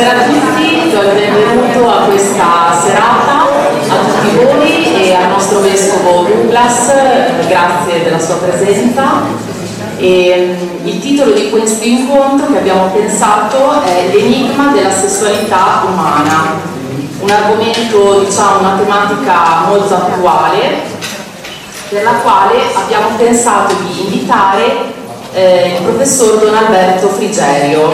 Buonasera 0.00 0.24
a 0.24 0.28
tutti, 0.30 0.90
do 0.92 1.02
il 1.02 1.12
benvenuto 1.12 1.90
a 1.90 2.04
questa 2.04 2.80
serata, 2.82 3.42
a 3.42 3.96
tutti 3.98 4.34
voi 4.34 4.94
e 4.94 5.14
al 5.14 5.28
nostro 5.28 5.60
vescovo 5.60 6.22
Douglas, 6.22 6.90
grazie 7.46 8.04
della 8.04 8.18
sua 8.18 8.36
presenza. 8.36 9.20
E, 9.98 10.56
mm, 10.58 10.86
il 10.86 11.00
titolo 11.00 11.32
di 11.32 11.50
questo 11.50 11.84
incontro 11.84 12.50
che 12.50 12.56
abbiamo 12.60 12.86
pensato 12.86 13.82
è 13.82 14.08
L'enigma 14.10 14.72
della 14.72 14.90
sessualità 14.90 15.84
umana, 15.86 16.58
un 17.20 17.28
argomento, 17.28 18.20
diciamo, 18.20 18.60
una 18.60 18.78
tematica 18.78 19.66
molto 19.66 19.94
attuale 19.96 20.80
per 21.90 22.04
la 22.04 22.12
quale 22.22 22.54
abbiamo 22.72 23.16
pensato 23.18 23.74
di 23.82 24.04
invitare 24.04 24.94
eh, 25.34 25.74
il 25.76 25.82
professor 25.82 26.38
Don 26.38 26.54
Alberto 26.54 27.08
Frigerio, 27.08 27.92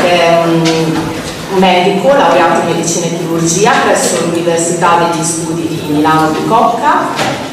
che 0.00 0.20
è 0.20 0.42
un 0.44 1.13
medico 1.58 2.08
laureato 2.08 2.60
in 2.60 2.74
medicina 2.74 3.06
e 3.06 3.16
chirurgia 3.18 3.72
presso 3.84 4.26
l'Università 4.26 4.98
degli 4.98 5.22
Studi 5.22 5.66
di 5.66 5.92
Milano 5.92 6.30
di 6.30 6.46
Cocca, 6.46 7.08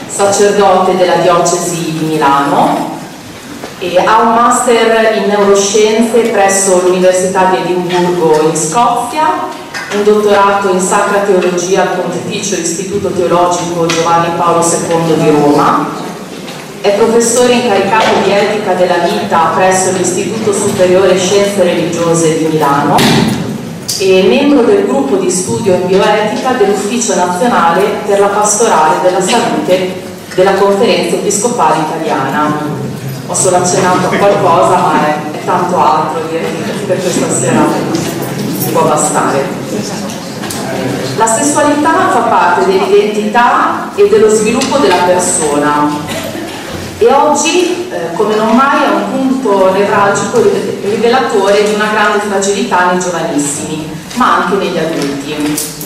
sacerdote 0.08 0.96
della 0.96 1.16
diocesi 1.16 1.98
di 1.98 2.06
Milano 2.06 3.00
ha 4.06 4.22
un 4.22 4.34
master 4.36 5.18
in 5.18 5.28
neuroscienze 5.28 6.20
presso 6.30 6.82
l'Università 6.86 7.46
di 7.46 7.58
Edimburgo 7.58 8.50
in 8.50 8.56
Scozia, 8.56 9.50
un 9.94 10.04
dottorato 10.04 10.70
in 10.70 10.80
Sacra 10.80 11.20
Teologia 11.20 11.82
al 11.82 12.00
Pontificio 12.00 12.56
Istituto 12.56 13.10
Teologico 13.10 13.88
Giovanni 13.88 14.36
Paolo 14.38 14.64
II 14.64 15.16
di 15.16 15.30
Roma 15.32 16.10
è 16.82 16.92
professore 16.94 17.54
incaricato 17.54 18.06
di 18.24 18.32
etica 18.32 18.74
della 18.74 18.98
vita 18.98 19.52
presso 19.56 19.92
l'Istituto 19.92 20.52
Superiore 20.52 21.18
Scienze 21.18 21.64
Religiose 21.64 22.38
di 22.38 22.46
Milano 22.46 23.41
e 24.04 24.24
membro 24.24 24.64
del 24.64 24.88
gruppo 24.88 25.18
di 25.18 25.30
studio 25.30 25.76
in 25.76 25.86
bioetica 25.86 26.54
dell'Ufficio 26.54 27.14
Nazionale 27.14 27.84
per 28.08 28.20
la 28.20 28.28
Pastorale 28.30 29.00
della 29.04 29.22
Salute 29.22 30.02
della 30.34 30.54
Conferenza 30.54 31.18
Episcopale 31.18 31.84
Italiana. 31.88 32.52
Ho 33.28 33.34
solo 33.36 33.58
accennato 33.58 34.08
a 34.08 34.18
qualcosa, 34.18 34.78
ma 34.78 35.06
è, 35.06 35.38
è 35.38 35.46
tanto 35.46 35.78
altro 35.78 36.22
per 36.88 37.00
questa 37.00 37.30
sera, 37.30 37.64
può 38.72 38.82
bastare. 38.88 39.46
La 41.18 41.28
sessualità 41.28 42.10
fa 42.12 42.20
parte 42.22 42.66
dell'identità 42.66 43.92
e 43.94 44.10
dello 44.10 44.30
sviluppo 44.30 44.78
della 44.78 45.04
persona 45.06 45.90
e 47.02 47.12
oggi, 47.12 47.90
eh, 47.90 48.14
come 48.14 48.36
non 48.36 48.56
mai, 48.56 48.84
è 48.84 48.94
un 48.94 49.10
punto 49.10 49.72
nevralgico 49.72 50.40
rivelatore 50.84 51.64
di 51.64 51.74
una 51.74 51.88
grande 51.88 52.20
fragilità 52.20 52.92
nei 52.92 53.00
giovanissimi, 53.00 53.90
ma 54.14 54.44
anche 54.44 54.58
negli 54.58 54.78
adulti. 54.78 55.80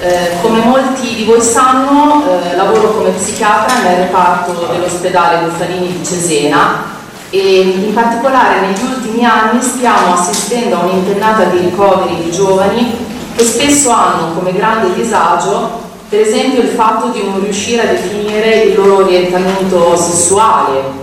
Eh, 0.00 0.32
come 0.42 0.58
molti 0.58 1.14
di 1.14 1.24
voi 1.24 1.40
sanno, 1.40 2.24
eh, 2.42 2.56
lavoro 2.56 2.92
come 2.92 3.10
psichiatra 3.12 3.84
nel 3.84 3.96
reparto 4.00 4.68
dell'ospedale 4.70 5.46
Bufalini 5.46 5.96
di 5.96 6.04
Cesena 6.04 6.92
e 7.30 7.60
in 7.60 7.94
particolare 7.94 8.60
negli 8.60 8.82
ultimi 8.82 9.24
anni 9.24 9.62
stiamo 9.62 10.12
assistendo 10.12 10.76
a 10.76 10.80
un'impennata 10.80 11.44
di 11.44 11.58
ricoveri 11.58 12.22
di 12.22 12.30
giovani 12.30 13.06
che 13.34 13.44
spesso 13.44 13.90
hanno 13.90 14.34
come 14.34 14.52
grande 14.52 14.92
disagio 14.92 15.84
per 16.14 16.22
esempio 16.22 16.62
il 16.62 16.68
fatto 16.68 17.08
di 17.08 17.24
non 17.24 17.40
riuscire 17.40 17.82
a 17.82 17.90
definire 17.90 18.62
il 18.62 18.76
loro 18.76 18.98
orientamento 18.98 19.96
sessuale. 19.96 21.02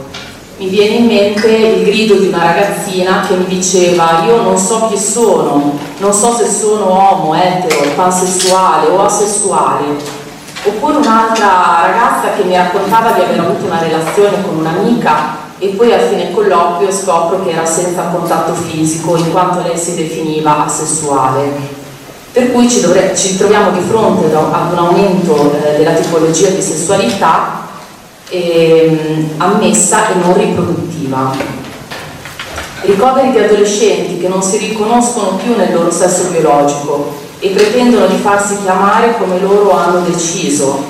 Mi 0.55 0.67
viene 0.67 0.95
in 0.95 1.05
mente 1.07 1.49
il 1.49 1.83
grido 1.83 2.15
di 2.15 2.27
una 2.27 2.43
ragazzina 2.43 3.25
che 3.27 3.35
mi 3.35 3.45
diceva 3.45 4.23
io 4.25 4.41
non 4.41 4.57
so 4.57 4.87
chi 4.89 4.97
sono, 4.97 5.77
non 5.97 6.13
so 6.13 6.33
se 6.33 6.49
sono 6.49 6.85
uomo, 6.85 7.35
etero, 7.35 7.89
pansessuale 7.93 8.87
o 8.87 9.03
asessuale. 9.03 9.83
Oppure 10.63 10.95
un'altra 10.95 11.81
ragazza 11.81 12.31
che 12.37 12.43
mi 12.43 12.55
raccontava 12.55 13.11
di 13.11 13.19
aver 13.19 13.39
avuto 13.39 13.65
una 13.65 13.81
relazione 13.81 14.41
con 14.41 14.59
un'amica 14.59 15.39
e 15.59 15.69
poi 15.69 15.91
al 15.91 16.07
fine 16.07 16.31
colloquio 16.31 16.89
scopro 16.89 17.43
che 17.43 17.51
era 17.51 17.65
senza 17.65 18.03
contatto 18.03 18.53
fisico 18.53 19.17
in 19.17 19.29
quanto 19.29 19.61
lei 19.61 19.77
si 19.77 19.93
definiva 19.93 20.63
asessuale. 20.63 21.80
Per 22.33 22.51
cui 22.51 22.69
ci, 22.69 22.81
dovre- 22.81 23.15
ci 23.15 23.37
troviamo 23.37 23.71
di 23.71 23.81
fronte 23.87 24.33
ad 24.33 24.71
un 24.71 24.77
aumento 24.77 25.53
eh, 25.53 25.77
della 25.77 25.91
tipologia 25.91 26.47
di 26.49 26.61
sessualità 26.61 27.67
eh, 28.29 29.27
ammessa 29.37 30.09
e 30.09 30.13
non 30.15 30.37
riproduttiva. 30.37 31.35
Ricoveri 32.83 33.31
di 33.31 33.39
adolescenti 33.39 34.17
che 34.17 34.27
non 34.27 34.41
si 34.41 34.57
riconoscono 34.57 35.39
più 35.43 35.55
nel 35.55 35.73
loro 35.73 35.91
sesso 35.91 36.29
biologico 36.29 37.13
e 37.39 37.49
pretendono 37.49 38.07
di 38.07 38.17
farsi 38.17 38.57
chiamare 38.61 39.17
come 39.17 39.39
loro 39.39 39.71
hanno 39.77 39.99
deciso 39.99 40.83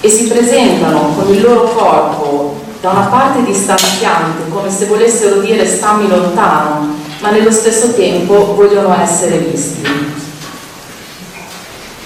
e 0.00 0.08
si 0.08 0.26
presentano 0.26 1.14
con 1.16 1.32
il 1.32 1.40
loro 1.40 1.62
corpo 1.62 2.60
da 2.82 2.90
una 2.90 3.06
parte 3.06 3.42
distanziante, 3.42 4.50
come 4.50 4.70
se 4.70 4.84
volessero 4.84 5.40
dire 5.40 5.66
stammi 5.66 6.06
lontano, 6.06 6.94
ma 7.20 7.30
nello 7.30 7.50
stesso 7.50 7.94
tempo 7.94 8.54
vogliono 8.54 8.94
essere 9.00 9.38
visti. 9.38 10.03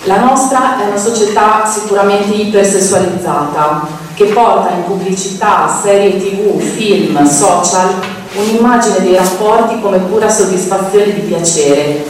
La 0.08 0.20
nostra 0.20 0.80
è 0.80 0.86
una 0.86 0.96
società 0.96 1.66
sicuramente 1.66 2.32
ipersessualizzata 2.32 3.86
che 4.14 4.24
porta 4.24 4.72
in 4.72 4.84
pubblicità, 4.84 5.68
serie 5.82 6.16
tv, 6.16 6.58
film, 6.58 7.22
social 7.28 7.90
un'immagine 8.32 9.00
dei 9.00 9.16
rapporti 9.16 9.78
come 9.82 9.98
pura 9.98 10.30
soddisfazione 10.30 11.12
di 11.12 11.20
piacere, 11.20 12.06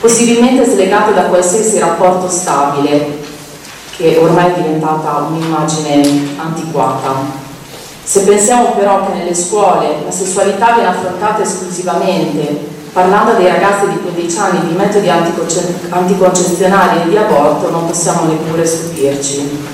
possibilmente 0.00 0.64
slegata 0.64 1.12
da 1.12 1.26
qualsiasi 1.26 1.78
rapporto 1.78 2.28
stabile, 2.28 3.16
che 3.96 4.18
ormai 4.20 4.50
è 4.50 4.54
diventata 4.62 5.28
un'immagine 5.28 6.34
antiquata. 6.38 7.14
Se 8.02 8.22
pensiamo 8.22 8.72
però 8.72 9.06
che 9.06 9.18
nelle 9.18 9.34
scuole 9.36 10.02
la 10.04 10.10
sessualità 10.10 10.72
viene 10.72 10.88
affrontata 10.88 11.42
esclusivamente 11.42 12.74
parlando 12.96 13.34
dei 13.34 13.46
ragazzi 13.46 13.90
di 13.90 13.98
15 13.98 14.38
anni 14.38 14.68
di 14.68 14.74
metodi 14.74 15.10
anticoncezionali 15.10 17.02
e 17.02 17.08
di 17.10 17.16
aborto 17.18 17.68
non 17.68 17.84
possiamo 17.84 18.24
neppure 18.24 18.64
stupirci. 18.64 19.66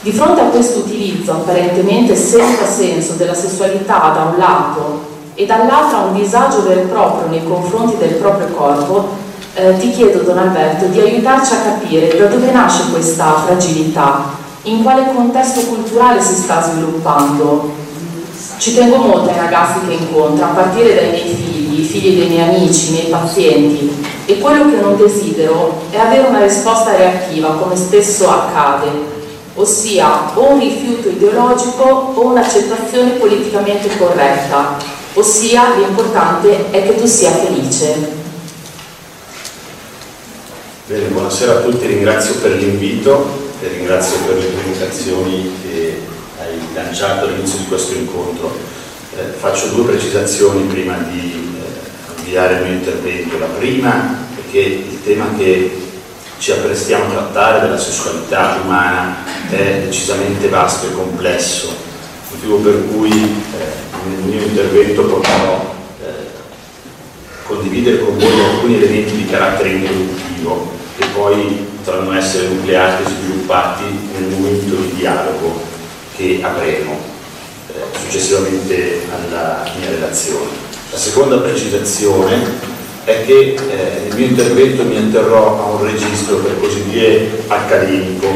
Di 0.00 0.12
fronte 0.12 0.42
a 0.42 0.44
questo 0.44 0.80
utilizzo 0.80 1.32
apparentemente 1.32 2.14
senza 2.14 2.66
senso 2.66 3.14
della 3.14 3.32
sessualità 3.32 4.12
da 4.14 4.30
un 4.30 4.36
lato 4.36 5.06
e 5.32 5.46
dall'altro 5.46 5.96
a 5.96 6.02
un 6.02 6.16
disagio 6.16 6.64
vero 6.64 6.80
e 6.80 6.84
proprio 6.84 7.30
nei 7.30 7.42
confronti 7.48 7.96
del 7.96 8.16
proprio 8.16 8.48
corpo, 8.48 9.08
eh, 9.54 9.78
ti 9.78 9.90
chiedo 9.92 10.18
Don 10.18 10.36
Alberto 10.36 10.84
di 10.88 11.00
aiutarci 11.00 11.54
a 11.54 11.62
capire 11.62 12.14
da 12.18 12.26
dove 12.26 12.50
nasce 12.50 12.90
questa 12.90 13.36
fragilità, 13.46 14.34
in 14.64 14.82
quale 14.82 15.14
contesto 15.14 15.60
culturale 15.62 16.20
si 16.20 16.34
sta 16.34 16.60
sviluppando. 16.60 17.84
Ci 18.58 18.74
tengo 18.74 18.96
molto 18.96 19.30
ai 19.30 19.38
ragazzi 19.38 19.86
che 19.86 19.94
incontro, 19.94 20.44
a 20.44 20.48
partire 20.48 20.94
dai 20.94 21.10
miei 21.10 21.34
figli 21.34 21.65
i 21.80 21.84
figli 21.84 22.18
dei 22.18 22.28
miei 22.28 22.48
amici, 22.48 22.88
i 22.88 22.92
miei 22.92 23.06
pazienti 23.06 24.04
e 24.26 24.38
quello 24.38 24.70
che 24.70 24.76
non 24.80 24.96
desidero 24.96 25.82
è 25.90 25.98
avere 25.98 26.28
una 26.28 26.42
risposta 26.42 26.96
reattiva 26.96 27.50
come 27.54 27.76
spesso 27.76 28.28
accade, 28.28 28.88
ossia 29.54 30.32
o 30.34 30.52
un 30.52 30.60
rifiuto 30.60 31.08
ideologico 31.08 32.12
o 32.14 32.26
un'accettazione 32.26 33.10
politicamente 33.12 33.96
corretta, 33.96 34.76
ossia 35.14 35.76
l'importante 35.76 36.70
è 36.70 36.82
che 36.82 36.96
tu 36.96 37.06
sia 37.06 37.30
felice. 37.30 38.24
Bene, 40.86 41.06
buonasera 41.08 41.52
a 41.52 41.60
tutti, 41.62 41.86
ringrazio 41.86 42.34
per 42.36 42.52
l'invito 42.52 43.44
e 43.60 43.68
ringrazio 43.68 44.18
per 44.26 44.36
le 44.36 44.52
comunicazioni 44.54 45.50
che 45.62 46.00
hai 46.38 46.58
lanciato 46.74 47.26
all'inizio 47.26 47.58
di 47.58 47.66
questo 47.66 47.94
incontro. 47.94 48.74
Eh, 49.16 49.32
faccio 49.38 49.68
due 49.68 49.84
precisazioni 49.84 50.62
prima 50.64 50.96
di 51.10 51.45
avviare 52.26 52.56
il 52.56 52.62
mio 52.62 52.72
intervento. 52.72 53.38
La 53.38 53.46
prima 53.46 54.26
è 54.36 54.50
che 54.50 54.58
il 54.58 55.02
tema 55.04 55.26
che 55.38 55.84
ci 56.38 56.50
apprestiamo 56.50 57.04
a 57.04 57.08
trattare 57.08 57.60
della 57.60 57.78
sessualità 57.78 58.60
umana 58.62 59.16
è 59.48 59.82
decisamente 59.84 60.48
vasto 60.48 60.88
e 60.88 60.92
complesso, 60.92 61.74
motivo 62.30 62.56
per 62.58 62.84
cui 62.88 63.10
eh, 63.10 64.08
nel 64.08 64.24
mio 64.24 64.42
intervento 64.42 65.06
potrò 65.06 65.74
eh, 66.02 66.06
condividere 67.46 68.00
con 68.00 68.18
voi 68.18 68.40
alcuni 68.40 68.74
elementi 68.74 69.16
di 69.16 69.26
carattere 69.26 69.70
introduttivo 69.70 70.72
che 70.98 71.06
poi 71.14 71.66
potranno 71.84 72.12
essere 72.12 72.48
nucleati 72.48 73.04
e 73.04 73.06
sviluppati 73.06 73.84
nel 74.18 74.28
momento 74.30 74.74
di 74.74 74.94
dialogo 74.96 75.62
che 76.16 76.40
avremo 76.42 76.98
eh, 77.68 77.98
successivamente 77.98 79.02
alla 79.14 79.64
mia 79.78 79.90
relazione. 79.90 80.65
La 80.90 80.98
seconda 80.98 81.38
precisazione 81.38 82.74
è 83.04 83.24
che 83.24 83.54
eh, 83.54 84.08
nel 84.08 84.16
mio 84.16 84.26
intervento 84.26 84.84
mi 84.84 84.96
atterrò 84.96 85.60
a 85.60 85.76
un 85.76 85.84
registro 85.84 86.36
per 86.36 86.58
così 86.60 86.84
dire 86.88 87.42
accademico, 87.48 88.26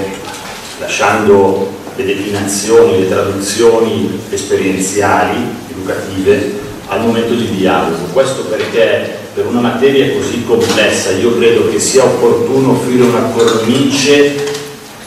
lasciando 0.78 1.70
le 1.94 2.04
declinazioni, 2.04 3.00
le 3.00 3.08
traduzioni 3.08 4.20
esperienziali, 4.30 5.36
educative, 5.70 6.58
al 6.88 7.00
momento 7.02 7.34
di 7.34 7.50
dialogo. 7.50 8.04
Questo 8.12 8.42
perché 8.44 9.18
per 9.32 9.46
una 9.46 9.60
materia 9.60 10.12
così 10.12 10.44
complessa 10.44 11.12
io 11.12 11.36
credo 11.38 11.70
che 11.70 11.78
sia 11.78 12.04
opportuno 12.04 12.72
offrire 12.72 13.04
una 13.04 13.30
cornice 13.32 14.34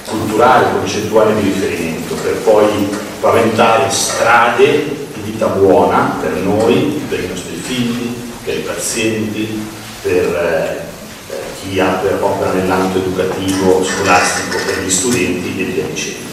culturale, 0.05 0.71
concettuale 0.79 1.35
di 1.35 1.41
riferimento 1.41 2.15
per 2.23 2.35
poi 2.37 2.87
paventare 3.19 3.89
strade 3.89 5.02
vita 5.23 5.47
buona 5.47 6.17
per 6.21 6.31
noi, 6.33 7.01
per 7.09 7.23
i 7.23 7.27
nostri 7.27 7.55
figli, 7.55 8.13
per 8.43 8.57
i 8.57 8.61
pazienti, 8.61 9.65
per 10.01 10.35
eh, 10.35 10.91
chi 11.61 11.79
ha 11.79 11.99
per 12.01 12.17
opera 12.21 12.51
nell'ambito 12.51 12.99
educativo, 12.99 13.83
scolastico, 13.83 14.57
per 14.65 14.83
gli 14.83 14.89
studenti 14.89 15.59
e 15.59 15.63
via 15.63 15.85
dicendo. 15.85 16.31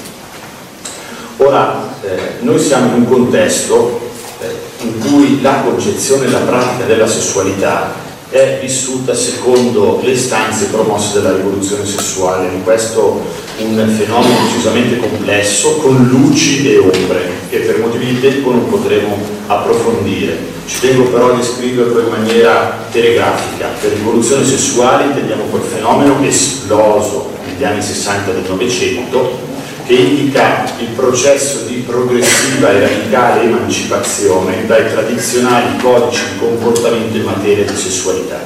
Ora, 1.39 1.89
eh, 2.03 2.35
noi 2.41 2.59
siamo 2.59 2.89
in 2.89 3.03
un 3.03 3.09
contesto 3.09 4.11
eh, 4.41 4.85
in 4.85 4.99
cui 4.99 5.41
la 5.41 5.63
concezione 5.63 6.27
e 6.27 6.31
la 6.31 6.41
pratica 6.41 6.85
della 6.85 7.07
sessualità 7.07 8.09
è 8.31 8.59
vissuta 8.61 9.13
secondo 9.13 10.01
le 10.03 10.13
istanze 10.13 10.67
promosse 10.67 11.21
dalla 11.21 11.37
rivoluzione 11.37 11.85
sessuale, 11.85 12.47
in 12.47 12.63
questo 12.63 13.21
un 13.59 13.95
fenomeno 13.99 14.37
decisamente 14.45 14.99
complesso 14.99 15.77
con 15.77 16.07
luci 16.07 16.71
e 16.71 16.79
ombre 16.79 17.29
che 17.51 17.59
per 17.59 17.81
motivi 17.81 18.07
di 18.07 18.21
tempo 18.21 18.53
non 18.53 18.69
potremo 18.71 19.19
approfondire. 19.49 20.39
Ci 20.65 20.79
tengo 20.81 21.05
però 21.11 21.33
a 21.33 21.37
descriverlo 21.37 22.01
in 22.01 22.09
maniera 22.09 22.79
telegrafica. 22.93 23.67
Per 23.81 23.91
rivoluzione 23.91 24.47
sessuale 24.47 25.07
intendiamo 25.07 25.43
quel 25.45 25.63
fenomeno 25.63 26.23
esploso 26.23 27.31
negli 27.45 27.65
anni 27.65 27.83
60 27.83 28.31
del 28.31 28.45
Novecento 28.49 29.50
che 29.91 29.97
indica 29.97 30.71
il 30.79 30.91
processo 30.91 31.63
di 31.63 31.83
progressiva 31.85 32.71
e 32.71 32.79
radicale 32.79 33.43
emancipazione 33.43 34.65
dai 34.65 34.89
tradizionali 34.89 35.79
codici 35.79 36.23
di 36.31 36.39
comportamento 36.39 37.17
in 37.17 37.25
materia 37.25 37.65
di 37.65 37.77
sessualità. 37.77 38.39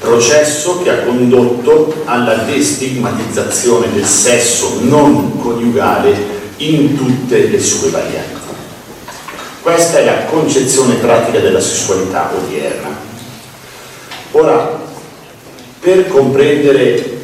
Processo 0.00 0.82
che 0.82 0.90
ha 0.90 1.04
condotto 1.04 2.02
alla 2.06 2.38
destigmatizzazione 2.38 3.92
del 3.92 4.04
sesso 4.04 4.78
non 4.80 5.38
coniugale 5.38 6.16
in 6.56 6.96
tutte 6.96 7.46
le 7.46 7.60
sue 7.60 7.90
varianti. 7.90 8.40
Questa 9.62 9.98
è 9.98 10.04
la 10.04 10.24
concezione 10.24 10.94
pratica 10.94 11.38
della 11.38 11.60
sessualità 11.60 12.32
odierna. 12.36 12.88
Ora, 14.32 14.76
per 15.78 16.08
comprendere 16.08 17.14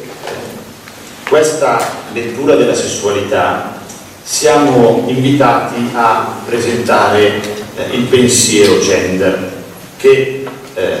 questa 1.27 2.01
lettura 2.13 2.55
della 2.55 2.75
sessualità 2.75 3.81
siamo 4.23 5.03
invitati 5.07 5.89
a 5.93 6.37
presentare 6.45 7.41
eh, 7.75 7.95
il 7.95 8.03
pensiero 8.03 8.79
gender 8.79 9.51
che 9.97 10.45
eh, 10.75 10.97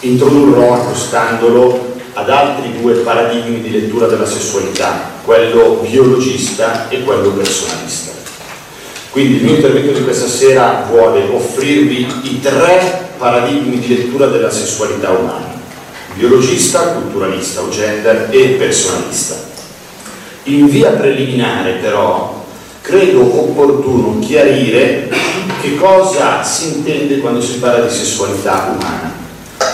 introdurrò 0.00 0.74
accostandolo 0.74 1.96
ad 2.14 2.30
altri 2.30 2.80
due 2.80 2.94
paradigmi 2.94 3.60
di 3.60 3.70
lettura 3.70 4.08
della 4.08 4.26
sessualità, 4.26 5.12
quello 5.24 5.84
biologista 5.88 6.88
e 6.88 7.04
quello 7.04 7.30
personalista. 7.30 8.12
Quindi 9.10 9.36
il 9.36 9.44
mio 9.44 9.54
intervento 9.54 9.92
di 9.92 10.04
questa 10.04 10.26
sera 10.26 10.86
vuole 10.90 11.22
offrirvi 11.30 12.06
i 12.22 12.40
tre 12.40 13.10
paradigmi 13.16 13.78
di 13.78 13.88
lettura 13.88 14.26
della 14.26 14.50
sessualità 14.50 15.10
umana, 15.10 15.54
biologista, 16.14 16.92
culturalista 16.92 17.62
o 17.62 17.68
gender 17.68 18.28
e 18.30 18.56
personalista. 18.58 19.47
In 20.48 20.66
via 20.66 20.92
preliminare 20.92 21.72
però 21.72 22.42
credo 22.80 23.20
opportuno 23.20 24.18
chiarire 24.18 25.10
che 25.60 25.74
cosa 25.76 26.42
si 26.42 26.68
intende 26.68 27.18
quando 27.18 27.42
si 27.42 27.58
parla 27.58 27.84
di 27.84 27.94
sessualità 27.94 28.74
umana. 28.74 29.12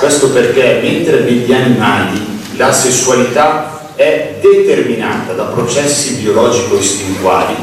Questo 0.01 0.31
perché 0.31 0.81
mentre 0.83 1.21
negli 1.21 1.53
animali 1.53 2.21
la 2.57 2.73
sessualità 2.73 3.93
è 3.95 4.35
determinata 4.41 5.33
da 5.35 5.45
processi 5.45 6.15
biologico-istintuali, 6.15 7.55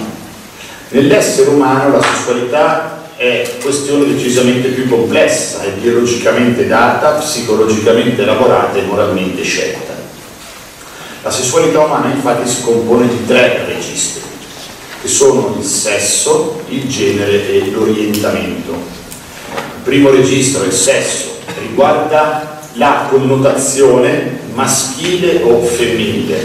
nell'essere 0.92 1.50
umano 1.50 1.98
la 1.98 2.02
sessualità 2.02 3.10
è 3.18 3.58
questione 3.62 4.06
decisamente 4.06 4.70
più 4.70 4.88
complessa, 4.88 5.64
è 5.64 5.72
biologicamente 5.72 6.66
data, 6.66 7.18
psicologicamente 7.20 8.22
elaborata 8.22 8.78
e 8.78 8.84
moralmente 8.84 9.44
scelta. 9.44 10.01
La 11.24 11.30
sessualità 11.30 11.82
umana 11.82 12.12
infatti 12.12 12.50
si 12.50 12.64
compone 12.64 13.08
di 13.08 13.28
tre 13.28 13.64
registri, 13.68 14.22
che 15.02 15.08
sono 15.08 15.56
il 15.60 15.64
sesso, 15.64 16.62
il 16.70 16.90
genere 16.90 17.48
e 17.48 17.70
l'orientamento. 17.70 18.72
Il 18.72 19.84
primo 19.84 20.10
registro, 20.10 20.64
il 20.64 20.72
sesso, 20.72 21.38
riguarda 21.60 22.62
la 22.74 23.06
connotazione 23.08 24.40
maschile 24.54 25.44
o 25.44 25.62
femminile 25.62 26.44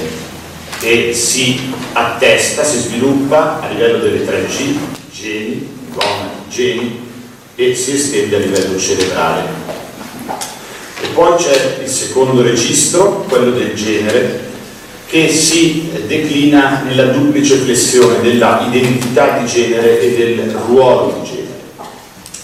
e 0.81 1.15
si 1.15 1.73
attesta, 1.93 2.63
si 2.63 2.79
sviluppa 2.79 3.61
a 3.61 3.69
livello 3.69 3.99
delle 3.99 4.27
tre 4.27 4.45
G, 4.45 4.77
geni, 5.11 5.69
donna, 5.95 6.33
geni, 6.51 7.01
e 7.55 7.75
si 7.75 7.95
estende 7.95 8.37
a 8.37 8.41
livello 8.41 8.79
cerebrale. 8.79 9.49
E 11.01 11.07
poi 11.15 11.35
c'è 11.37 11.79
il 11.83 11.89
secondo 11.89 12.43
registro, 12.43 13.25
quello 13.27 13.53
del 13.53 13.73
genere, 13.75 14.55
che 15.09 15.29
si 15.29 15.91
declina 16.07 16.83
nella 16.85 17.05
duplice 17.05 17.57
flessione 17.57 18.21
della 18.21 18.65
identità 18.67 19.39
di 19.39 19.47
genere 19.47 20.01
e 20.01 20.17
del 20.17 20.51
ruolo 20.67 21.21
di 21.21 21.29
genere. 21.29 21.55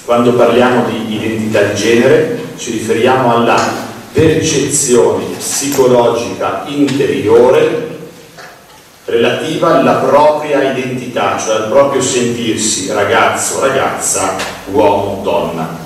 Quando 0.05 0.33
parliamo 0.35 0.85
di 0.85 1.17
identità 1.17 1.63
di 1.63 1.75
genere 1.75 2.41
ci 2.57 2.73
riferiamo 2.73 3.35
alla 3.35 3.91
percezione 4.13 5.25
psicologica 5.39 6.65
interiore 6.67 7.91
relativa 9.05 9.79
alla 9.79 9.95
propria 9.95 10.73
identità, 10.73 11.37
cioè 11.39 11.57
al 11.57 11.69
proprio 11.69 12.01
sentirsi 12.01 12.93
ragazzo, 12.93 13.61
ragazza, 13.61 14.37
uomo, 14.71 15.21
donna. 15.23 15.79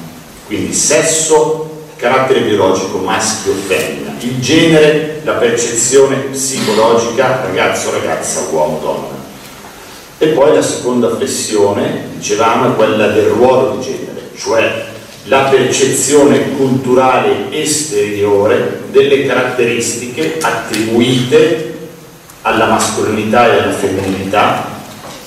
Quindi 0.46 0.72
sesso, 0.74 1.75
carattere 1.96 2.40
biologico 2.40 2.98
maschio 2.98 3.52
o 3.52 3.54
femmina, 3.54 4.14
il 4.20 4.38
genere, 4.40 5.20
la 5.24 5.32
percezione 5.32 6.16
psicologica 6.30 7.42
ragazzo, 7.42 7.90
ragazza, 7.90 8.46
uomo, 8.50 8.78
donna. 8.80 9.24
E 10.18 10.28
poi 10.28 10.54
la 10.54 10.62
seconda 10.62 11.14
flessione, 11.16 12.08
dicevamo, 12.14 12.72
è 12.72 12.76
quella 12.76 13.08
del 13.08 13.26
ruolo 13.26 13.76
di 13.76 13.84
genere, 13.84 14.30
cioè 14.36 14.84
la 15.24 15.44
percezione 15.44 16.52
culturale 16.56 17.50
esteriore 17.50 18.82
delle 18.90 19.26
caratteristiche 19.26 20.38
attribuite 20.40 21.74
alla 22.42 22.66
mascolinità 22.66 23.46
e 23.46 23.62
alla 23.62 23.72
femminilità 23.72 24.74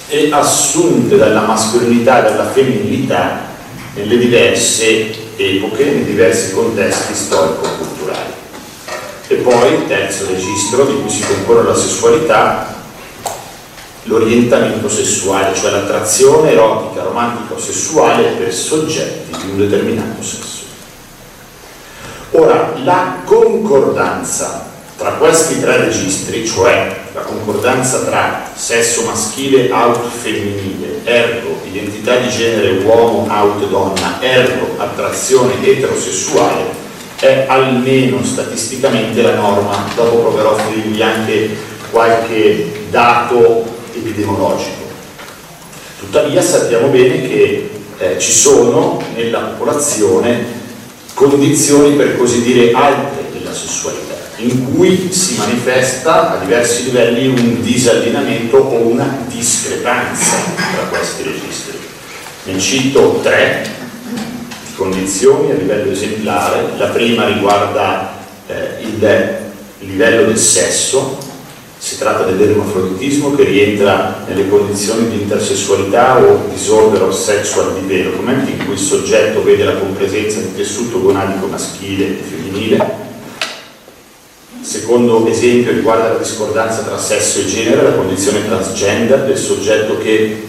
e 0.07 0.29
assunte 0.31 1.17
dalla 1.17 1.41
mascolinità 1.41 2.19
e 2.19 2.31
dalla 2.31 2.49
femminilità 2.49 3.47
nelle 3.95 4.17
diverse 4.17 5.27
epoche, 5.39 5.86
nei 5.86 6.03
diversi 6.03 6.51
contesti 6.51 7.13
storico-culturali. 7.13 8.34
E 9.27 9.36
poi 9.36 9.88
terzo 9.88 10.27
registro 10.27 10.86
di 10.86 11.01
cui 11.01 11.10
si 11.10 11.24
compone 11.25 11.67
la 11.67 11.75
sessualità, 11.75 12.75
l'orientamento 14.03 14.89
sessuale, 14.89 15.55
cioè 15.55 15.72
l'attrazione 15.72 16.51
erotica, 16.51 17.03
romantica 17.03 17.53
o 17.53 17.60
sessuale 17.60 18.24
per 18.31 18.53
soggetti 18.53 19.38
di 19.38 19.51
un 19.51 19.58
determinato 19.58 20.22
sesso. 20.22 20.63
Ora, 22.31 22.74
la 22.84 23.17
concordanza 23.24 24.68
tra 24.99 25.11
questi 25.11 25.61
tre 25.61 25.77
registri, 25.77 26.45
cioè 26.45 26.93
la 27.13 27.21
concordanza 27.21 27.99
tra 27.99 28.51
sesso 28.53 29.05
maschile, 29.05 29.71
out 29.71 30.09
femminile, 30.09 30.99
ergo 31.05 31.61
identità 31.63 32.17
di 32.17 32.27
genere 32.29 32.83
uomo, 32.83 33.25
out 33.29 33.65
donna, 33.69 34.17
ergo 34.19 34.75
attrazione 34.77 35.53
eterosessuale, 35.65 36.65
è 37.17 37.45
almeno 37.47 38.21
statisticamente 38.25 39.21
la 39.21 39.35
norma, 39.35 39.85
dopo 39.95 40.17
proverò 40.17 40.49
a 40.49 40.53
offrirvi 40.55 41.01
anche 41.01 41.49
qualche 41.91 42.87
dato 42.89 43.63
epidemiologico. 43.93 44.87
Tuttavia 45.99 46.41
sappiamo 46.41 46.87
bene 46.87 47.21
che 47.21 47.69
eh, 47.99 48.19
ci 48.19 48.31
sono 48.31 49.01
nella 49.15 49.39
popolazione 49.39 50.57
condizioni 51.13 51.95
per 51.95 52.17
così 52.17 52.41
dire 52.41 52.71
alte 52.73 53.23
della 53.31 53.53
sessualità 53.53 54.08
in 54.39 54.74
cui 54.74 55.12
si 55.12 55.36
manifesta 55.38 56.34
a 56.34 56.38
diversi 56.43 56.86
livelli 56.86 57.27
un 57.27 57.62
disallineamento 57.62 58.58
o 58.58 58.88
una 58.88 59.25
discrepanza 59.27 60.38
tra 60.55 60.84
questi 60.89 61.24
registri. 61.24 61.77
Ne 62.43 62.60
cito 62.60 63.19
tre 63.22 63.67
condizioni 64.75 65.51
a 65.51 65.55
livello 65.55 65.91
esemplare. 65.91 66.77
La 66.77 66.88
prima 66.88 67.25
riguarda 67.25 68.17
eh, 68.48 68.81
il 68.81 69.38
livello 69.79 70.25
del 70.25 70.38
sesso, 70.38 71.27
Si 71.81 71.98
tratta 71.98 72.25
dell'ermafroditismo 72.25 73.34
che 73.36 73.46
rientra 73.46 74.25
nelle 74.27 74.50
condizioni 74.50 75.08
di 75.08 75.22
intersessualità 75.22 76.17
o 76.17 76.50
disorder 76.51 77.03
of 77.03 77.17
sexual 77.17 77.74
development, 77.74 78.50
in 78.50 78.65
cui 78.65 78.74
il 78.74 78.79
soggetto 78.79 79.41
vede 79.43 79.63
la 79.63 79.75
compresenza 79.75 80.41
di 80.41 80.53
tessuto 80.53 81.00
gonadico 81.00 81.48
maschile 81.48 82.08
e 82.08 82.22
femminile. 82.22 83.08
Secondo 84.69 85.25
esempio 85.25 85.71
riguarda 85.71 86.09
la 86.09 86.19
discordanza 86.19 86.83
tra 86.83 86.99
sesso 86.99 87.39
e 87.39 87.47
genere, 87.47 87.81
la 87.81 87.95
condizione 87.95 88.45
transgender 88.45 89.25
del 89.25 89.35
soggetto 89.35 89.97
che 89.97 90.47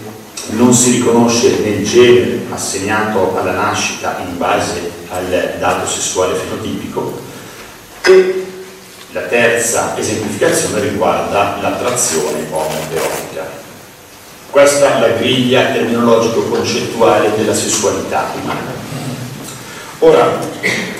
non 0.49 0.71
si 0.75 0.91
riconosce 0.91 1.57
nel 1.63 1.83
genere 1.83 2.41
assegnato 2.51 3.35
alla 3.35 3.53
nascita 3.53 4.23
in 4.23 4.37
base 4.37 4.91
al 5.09 5.55
dato 5.57 5.87
sessuale 5.87 6.35
fenotipico 6.35 7.19
e 8.03 8.45
la 9.11 9.21
terza 9.21 9.97
esemplificazione 9.97 10.81
riguarda 10.81 11.57
l'attrazione 11.59 12.45
omoerotica. 12.51 13.49
Questa 14.51 14.97
è 14.97 14.99
la 14.99 15.17
griglia 15.17 15.71
terminologico-concettuale 15.71 17.31
della 17.37 17.55
sessualità 17.55 18.31
umana. 18.39 18.71
Ora, 19.97 20.39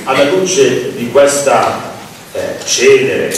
alla 0.05 0.23
luce 0.23 0.95
di 0.95 1.11
questa 1.11 1.89
eh, 2.33 2.57
celere 2.63 3.33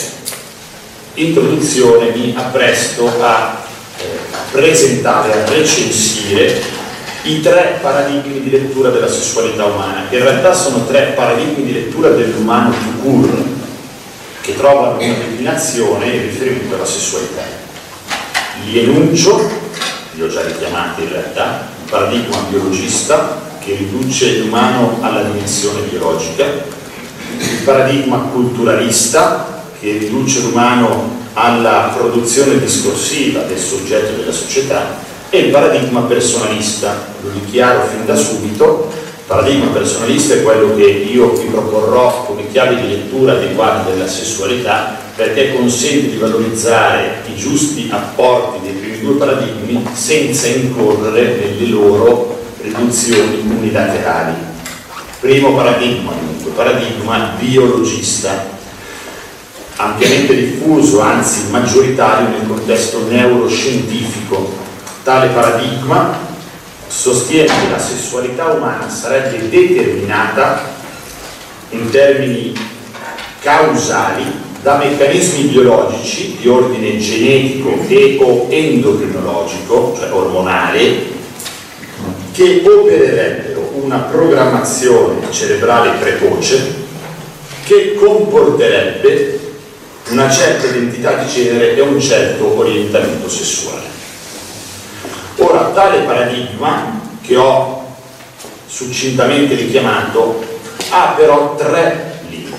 introduzione 1.16 2.12
mi 2.16 2.34
appresto 2.36 3.12
a 3.22 3.64
eh, 3.98 4.06
presentare, 4.52 5.44
a 5.44 5.50
recensire 5.50 6.62
i 7.24 7.42
tre 7.42 7.80
paradigmi 7.82 8.42
di 8.42 8.50
lettura 8.50 8.90
della 8.90 9.08
sessualità 9.08 9.66
umana, 9.66 10.08
che 10.10 10.18
in 10.18 10.24
realtà 10.24 10.54
sono 10.54 10.86
tre 10.86 11.14
paradigmi 11.16 11.64
di 11.64 11.74
lettura 11.74 12.10
dell'umano 12.10 12.76
court, 13.02 13.34
che 14.42 14.58
trovano 14.58 14.98
una 14.98 15.14
declinazione 15.14 16.08
in 16.08 16.22
riferimento 16.24 16.76
alla 16.76 16.86
sessualità. 16.86 17.44
Li 18.66 18.80
enuncio, 18.80 19.50
li 20.12 20.22
ho 20.22 20.28
già 20.28 20.42
richiamati 20.42 21.04
in 21.04 21.10
realtà, 21.10 21.70
il 21.84 21.90
paradigma 21.90 22.38
biologista 22.50 23.42
che 23.60 23.76
riduce 23.76 24.40
l'umano 24.40 24.98
alla 25.02 25.24
dimensione 25.24 25.80
biologica, 25.82 26.44
il 27.52 27.64
paradigma 27.64 28.18
culturalista 28.32 29.64
che 29.80 29.98
riduce 29.98 30.42
l'umano 30.42 31.22
alla 31.34 31.94
produzione 31.96 32.60
discorsiva 32.60 33.42
del 33.42 33.58
soggetto 33.58 34.16
della 34.18 34.32
società 34.32 35.00
e 35.30 35.40
il 35.40 35.52
paradigma 35.52 36.02
personalista, 36.02 36.96
lo 37.22 37.30
dichiaro 37.30 37.88
fin 37.88 38.06
da 38.06 38.16
subito, 38.16 38.92
paradigma 39.26 39.72
personalista 39.72 40.36
è 40.36 40.44
quello 40.44 40.76
che 40.76 40.84
io 40.84 41.32
vi 41.32 41.46
proporrò 41.46 42.26
come 42.26 42.50
chiave 42.52 42.80
di 42.80 42.88
lettura 42.88 43.34
quadri 43.56 43.94
della 43.94 44.08
sessualità 44.08 44.96
perché 45.16 45.54
consente 45.54 46.12
di 46.12 46.18
valorizzare 46.18 47.24
i 47.32 47.36
giusti 47.36 47.90
apporti 47.92 48.60
dei 48.64 48.74
primi 48.74 49.00
due 49.00 49.16
paradigmi 49.16 49.84
senza 49.94 50.48
incorrere 50.48 51.36
nelle 51.36 51.68
loro 51.68 52.40
riduzioni 52.62 53.44
unilaterali. 53.46 54.34
Primo 55.20 55.56
paradigma, 55.56 56.12
dunque, 56.44 56.52
paradigma 56.52 57.36
biologista, 57.40 58.46
ampiamente 59.78 60.36
diffuso, 60.36 61.00
anzi 61.00 61.50
maggioritario 61.50 62.30
nel 62.30 62.48
contesto 62.48 63.06
neuroscientifico. 63.08 64.62
Tale 65.04 65.30
paradigma 65.30 66.18
sostiene 66.88 67.48
che 67.48 67.70
la 67.72 67.80
sessualità 67.80 68.48
umana 68.48 68.90
sarebbe 68.90 69.50
determinata 69.50 70.72
in 71.70 71.90
termini 71.90 72.54
causali 73.40 74.42
da 74.62 74.78
meccanismi 74.78 75.50
biologici 75.50 76.38
di 76.40 76.48
ordine 76.48 76.98
genetico 76.98 77.84
e 77.88 78.18
o 78.22 78.48
endocrinologico, 78.50 79.94
cioè 79.98 80.14
ormonale, 80.14 81.12
che 82.32 82.64
opererebbero 82.66 83.53
una 83.82 83.98
programmazione 84.00 85.32
cerebrale 85.32 85.98
precoce 86.00 86.82
che 87.66 87.96
comporterebbe 87.96 89.40
una 90.10 90.30
certa 90.30 90.68
identità 90.68 91.14
di 91.16 91.28
genere 91.28 91.76
e 91.76 91.82
un 91.82 92.00
certo 92.00 92.58
orientamento 92.58 93.30
sessuale. 93.30 93.86
Ora, 95.38 95.72
tale 95.74 96.00
paradigma 96.00 97.00
che 97.22 97.36
ho 97.36 97.86
succintamente 98.66 99.56
richiamato 99.56 100.44
ha 100.90 101.14
però 101.18 101.56
tre 101.56 102.20
limiti. 102.28 102.54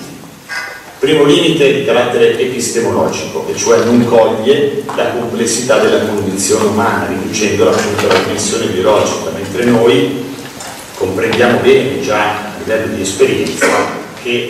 Primo 0.99 1.23
limite 1.23 1.73
di 1.73 1.85
carattere 1.85 2.37
epistemologico, 2.39 3.45
e 3.47 3.55
cioè 3.55 3.83
non 3.83 4.05
coglie 4.05 4.83
la 4.95 5.09
complessità 5.09 5.77
della 5.77 5.99
condizione 5.99 6.65
umana, 6.65 7.07
riducendola 7.07 7.71
appunto 7.71 8.09
alla 8.09 8.19
dimensione 8.19 8.65
biologica, 8.65 9.29
mentre 9.33 9.65
noi 9.65 10.23
comprendiamo 10.95 11.59
bene 11.59 12.01
già 12.01 12.31
a 12.31 12.57
livello 12.57 12.95
di 12.95 13.01
esperienza 13.01 13.67
che 14.21 14.47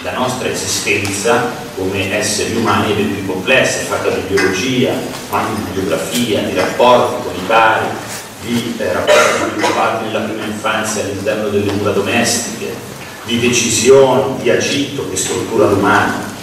la 0.00 0.12
nostra 0.12 0.48
esistenza 0.48 1.64
come 1.76 2.16
esseri 2.16 2.56
umani 2.56 2.92
è 2.92 2.94
ben 2.96 3.14
più 3.14 3.26
complessa, 3.26 3.80
è 3.80 3.84
fatta 3.84 4.08
di 4.08 4.22
biologia, 4.28 4.92
ma 5.30 5.40
anche 5.40 5.62
di 5.62 5.80
biografia, 5.80 6.40
di 6.40 6.54
rapporti 6.54 7.22
con 7.22 7.34
i 7.34 7.46
pari, 7.46 7.86
di 8.42 8.74
eh, 8.78 8.92
rapporti 8.92 9.50
sviluppati 9.50 10.04
nella 10.04 10.20
prima 10.20 10.44
infanzia 10.44 11.02
all'interno 11.02 11.48
delle 11.48 11.72
mura 11.72 11.90
domestiche, 11.90 12.72
di 13.24 13.40
decisioni, 13.40 14.40
di 14.42 14.50
agitto 14.50 15.08
che 15.10 15.16
struttura 15.16 15.68
l'umano. 15.68 16.34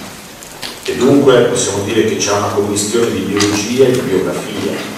E 0.86 0.96
dunque 0.96 1.44
possiamo 1.44 1.84
dire 1.84 2.06
che 2.06 2.18
c'è 2.18 2.32
una 2.34 2.48
commistione 2.48 3.12
di 3.12 3.20
biologia 3.20 3.86
e 3.86 3.92
di 3.92 4.00
biografia. 4.00 4.92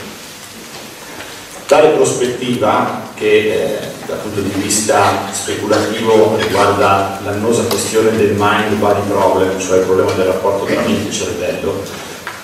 Tale 1.67 1.89
prospettiva, 1.89 3.11
che 3.15 3.25
eh, 3.25 3.94
dal 4.07 4.17
punto 4.17 4.41
di 4.41 4.51
vista 4.61 5.27
speculativo 5.31 6.37
riguarda 6.39 7.19
l'annosa 7.23 7.63
questione 7.63 8.15
del 8.15 8.35
mind-body 8.37 9.07
problem, 9.07 9.59
cioè 9.59 9.79
il 9.79 9.85
problema 9.85 10.11
del 10.11 10.25
rapporto 10.25 10.65
tra 10.65 10.81
mente 10.81 11.09
e 11.09 11.11
cervello, 11.11 11.81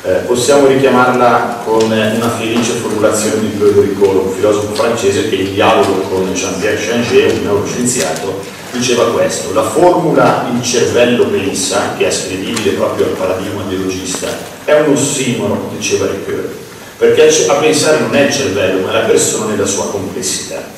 eh, 0.04 0.14
possiamo 0.26 0.66
richiamarla 0.66 1.62
con 1.64 1.84
una 1.84 2.30
felice 2.32 2.72
formulazione 2.74 3.42
di 3.42 3.58
Claude 3.58 3.82
Ricolo, 3.82 4.22
un 4.22 4.34
filosofo 4.34 4.74
francese 4.74 5.30
che 5.30 5.36
in 5.36 5.54
dialogo 5.54 6.02
con 6.10 6.34
Jean-Pierre 6.34 6.84
Changé, 6.84 7.26
un 7.26 7.44
neuroscienziato, 7.44 8.42
diceva 8.72 9.12
questo, 9.12 9.54
la 9.54 9.64
formula 9.64 10.50
il 10.52 10.64
cervello 10.64 11.28
pensa, 11.28 11.94
che 11.96 12.06
è 12.06 12.08
ascrivibile 12.08 12.72
proprio 12.72 13.06
al 13.06 13.12
paradigma 13.12 13.62
biologista, 13.64 14.28
è 14.66 14.80
un 14.80 14.94
ossimoro, 14.94 15.70
diceva 15.78 16.08
Ricoeur, 16.08 16.50
perché 16.98 17.28
a 17.48 17.54
pensare 17.56 18.00
non 18.00 18.16
è 18.16 18.22
il 18.22 18.34
cervello, 18.34 18.84
ma 18.84 18.94
la 18.94 19.02
persona 19.02 19.46
nella 19.46 19.66
sua 19.66 19.92
complessità. 19.92 20.71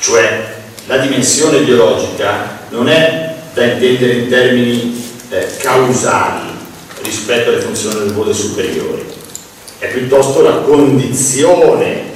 Cioè 0.00 0.54
la 0.86 0.96
dimensione 0.96 1.60
biologica 1.60 2.58
non 2.70 2.88
è 2.88 3.34
da 3.52 3.64
intendere 3.64 4.12
in 4.14 4.28
termini 4.28 5.12
eh, 5.28 5.46
causali, 5.58 6.48
rispetto 7.02 7.50
alle 7.50 7.60
funzioni 7.60 8.06
nervose 8.06 8.32
superiori, 8.32 9.04
è 9.78 9.88
piuttosto 9.88 10.42
la 10.42 10.56
condizione 10.56 12.08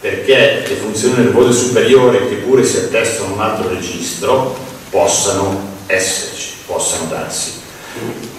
perché 0.00 0.64
le 0.68 0.74
funzioni 0.74 1.16
nervose 1.16 1.52
superiori, 1.52 2.28
che 2.28 2.36
pure 2.36 2.64
si 2.64 2.76
attestano 2.76 3.30
a 3.30 3.32
un 3.32 3.40
altro 3.40 3.68
registro, 3.70 4.56
possano 4.90 5.74
esserci, 5.86 6.54
possano 6.66 7.08
darsi. 7.08 7.52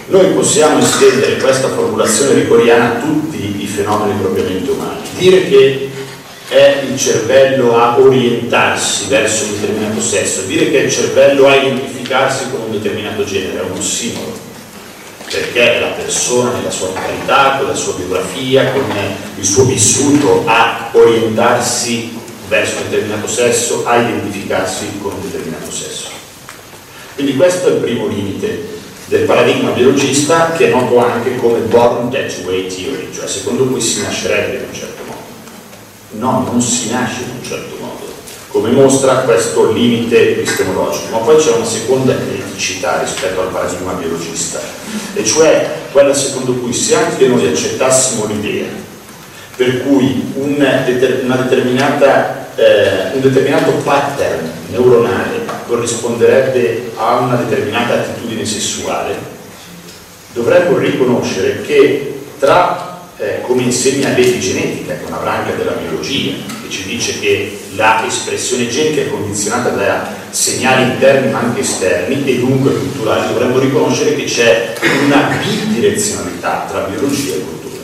Noi 0.06 0.28
possiamo 0.28 0.78
estendere 0.78 1.36
questa 1.36 1.68
formulazione 1.68 2.34
ricoriana 2.34 2.96
a 2.96 3.00
tutti 3.00 3.62
i 3.62 3.66
fenomeni 3.66 4.18
propriamente 4.18 4.70
umani, 4.70 5.00
dire 5.18 5.48
che 5.48 5.87
è 6.48 6.82
il 6.88 6.98
cervello 6.98 7.76
a 7.76 7.98
orientarsi 7.98 9.06
verso 9.08 9.44
un 9.44 9.60
determinato 9.60 10.00
sesso, 10.00 10.42
dire 10.42 10.70
che 10.70 10.80
è 10.80 10.84
il 10.84 10.90
cervello 10.90 11.46
a 11.46 11.56
identificarsi 11.56 12.50
con 12.50 12.60
un 12.62 12.72
determinato 12.72 13.24
genere, 13.24 13.60
è 13.60 13.62
un 13.62 13.76
ossimolo 13.76 14.46
perché 15.30 15.78
la 15.78 15.88
persona 15.88 16.52
nella 16.52 16.70
sua 16.70 16.88
totalità, 16.88 17.56
con 17.58 17.68
la 17.68 17.74
sua 17.74 17.94
biografia, 17.94 18.72
con 18.72 18.84
il 19.36 19.44
suo 19.44 19.64
vissuto, 19.64 20.44
a 20.46 20.88
orientarsi 20.92 22.16
verso 22.48 22.76
un 22.78 22.90
determinato 22.90 23.28
sesso, 23.28 23.84
a 23.84 23.98
identificarsi 23.98 24.86
con 25.00 25.12
un 25.12 25.30
determinato 25.30 25.70
sesso. 25.70 26.08
Quindi 27.14 27.36
questo 27.36 27.68
è 27.68 27.72
il 27.72 27.78
primo 27.78 28.06
limite 28.06 28.76
del 29.06 29.22
paradigma 29.22 29.70
biologista 29.70 30.52
che 30.52 30.68
è 30.68 30.70
noto 30.70 30.98
anche 30.98 31.36
come 31.36 31.58
born 31.60 32.10
that 32.10 32.32
way 32.44 32.66
theory, 32.66 33.08
cioè 33.14 33.26
secondo 33.26 33.64
cui 33.64 33.80
si 33.80 34.02
nascerebbe 34.02 34.56
in 34.56 34.64
un 34.68 34.74
certo. 34.74 34.97
No, 36.18 36.44
non 36.50 36.60
si 36.60 36.90
nasce 36.90 37.22
in 37.22 37.30
un 37.38 37.44
certo 37.44 37.76
modo 37.80 38.06
come 38.48 38.70
mostra 38.70 39.20
questo 39.20 39.72
limite 39.72 40.32
epistemologico. 40.32 41.10
Ma 41.10 41.18
poi 41.18 41.36
c'è 41.36 41.52
una 41.52 41.64
seconda 41.64 42.14
criticità 42.14 43.00
rispetto 43.00 43.40
al 43.40 43.48
paradigma 43.48 43.92
biologista, 43.92 44.58
e 45.14 45.24
cioè 45.24 45.76
quella 45.92 46.14
secondo 46.14 46.54
cui 46.54 46.72
se 46.72 46.96
anche 46.96 47.28
noi 47.28 47.46
accettassimo 47.46 48.24
l'idea 48.26 48.86
per 49.58 49.82
cui 49.82 50.32
un, 50.36 50.62
eh, 50.62 50.84
un 53.12 53.20
determinato 53.20 53.72
pattern 53.82 54.48
neuronale 54.70 55.44
corrisponderebbe 55.66 56.92
a 56.94 57.16
una 57.16 57.34
determinata 57.34 57.94
attitudine 57.94 58.44
sessuale, 58.44 59.16
dovremmo 60.32 60.78
riconoscere 60.78 61.62
che 61.62 62.20
tra, 62.38 62.97
eh, 63.18 63.40
come 63.42 63.62
insegna 63.62 64.10
l'epigenetica, 64.10 64.94
che 64.94 65.04
è 65.04 65.06
una 65.06 65.18
branca 65.18 65.52
della 65.52 65.72
biologia, 65.72 66.34
che 66.62 66.70
ci 66.70 66.84
dice 66.84 67.18
che 67.18 67.58
la 67.74 68.06
espressione 68.06 68.68
genica 68.68 69.02
è 69.02 69.10
condizionata 69.10 69.70
da 69.70 70.14
segnali 70.30 70.92
interni 70.92 71.30
ma 71.32 71.40
anche 71.40 71.60
esterni 71.60 72.24
e 72.24 72.38
dunque 72.38 72.74
culturali, 72.74 73.32
dovremmo 73.32 73.58
riconoscere 73.58 74.14
che 74.14 74.24
c'è 74.24 74.74
una 75.04 75.36
bidirezionalità 75.42 76.66
tra 76.68 76.80
biologia 76.82 77.34
e 77.34 77.40
cultura. 77.40 77.82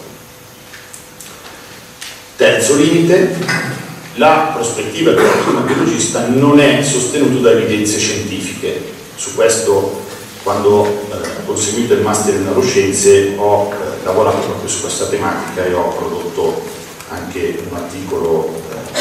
Terzo 2.37 2.76
limite, 2.76 3.37
la 4.14 4.53
prospettiva 4.55 5.11
del 5.11 5.25
paradigma 5.25 5.61
biologista 5.61 6.29
non 6.29 6.61
è 6.61 6.83
sostenuto 6.83 7.41
da 7.41 7.50
evidenze 7.50 7.99
scientifiche. 7.99 8.93
Su 9.17 9.35
questo, 9.35 10.03
quando 10.45 10.85
eh, 10.85 11.17
ho 11.17 11.47
conseguito 11.47 11.95
il 11.95 12.03
master 12.03 12.35
in 12.35 12.45
neuroscienze, 12.45 13.33
ho 13.37 13.73
eh, 13.73 14.05
lavorato 14.05 14.39
proprio 14.41 14.69
su 14.69 14.83
questa 14.83 15.07
tematica 15.07 15.65
e 15.65 15.73
ho 15.73 15.89
prodotto 15.89 16.63
anche 17.09 17.65
un 17.69 17.75
articolo 17.75 18.55
eh, 18.71 18.99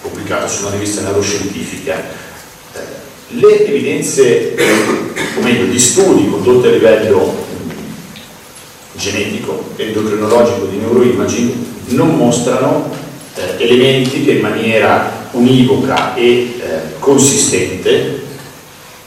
pubblicato 0.00 0.46
su 0.46 0.62
una 0.62 0.70
rivista 0.70 1.02
neuroscientifica. 1.02 1.98
Eh, 2.74 2.78
le 3.40 3.66
evidenze, 3.66 4.54
o 5.36 5.40
meglio, 5.42 5.64
gli 5.64 5.78
studi 5.80 6.30
condotti 6.30 6.68
a 6.68 6.70
livello 6.70 7.34
genetico, 8.94 9.64
endocrinologico 9.76 10.66
di 10.66 10.76
neuroimaging 10.76 11.52
non 11.86 12.14
mostrano 12.16 12.88
eh, 13.34 13.64
elementi 13.64 14.24
che 14.24 14.32
in 14.32 14.40
maniera 14.40 15.28
univoca 15.32 16.14
e 16.14 16.24
eh, 16.24 16.98
consistente, 17.00 18.21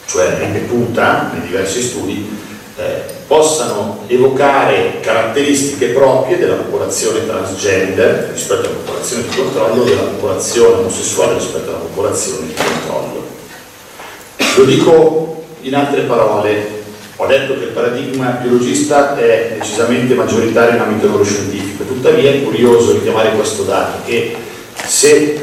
cioè 0.05 0.37
ripetuta 0.39 1.31
nei 1.33 1.47
diversi 1.47 1.81
studi, 1.81 2.43
eh, 2.77 3.13
possano 3.27 4.03
evocare 4.07 4.99
caratteristiche 5.01 5.87
proprie 5.87 6.37
della 6.37 6.55
popolazione 6.55 7.25
transgender 7.25 8.31
rispetto 8.33 8.67
alla 8.67 8.77
popolazione 8.77 9.23
di 9.23 9.35
controllo 9.35 9.83
della 9.83 10.01
popolazione 10.01 10.79
omosessuale 10.81 11.33
rispetto 11.35 11.69
alla 11.69 11.79
popolazione 11.79 12.47
di 12.47 12.53
controllo. 12.53 13.25
Lo 14.57 14.63
dico 14.65 15.43
in 15.61 15.75
altre 15.75 16.01
parole, 16.01 16.83
ho 17.15 17.25
detto 17.25 17.57
che 17.57 17.63
il 17.63 17.69
paradigma 17.69 18.39
biologista 18.41 19.17
è 19.17 19.55
decisamente 19.57 20.13
maggioritario 20.13 20.75
in 20.75 20.81
ambito 20.81 21.07
neuroscientifico, 21.07 21.83
tuttavia 21.85 22.29
è 22.29 22.43
curioso 22.43 22.91
richiamare 22.91 23.31
questo 23.31 23.63
dato 23.63 23.99
che 24.05 24.35
se 24.85 25.39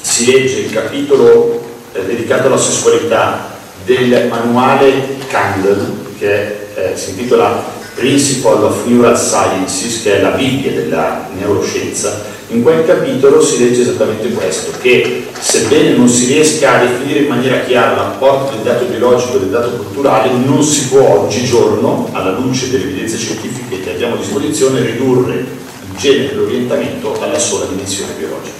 si 0.00 0.30
legge 0.30 0.60
il 0.60 0.70
capitolo 0.70 1.62
eh, 1.92 2.04
dedicato 2.04 2.46
alla 2.46 2.58
sessualità 2.58 3.53
del 3.84 4.28
manuale 4.28 5.18
Candle, 5.28 6.02
che 6.18 6.68
eh, 6.74 6.96
si 6.96 7.10
intitola 7.10 7.72
Principle 7.94 8.64
of 8.64 8.84
Neural 8.86 9.18
Sciences, 9.18 10.02
che 10.02 10.18
è 10.18 10.20
la 10.20 10.30
Bibbia 10.30 10.72
della 10.72 11.28
neuroscienza, 11.36 12.32
in 12.48 12.62
quel 12.62 12.84
capitolo 12.84 13.40
si 13.42 13.58
legge 13.58 13.82
esattamente 13.82 14.28
questo, 14.28 14.72
che 14.80 15.26
sebbene 15.38 15.96
non 15.96 16.08
si 16.08 16.26
riesca 16.26 16.80
a 16.80 16.84
definire 16.84 17.20
in 17.20 17.28
maniera 17.28 17.60
chiara 17.60 17.92
il 17.92 17.98
rapporto 17.98 18.54
del 18.54 18.62
dato 18.62 18.84
biologico 18.84 19.36
e 19.36 19.40
del 19.40 19.48
dato 19.50 19.70
culturale, 19.70 20.30
non 20.30 20.62
si 20.62 20.88
può 20.88 21.22
oggigiorno, 21.22 22.08
alla 22.12 22.32
luce 22.38 22.70
delle 22.70 22.84
evidenze 22.84 23.16
scientifiche 23.16 23.80
che 23.80 23.90
abbiamo 23.90 24.14
a 24.14 24.18
disposizione, 24.18 24.80
ridurre 24.80 25.34
il 25.34 25.96
genere 25.96 26.32
e 26.32 26.34
l'orientamento 26.34 27.20
alla 27.20 27.38
sola 27.38 27.66
dimensione 27.66 28.12
biologica. 28.18 28.53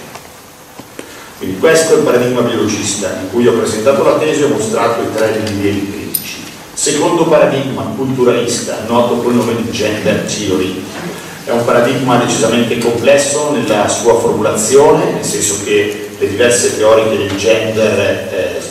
Quindi 1.45 1.61
questo 1.61 1.93
è 1.93 1.97
il 1.99 2.05
paradigma 2.05 2.41
biologista 2.41 3.19
in 3.21 3.31
cui 3.31 3.47
ho 3.47 3.53
presentato 3.53 4.03
la 4.03 4.17
tesi 4.17 4.41
e 4.41 4.45
ho 4.45 4.49
mostrato 4.49 5.03
i 5.03 5.13
tre 5.15 5.43
livelli 5.45 5.91
critici. 5.93 6.37
Secondo 6.73 7.27
paradigma 7.27 7.83
culturalista, 7.95 8.79
noto 8.87 9.17
col 9.17 9.35
nome 9.35 9.55
di 9.57 9.71
gender 9.71 10.23
theory, 10.23 10.83
è 11.45 11.51
un 11.51 11.63
paradigma 11.67 12.17
decisamente 12.17 12.79
complesso 12.79 13.51
nella 13.51 13.87
sua 13.89 14.19
formulazione, 14.19 15.13
nel 15.13 15.25
senso 15.25 15.59
che 15.63 16.13
le 16.19 16.29
diverse 16.29 16.79
teoriche 16.79 17.19
del 17.19 17.37
gender 17.37 17.99
eh, 18.33 18.63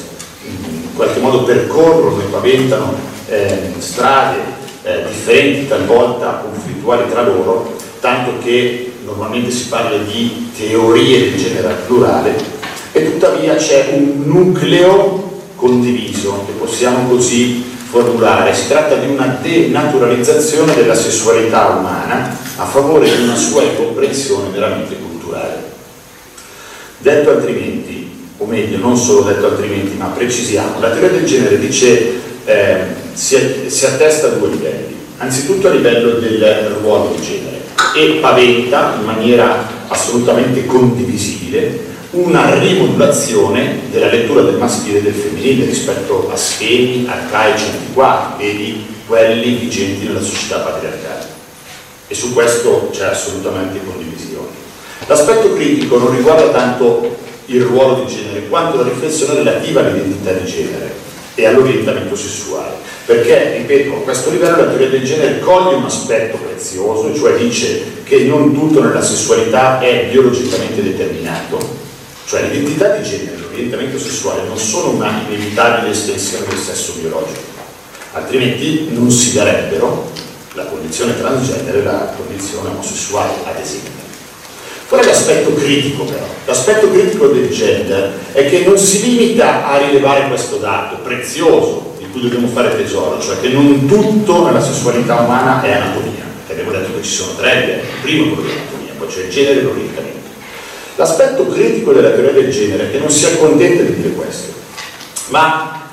in 0.47 0.95
qualche 0.95 1.19
modo 1.19 1.43
percorrono 1.43 2.21
e 2.21 2.23
paventano 2.23 2.95
eh, 3.27 3.71
strade 3.77 4.37
eh, 4.81 5.03
differenti, 5.09 5.67
talvolta 5.67 6.43
conflittuali 6.43 7.07
tra 7.11 7.21
loro, 7.21 7.75
tanto 7.99 8.39
che 8.43 8.93
normalmente 9.05 9.51
si 9.51 9.67
parla 9.67 9.97
di 9.97 10.49
teorie 10.57 11.19
del 11.19 11.35
genere 11.37 11.75
plurale, 11.85 12.52
e 12.95 13.11
tuttavia 13.11 13.55
c'è 13.55 13.89
un 13.93 14.21
nucleo 14.25 15.41
condiviso, 15.55 16.43
che 16.45 16.51
possiamo 16.53 17.09
così 17.09 17.63
formulare. 17.89 18.53
Si 18.53 18.67
tratta 18.67 18.95
di 18.95 19.07
una 19.07 19.39
denaturalizzazione 19.41 20.75
della 20.75 20.93
sessualità 20.93 21.69
umana 21.69 22.37
a 22.57 22.65
favore 22.65 23.05
di 23.05 23.23
una 23.23 23.35
sua 23.35 23.63
incomprensione 23.63 24.49
veramente 24.49 24.95
culturale. 24.95 25.71
Detto 26.99 27.31
altrimenti, 27.31 28.09
o 28.37 28.45
meglio, 28.45 28.77
non 28.77 28.95
solo 28.95 29.21
detto 29.21 29.47
altrimenti, 29.47 29.97
ma 29.97 30.05
precisiamo, 30.05 30.79
la 30.79 30.91
teoria 30.91 31.17
del 31.17 31.25
genere 31.25 31.57
dice 31.57 32.13
eh, 32.45 32.77
si, 33.13 33.63
si 33.67 33.85
attesta 33.85 34.27
a 34.27 34.31
due 34.31 34.49
livelli. 34.49 34.95
Anzitutto 35.17 35.67
a 35.67 35.71
livello 35.71 36.19
del 36.19 36.77
ruolo 36.81 37.15
di 37.15 37.21
genere 37.21 37.61
e 37.95 38.19
paventa 38.21 38.95
in 38.99 39.05
maniera 39.05 39.67
assolutamente 39.87 40.65
condivisibile 40.65 41.91
una 42.13 42.59
rimodulazione 42.59 43.79
della 43.89 44.07
lettura 44.07 44.41
del 44.43 44.57
maschile 44.57 44.99
e 44.99 45.01
del 45.01 45.13
femminile 45.13 45.65
rispetto 45.65 46.29
a 46.31 46.35
schemi 46.35 47.07
arcaici 47.09 47.65
antiquati, 47.71 48.43
vedi 48.43 48.85
quelli 49.07 49.55
vigenti 49.55 50.05
nella 50.05 50.21
società 50.21 50.59
patriarcale. 50.59 51.25
E 52.07 52.13
su 52.13 52.33
questo 52.33 52.89
c'è 52.91 53.05
assolutamente 53.05 53.79
condivisione. 53.83 54.61
L'aspetto 55.07 55.53
critico 55.53 55.97
non 55.97 56.15
riguarda 56.15 56.49
tanto 56.49 57.17
il 57.47 57.61
ruolo 57.63 58.03
di 58.03 58.13
genere, 58.13 58.47
quanto 58.47 58.77
la 58.77 58.83
riflessione 58.83 59.33
relativa 59.33 59.81
all'identità 59.81 60.33
di 60.33 60.45
genere 60.45 60.93
e 61.33 61.47
all'orientamento 61.47 62.15
sessuale. 62.15 62.75
Perché, 63.05 63.57
ripeto, 63.57 63.95
a 63.95 64.01
questo 64.01 64.29
livello 64.29 64.57
la 64.57 64.67
teoria 64.67 64.89
del 64.89 65.03
genere 65.03 65.39
coglie 65.39 65.75
un 65.75 65.83
aspetto 65.83 66.37
prezioso, 66.37 67.13
cioè 67.15 67.37
dice 67.37 68.03
che 68.03 68.19
non 68.19 68.53
tutto 68.53 68.81
nella 68.83 69.01
sessualità 69.01 69.79
è 69.79 70.09
biologicamente 70.11 70.81
determinato, 70.83 71.72
cioè 72.25 72.43
l'identità 72.43 72.95
di 72.95 73.07
genere 73.07 73.35
e 73.35 73.39
l'orientamento 73.39 73.99
sessuale 73.99 74.43
non 74.47 74.57
sono 74.57 74.91
una 74.91 75.21
inevitabile 75.27 75.91
estensione 75.91 76.45
del 76.47 76.57
sesso 76.57 76.93
biologico, 76.93 77.39
altrimenti 78.13 78.87
non 78.91 79.11
si 79.11 79.33
darebbero 79.33 80.11
la 80.53 80.65
condizione 80.65 81.17
transgender 81.17 81.75
e 81.75 81.83
la 81.83 82.13
condizione 82.15 82.69
omosessuale, 82.69 83.31
ad 83.43 83.59
esempio. 83.59 84.01
Qual 84.87 85.01
è 85.01 85.05
l'aspetto 85.07 85.53
critico 85.55 86.03
però? 86.03 86.25
L'aspetto 86.45 86.91
critico 86.91 87.27
del 87.27 87.49
gender 87.49 88.13
è 88.31 88.47
che 88.47 88.63
non 88.63 88.77
si 88.77 89.01
limita 89.01 89.65
a 89.67 89.77
rilevare 89.77 90.27
questo 90.27 90.57
dato 90.57 90.97
prezioso 90.97 91.95
di 91.97 92.05
cui 92.11 92.21
dobbiamo 92.21 92.47
fare 92.47 92.75
tesoro, 92.75 93.19
cioè 93.19 93.39
che 93.39 93.49
non 93.49 93.87
tutto 93.87 94.45
nella 94.45 94.61
sessualità 94.61 95.21
umana 95.21 95.63
è 95.63 95.71
anatomia, 95.71 96.23
perché 96.45 96.61
abbiamo 96.61 96.79
detto 96.79 96.95
che 96.95 97.03
ci 97.03 97.11
sono 97.11 97.33
tre 97.35 97.81
il 97.81 98.01
primo 98.01 98.35
quello 98.35 98.47
dell'anatomia, 98.47 98.91
poi 98.97 99.07
c'è 99.07 99.21
il 99.21 99.29
genere 99.31 99.59
e 99.59 99.63
l'orientamento. 99.63 100.22
L'aspetto 100.95 101.47
critico 101.47 101.91
della 101.91 102.11
teoria 102.11 102.33
del 102.33 102.51
genere 102.51 102.83
è 102.83 102.91
che 102.91 102.99
non 102.99 103.09
si 103.09 103.25
accontenta 103.25 103.81
di 103.81 103.95
dire 103.95 104.09
questo, 104.09 104.53
ma 105.29 105.89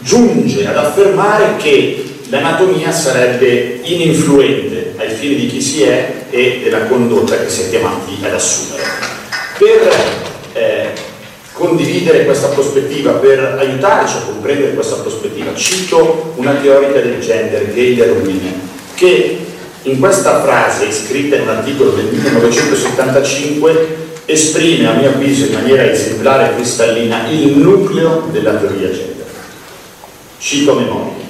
giunge 0.00 0.66
ad 0.66 0.76
affermare 0.76 1.56
che 1.58 2.04
l'anatomia 2.28 2.90
sarebbe 2.90 3.80
ininfluente 3.82 4.94
ai 4.96 5.10
fini 5.10 5.36
di 5.36 5.46
chi 5.46 5.60
si 5.60 5.82
è 5.82 6.24
e 6.30 6.60
della 6.62 6.86
condotta 6.86 7.36
che 7.36 7.48
si 7.48 7.62
è 7.62 7.68
chiamati 7.70 8.18
ad 8.22 8.34
assumere. 8.34 8.82
Per 9.58 9.94
eh, 10.54 10.88
condividere 11.52 12.24
questa 12.24 12.48
prospettiva, 12.48 13.12
per 13.12 13.58
aiutarci 13.60 14.16
a 14.16 14.22
comprendere 14.22 14.74
questa 14.74 14.96
prospettiva, 14.96 15.54
cito 15.54 16.32
una 16.36 16.54
teorica 16.54 16.98
del 17.00 17.20
gender, 17.20 17.72
Gayle 17.72 18.06
Rubin, 18.06 18.68
che 18.94 19.46
in 19.82 19.98
questa 19.98 20.42
frase, 20.42 20.92
scritta 20.92 21.36
in 21.36 21.42
un 21.42 21.48
articolo 21.48 21.92
del 21.92 22.06
1975, 22.06 24.08
esprime 24.26 24.88
a 24.88 24.92
mio 24.92 25.08
avviso 25.08 25.46
in 25.46 25.54
maniera 25.54 25.90
esemplare 25.90 26.50
e 26.50 26.54
cristallina 26.56 27.26
il 27.28 27.56
nucleo 27.56 28.28
della 28.30 28.54
teoria 28.54 28.90
gender. 28.90 29.24
Cito 30.38 30.74
memoria. 30.74 31.28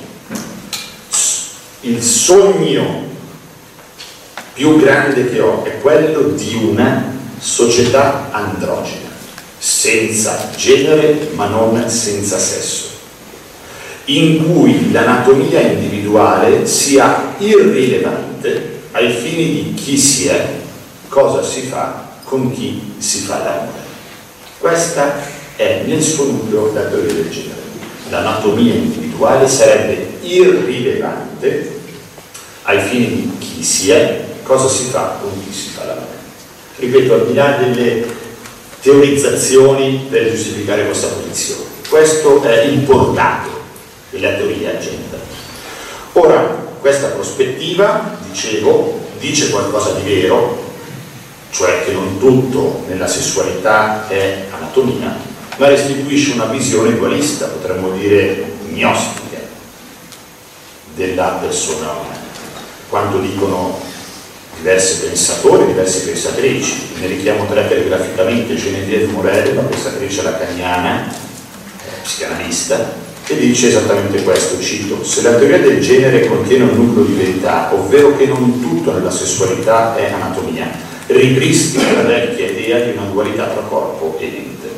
Il 1.83 2.03
sogno 2.03 3.07
più 4.53 4.79
grande 4.81 5.31
che 5.31 5.41
ho 5.41 5.65
è 5.65 5.81
quello 5.81 6.31
di 6.31 6.55
una 6.55 7.19
società 7.39 8.31
androgena, 8.33 9.09
senza 9.59 10.51
genere 10.57 11.31
ma 11.35 11.47
non 11.47 11.89
senza 11.89 12.39
sesso 12.39 12.89
in 14.07 14.53
cui 14.53 14.91
l'anatomia 14.91 15.61
individuale 15.61 16.67
sia 16.67 17.35
irrilevante 17.39 18.30
ai 18.93 19.13
fini 19.13 19.63
di 19.63 19.75
chi 19.75 19.97
si 19.97 20.27
è, 20.29 20.59
cosa 21.09 21.43
si 21.43 21.63
fa, 21.63 22.09
con 22.25 22.53
chi 22.53 22.95
si 22.99 23.21
fa 23.21 23.39
l'amore. 23.39 23.89
Questa 24.59 25.15
è 25.57 25.83
nel 25.87 26.03
suo 26.03 26.25
nucleo 26.25 26.73
la 26.73 26.83
teoria 26.83 27.13
del 27.13 27.31
genere. 27.31 27.59
L'anatomia 28.09 28.75
individuale 28.75 29.49
sarebbe 29.49 30.19
irrilevante 30.23 31.79
ai 32.63 32.81
fini 32.81 33.07
di 33.07 33.39
chi 33.39 33.63
si 33.63 33.91
è, 33.91 34.25
cosa 34.43 34.69
si 34.69 34.85
fa 34.85 35.19
con 35.21 35.31
chi 35.45 35.53
si 35.53 35.69
fa 35.69 35.85
l'amore. 35.85 36.19
Ripeto, 36.77 37.15
al 37.15 37.27
di 37.27 37.35
là 37.35 37.57
delle 37.59 38.05
teorizzazioni 38.81 40.07
per 40.09 40.31
giustificare 40.31 40.87
questa 40.87 41.09
posizione, 41.09 41.65
questo 41.89 42.43
è 42.43 42.63
il 42.63 42.79
portato 42.81 43.49
della 44.11 44.33
teoria 44.33 44.79
gender. 44.79 45.21
Ora, 46.13 46.60
questa 46.81 47.09
prospettiva, 47.09 48.17
dicevo, 48.29 48.99
dice 49.19 49.51
qualcosa 49.51 49.93
di 49.93 50.03
vero, 50.03 50.69
cioè 51.51 51.85
che 51.85 51.93
non 51.93 52.19
tutto 52.19 52.85
nella 52.89 53.07
sessualità 53.07 54.09
è 54.09 54.47
anatomia, 54.51 55.15
ma 55.57 55.69
restituisce 55.69 56.33
una 56.33 56.47
visione 56.47 56.97
dualista, 56.97 57.47
potremmo 57.47 57.91
dire 57.91 58.53
gnostica, 58.69 59.39
della 60.95 61.39
persona 61.41 61.91
umana. 61.91 62.19
Quando 62.89 63.21
dicono 63.21 63.79
diversi 64.57 65.07
pensatori, 65.07 65.67
diverse 65.67 66.01
pensatrici, 66.01 66.93
ne 66.99 67.07
richiamo 67.07 67.47
tre 67.47 67.69
telegraficamente, 67.69 68.57
Genevieve 68.57 69.07
Morel, 69.07 69.55
la 69.55 69.63
pensatrice 69.63 70.23
lacaniana, 70.23 71.09
eh, 71.09 72.03
psicanalista, 72.03 73.09
che 73.31 73.39
dice 73.39 73.69
esattamente 73.69 74.25
questo, 74.25 74.61
cito, 74.61 75.05
se 75.05 75.23
la 75.23 75.35
teoria 75.35 75.61
del 75.61 75.81
genere 75.81 76.27
contiene 76.27 76.65
un 76.65 76.75
nucleo 76.75 77.05
di 77.05 77.13
verità, 77.13 77.73
ovvero 77.73 78.17
che 78.17 78.27
non 78.27 78.61
tutto 78.61 78.93
nella 78.93 79.13
sessualità 79.13 79.95
è 79.95 80.11
anatomia, 80.11 80.69
ripristina 81.07 81.93
la 81.93 82.03
vecchia 82.03 82.51
idea 82.51 82.81
di 82.81 82.91
una 82.97 83.07
dualità 83.07 83.45
tra 83.45 83.61
corpo 83.61 84.17
e 84.19 84.25
mente. 84.25 84.69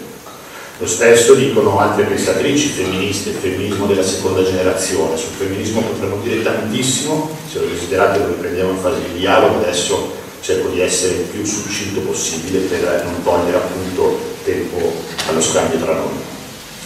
Lo 0.76 0.86
stesso 0.86 1.32
dicono 1.32 1.78
altre 1.78 2.04
pensatrici 2.04 2.68
femministe, 2.68 3.30
il 3.30 3.36
femminismo 3.36 3.86
della 3.86 4.02
seconda 4.02 4.44
generazione. 4.44 5.16
Sul 5.16 5.32
femminismo 5.38 5.80
potremmo 5.80 6.18
dire 6.22 6.42
tantissimo, 6.42 7.34
se 7.50 7.58
lo 7.58 7.66
desiderate 7.68 8.18
lo 8.18 8.26
riprendiamo 8.26 8.72
in 8.72 8.78
fase 8.78 8.98
di 9.10 9.18
dialogo, 9.18 9.60
adesso 9.62 10.12
cerco 10.42 10.68
di 10.68 10.80
essere 10.80 11.14
il 11.14 11.20
più 11.20 11.42
succinto 11.46 12.00
possibile 12.00 12.58
per 12.58 13.02
non 13.04 13.22
togliere 13.22 13.56
appunto 13.56 14.18
tempo 14.44 14.92
allo 15.26 15.40
scambio 15.40 15.78
tra 15.78 15.94
noi. 15.94 16.31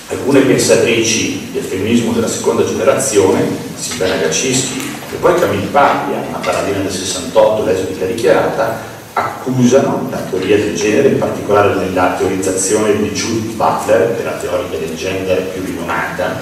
Alcune 0.08 0.40
pensatrici 0.40 1.48
del 1.52 1.64
femminismo 1.64 2.12
della 2.12 2.28
seconda 2.28 2.64
generazione, 2.64 3.44
Silvana 3.74 4.16
Gacischi 4.16 4.80
e 5.12 5.16
poi 5.16 5.34
Camille 5.34 5.66
Paglia, 5.66 6.22
una 6.28 6.38
paradina 6.38 6.78
del 6.78 6.92
68 6.92 7.64
lesbica 7.64 8.06
dichiarata, 8.06 8.94
accusano 9.14 10.06
la 10.10 10.18
teoria 10.30 10.58
del 10.58 10.76
genere, 10.76 11.08
in 11.08 11.18
particolare 11.18 11.74
nella 11.74 12.14
teorizzazione 12.16 12.96
di 12.96 13.08
Judith 13.10 13.54
Butler, 13.54 14.14
che 14.14 14.20
è 14.20 14.24
la 14.24 14.32
teorica 14.32 14.76
del 14.76 14.94
gender 14.94 15.42
più 15.42 15.64
rinomata, 15.64 16.36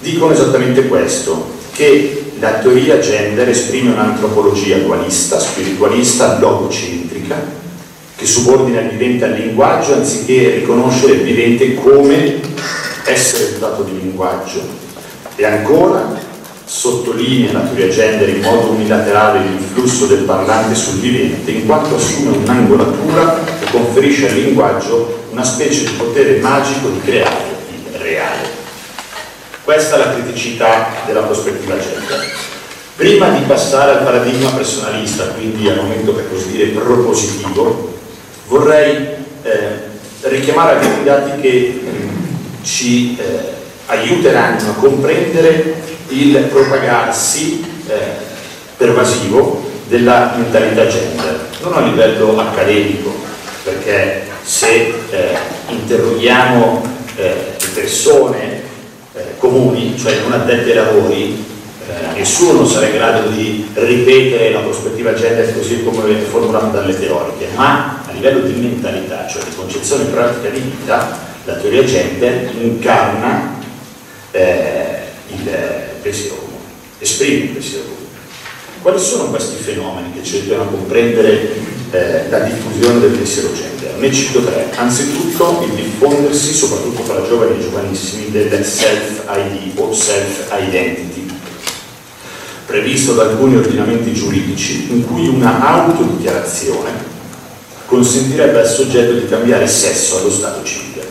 dicono 0.00 0.32
esattamente 0.32 0.88
questo, 0.88 1.54
che 1.72 2.32
la 2.38 2.58
teoria 2.58 2.98
gender 2.98 3.48
esprime 3.48 3.92
un'antropologia 3.92 4.76
dualista, 4.78 5.38
spiritualista, 5.38 6.38
logocentrica, 6.38 7.64
che 8.16 8.24
subordina 8.24 8.80
il 8.80 8.88
vivente 8.88 9.26
al 9.26 9.32
linguaggio 9.32 9.94
anziché 9.94 10.54
riconoscere 10.56 11.12
il 11.12 11.22
vivente 11.22 11.74
come 11.74 12.40
essere 13.04 13.52
dotato 13.52 13.82
di 13.82 14.00
linguaggio. 14.00 14.84
E 15.36 15.44
ancora 15.44 16.18
sottolinea 16.64 17.52
la 17.52 17.60
teoria 17.60 17.88
gender 17.88 18.28
in 18.28 18.40
modo 18.40 18.70
unilaterale 18.70 19.40
l'influsso 19.40 20.06
del 20.06 20.24
parlante 20.24 20.74
sul 20.74 20.98
vivente, 20.98 21.50
in 21.50 21.66
quanto 21.66 21.96
assume 21.96 22.38
un'angolatura 22.38 23.44
che 23.60 23.70
conferisce 23.70 24.30
al 24.30 24.36
linguaggio 24.36 25.24
una 25.30 25.44
specie 25.44 25.84
di 25.84 25.92
potere 25.92 26.38
magico 26.40 26.88
di 26.88 27.00
creare 27.04 27.54
il 27.70 27.98
reale. 28.00 28.48
Questa 29.62 29.96
è 29.96 29.98
la 29.98 30.14
criticità 30.14 30.88
della 31.06 31.22
prospettiva 31.22 31.76
gender. 31.78 32.34
Prima 32.96 33.28
di 33.28 33.44
passare 33.44 33.98
al 33.98 34.04
paradigma 34.04 34.50
personalista, 34.52 35.24
quindi 35.26 35.68
al 35.68 35.76
momento 35.76 36.12
per 36.12 36.30
così 36.30 36.50
dire 36.52 36.68
propositivo, 36.68 37.95
vorrei 38.48 39.08
eh, 39.42 39.58
richiamare 40.22 40.78
alcuni 40.78 41.04
dati 41.04 41.40
che 41.40 41.80
ci 42.62 43.16
eh, 43.18 43.54
aiuteranno 43.86 44.70
a 44.70 44.74
comprendere 44.74 45.74
il 46.08 46.36
propagarsi 46.50 47.64
eh, 47.88 47.94
pervasivo 48.76 49.64
della 49.88 50.34
mentalità 50.36 50.86
gender, 50.86 51.48
non 51.62 51.74
a 51.74 51.80
livello 51.80 52.38
accademico, 52.38 53.14
perché 53.62 54.26
se 54.42 54.94
eh, 55.10 55.36
interroghiamo 55.68 56.82
eh, 57.16 57.56
le 57.60 57.68
persone 57.74 58.62
eh, 59.14 59.22
comuni, 59.38 59.96
cioè 59.98 60.18
non 60.22 60.32
addetti 60.32 60.70
ai 60.70 60.76
lavori, 60.76 61.44
nessuno 62.14 62.66
sarà 62.66 62.86
in 62.86 62.94
grado 62.94 63.28
di 63.28 63.70
ripetere 63.74 64.50
la 64.50 64.58
prospettiva 64.58 65.14
gender 65.14 65.54
così 65.54 65.84
come 65.84 66.16
formulata 66.22 66.66
dalle 66.66 66.98
teoriche, 66.98 67.48
ma 67.54 67.95
a 68.06 68.12
livello 68.12 68.40
di 68.40 68.52
mentalità, 68.54 69.26
cioè 69.26 69.42
di 69.42 69.54
concezione 69.54 70.04
pratica 70.04 70.48
di 70.48 70.60
vita, 70.60 71.18
la 71.44 71.54
teoria 71.54 71.84
gender 71.84 72.50
incarna 72.60 73.58
eh, 74.30 74.98
il 75.28 75.50
pensiero 76.02 76.36
comune, 76.36 76.64
esprime 76.98 77.44
il 77.44 77.50
pensiero 77.50 77.84
comune. 77.84 78.04
Quali 78.82 79.00
sono 79.00 79.30
questi 79.30 79.62
fenomeni 79.62 80.12
che 80.12 80.20
aiutano 80.20 80.62
a 80.62 80.66
comprendere 80.66 81.54
eh, 81.90 82.28
la 82.28 82.38
diffusione 82.40 83.00
del 83.00 83.10
pensiero 83.10 83.52
gender? 83.52 83.96
Ne 83.98 84.12
cito 84.12 84.44
tre. 84.44 84.70
Anzitutto 84.76 85.64
il 85.68 85.74
diffondersi, 85.74 86.52
soprattutto 86.52 87.02
fra 87.02 87.26
giovani 87.26 87.58
e 87.58 87.62
giovanissimi, 87.62 88.30
del 88.30 88.64
self-ID 88.64 89.78
o 89.78 89.92
self-identity, 89.92 91.26
previsto 92.66 93.14
da 93.14 93.22
alcuni 93.22 93.56
ordinamenti 93.56 94.12
giuridici, 94.12 94.92
in 94.92 95.04
cui 95.06 95.26
una 95.26 95.66
autodichiarazione 95.66 97.14
consentirebbe 97.86 98.60
al 98.60 98.66
soggetto 98.66 99.12
di 99.12 99.26
cambiare 99.26 99.66
sesso 99.66 100.18
allo 100.18 100.30
stato 100.30 100.62
civile. 100.64 101.06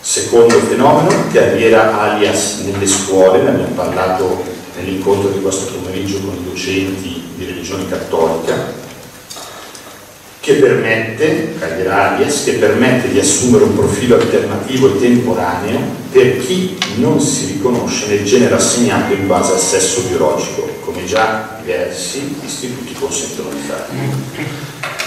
Secondo 0.00 0.58
fenomeno, 0.60 1.28
carriera 1.32 2.00
alias 2.00 2.60
nelle 2.64 2.86
scuole, 2.86 3.42
ne 3.42 3.50
abbiamo 3.50 3.74
parlato 3.74 4.42
nell'incontro 4.76 5.28
di 5.30 5.40
questo 5.40 5.72
pomeriggio 5.72 6.20
con 6.20 6.34
i 6.34 6.44
docenti 6.44 7.30
di 7.36 7.44
religione 7.44 7.88
cattolica, 7.88 8.86
che 10.40 10.54
permette, 10.54 11.56
carriera 11.58 12.14
alias, 12.14 12.44
che 12.44 12.52
permette 12.52 13.10
di 13.10 13.18
assumere 13.18 13.64
un 13.64 13.76
profilo 13.76 14.14
alternativo 14.14 14.88
e 14.88 15.00
temporaneo 15.00 15.78
per 16.10 16.38
chi 16.38 16.78
non 16.96 17.20
si 17.20 17.46
riconosce 17.46 18.06
nel 18.06 18.24
genere 18.24 18.54
assegnato 18.54 19.12
in 19.12 19.26
base 19.26 19.52
al 19.52 19.60
sesso 19.60 20.00
biologico, 20.08 20.66
come 20.80 21.04
già 21.04 21.58
diversi 21.60 22.34
istituti 22.42 22.94
consentono 22.94 23.50
di 23.50 23.60
fare. 23.66 24.97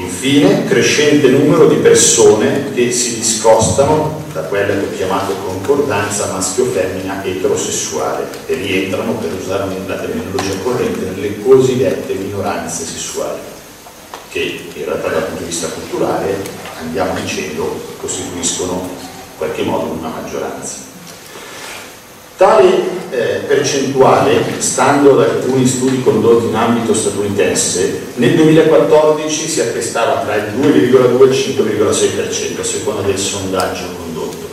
Infine, 0.00 0.64
crescente 0.64 1.28
numero 1.28 1.66
di 1.66 1.76
persone 1.76 2.72
che 2.72 2.90
si 2.90 3.16
discostano 3.16 4.24
da 4.32 4.42
quella 4.44 4.72
che 4.72 4.86
ho 4.86 4.96
chiamato 4.96 5.34
concordanza 5.44 6.32
maschio-femmina 6.32 7.22
eterosessuale 7.22 8.26
e 8.46 8.54
rientrano, 8.54 9.12
per 9.12 9.30
usare 9.34 9.66
la 9.86 9.96
terminologia 9.96 10.56
corrente, 10.62 11.04
nelle 11.04 11.42
cosiddette 11.42 12.14
minoranze 12.14 12.84
sessuali, 12.84 13.40
che 14.30 14.70
in 14.72 14.84
realtà 14.86 15.08
dal 15.08 15.24
punto 15.24 15.42
di 15.42 15.50
vista 15.50 15.68
culturale, 15.68 16.34
andiamo 16.80 17.12
dicendo, 17.20 17.78
costituiscono 17.98 18.88
in 18.92 19.36
qualche 19.36 19.62
modo 19.64 19.92
una 19.92 20.08
maggioranza. 20.08 20.89
Tale 22.40 23.10
eh, 23.10 23.42
percentuale, 23.46 24.42
stando 24.60 25.12
ad 25.12 25.28
alcuni 25.28 25.66
studi 25.66 26.02
condotti 26.02 26.46
in 26.46 26.54
ambito 26.54 26.94
statunitense, 26.94 28.12
nel 28.14 28.34
2014 28.34 29.46
si 29.46 29.60
attestava 29.60 30.22
tra 30.22 30.36
il 30.36 30.44
2,2 30.58 31.20
e 31.20 31.24
il 31.26 31.32
5,6% 31.32 32.58
a 32.58 32.64
seconda 32.64 33.02
del 33.02 33.18
sondaggio 33.18 33.88
condotto. 33.94 34.48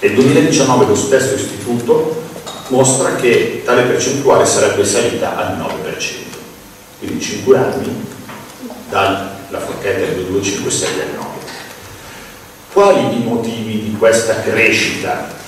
Nel 0.00 0.14
2019 0.14 0.86
lo 0.86 0.96
stesso 0.96 1.34
istituto 1.36 2.22
mostra 2.70 3.14
che 3.14 3.62
tale 3.64 3.82
percentuale 3.82 4.44
sarebbe 4.44 4.84
salita 4.84 5.36
al 5.36 5.58
9%, 5.58 5.94
quindi 6.98 7.20
5 7.20 7.56
anni 7.56 8.04
dalla 8.88 9.60
forchetta 9.64 10.12
del 10.12 10.24
2256 10.24 11.00
al 11.02 11.14
9. 11.14 11.28
Quali 12.72 13.20
i 13.20 13.22
motivi 13.22 13.80
di 13.80 13.94
questa 13.96 14.40
crescita 14.40 15.38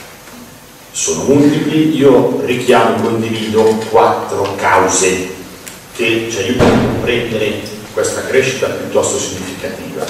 sono 0.93 1.25
multipli, 1.25 1.97
io 1.97 2.43
richiamo 2.45 2.97
e 2.97 3.01
condivido 3.01 3.63
quattro 3.89 4.55
cause 4.57 5.31
che 5.95 6.29
ci 6.31 6.39
aiutano 6.39 6.75
a 6.75 6.79
comprendere 6.79 7.63
questa 7.93 8.23
crescita 8.25 8.67
piuttosto 8.67 9.19
significativa. 9.19 10.05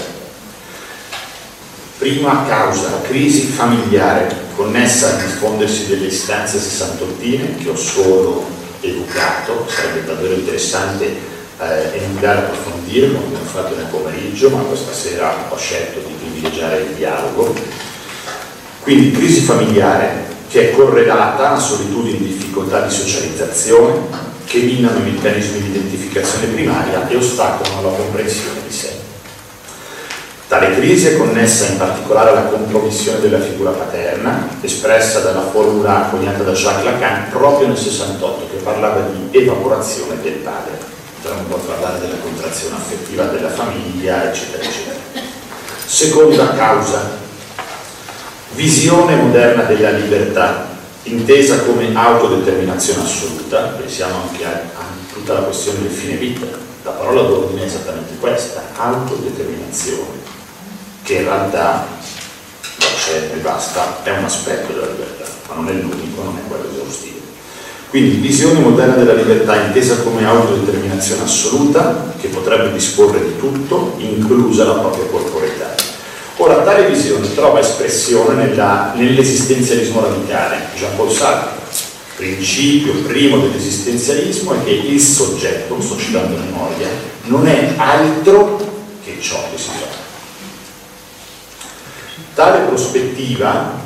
Prima 1.98 2.44
causa, 2.48 3.00
crisi 3.02 3.42
familiare 3.42 4.50
connessa 4.56 5.10
al 5.10 5.24
diffondersi 5.24 5.86
delle 5.86 6.06
istanze 6.06 6.58
sessantottine 6.58 7.56
che 7.58 7.68
ho 7.68 7.76
solo 7.76 8.44
evocato, 8.80 9.66
sarebbe 9.68 10.04
davvero 10.04 10.34
interessante 10.34 11.06
eh, 11.60 12.04
iniziare 12.04 12.40
a 12.40 12.42
approfondire 12.42 13.06
come 13.06 13.26
abbiamo 13.26 13.44
fatto 13.44 13.76
nel 13.76 13.86
pomeriggio, 13.86 14.50
ma 14.50 14.62
questa 14.62 14.92
sera 14.92 15.46
ho 15.48 15.56
scelto 15.56 16.00
di 16.00 16.12
privilegiare 16.14 16.80
il 16.80 16.94
dialogo. 16.94 17.54
Quindi 18.82 19.12
crisi 19.12 19.42
familiare, 19.42 20.31
che 20.52 20.70
è 20.70 20.74
correlata 20.74 21.48
a 21.48 21.50
una 21.52 21.58
solitudine 21.58 22.18
di 22.18 22.26
difficoltà 22.26 22.82
di 22.82 22.92
socializzazione, 22.92 24.00
che 24.44 24.58
minano 24.58 24.98
i 24.98 25.12
meccanismi 25.12 25.62
di 25.62 25.68
identificazione 25.70 26.48
primaria 26.48 27.08
e 27.08 27.16
ostacolano 27.16 27.90
la 27.90 27.96
comprensione 27.96 28.60
di 28.66 28.70
sé. 28.70 28.90
Tale 30.48 30.74
crisi 30.74 31.06
è 31.06 31.16
connessa 31.16 31.68
in 31.68 31.78
particolare 31.78 32.32
alla 32.32 32.50
compromissione 32.50 33.20
della 33.20 33.40
figura 33.40 33.70
paterna, 33.70 34.46
espressa 34.60 35.20
dalla 35.20 35.48
formula 35.50 36.08
coniata 36.10 36.42
da 36.42 36.52
Jacques 36.52 36.84
Lacan 36.84 37.30
proprio 37.30 37.68
nel 37.68 37.78
68, 37.78 38.48
che 38.50 38.62
parlava 38.62 39.00
di 39.08 39.38
evaporazione 39.38 40.20
del 40.20 40.34
padre. 40.34 40.78
Potremmo 41.22 41.44
poi 41.48 41.60
parlare 41.66 41.98
della 41.98 42.18
contrazione 42.22 42.76
affettiva 42.76 43.24
della 43.24 43.48
famiglia, 43.48 44.30
eccetera, 44.30 44.62
eccetera. 44.62 44.98
Seconda 45.86 46.52
causa, 46.52 47.20
visione 48.54 49.16
moderna 49.16 49.62
della 49.62 49.90
libertà, 49.90 50.68
intesa 51.04 51.60
come 51.60 51.94
autodeterminazione 51.94 53.02
assoluta, 53.02 53.74
pensiamo 53.78 54.14
anche 54.28 54.44
a, 54.44 54.50
a 54.50 54.84
tutta 55.12 55.34
la 55.34 55.40
questione 55.40 55.80
del 55.82 55.90
fine 55.90 56.16
vita, 56.16 56.46
la 56.84 56.90
parola 56.90 57.22
d'ordine 57.22 57.62
è 57.62 57.66
esattamente 57.66 58.14
questa, 58.20 58.62
autodeterminazione, 58.76 60.20
che 61.02 61.14
in 61.14 61.24
realtà 61.24 61.86
c'è 62.78 63.30
e 63.34 63.38
basta, 63.38 64.02
è 64.02 64.10
un 64.16 64.24
aspetto 64.24 64.72
della 64.72 64.86
libertà, 64.86 65.24
ma 65.48 65.54
non 65.56 65.68
è 65.68 65.72
l'unico, 65.72 66.22
non 66.22 66.38
è 66.38 66.48
quello 66.48 66.68
esaustivo. 66.72 67.20
Quindi 67.88 68.16
visione 68.16 68.60
moderna 68.60 68.94
della 68.94 69.12
libertà 69.12 69.66
intesa 69.66 69.98
come 69.98 70.24
autodeterminazione 70.24 71.22
assoluta, 71.22 72.14
che 72.18 72.28
potrebbe 72.28 72.72
disporre 72.72 73.22
di 73.22 73.36
tutto, 73.38 73.94
inclusa 73.98 74.64
la 74.64 74.74
propria 74.74 75.04
corporeità. 75.06 75.51
Ora, 76.36 76.62
tale 76.62 76.88
visione 76.88 77.34
trova 77.34 77.60
espressione 77.60 78.54
nell'esistenzialismo 78.94 80.00
radicale, 80.00 80.68
Jean-Paul 80.74 81.10
Sartre. 81.10 81.60
Principio 82.16 82.94
primo 83.02 83.38
dell'esistenzialismo 83.38 84.54
è 84.54 84.64
che 84.64 84.70
il 84.70 85.00
soggetto, 85.00 85.80
sto 85.80 85.98
citando 85.98 86.36
memoria, 86.36 86.88
non 87.24 87.46
è 87.46 87.74
altro 87.76 88.58
che 89.04 89.18
ciò 89.20 89.42
che 89.50 89.58
si 89.58 89.68
fa. 89.68 89.86
Tale 92.34 92.66
prospettiva 92.66 93.80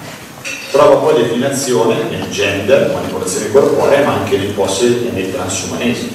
trova 0.71 0.97
poi 0.97 1.23
declinazione 1.23 2.05
nel 2.11 2.29
gender, 2.31 2.93
manipolazione 2.93 3.51
corporea, 3.51 4.05
ma 4.05 4.13
anche 4.15 4.37
nel 4.37 4.51
post 4.51 4.83
e 4.83 5.11
nel 5.13 5.33
transumanesimo, 5.33 6.13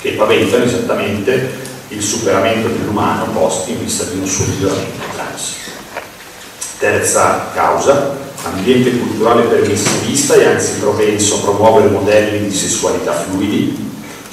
che 0.00 0.12
paventano 0.12 0.64
esattamente 0.64 1.64
il 1.88 2.02
superamento 2.02 2.68
dell'umano 2.68 3.32
posti 3.32 3.72
in 3.72 3.80
vista 3.80 4.04
di 4.04 4.18
un 4.18 4.26
suo 4.26 4.44
miglioramento. 4.46 5.15
Terza 6.78 7.50
causa, 7.54 8.16
ambiente 8.42 8.98
culturale 8.98 9.42
permissivista 9.42 10.34
e 10.34 10.44
anzi 10.44 10.78
propenso 10.78 11.36
a 11.36 11.40
promuovere 11.40 11.88
modelli 11.88 12.46
di 12.46 12.54
sessualità 12.54 13.12
fluidi 13.12 13.84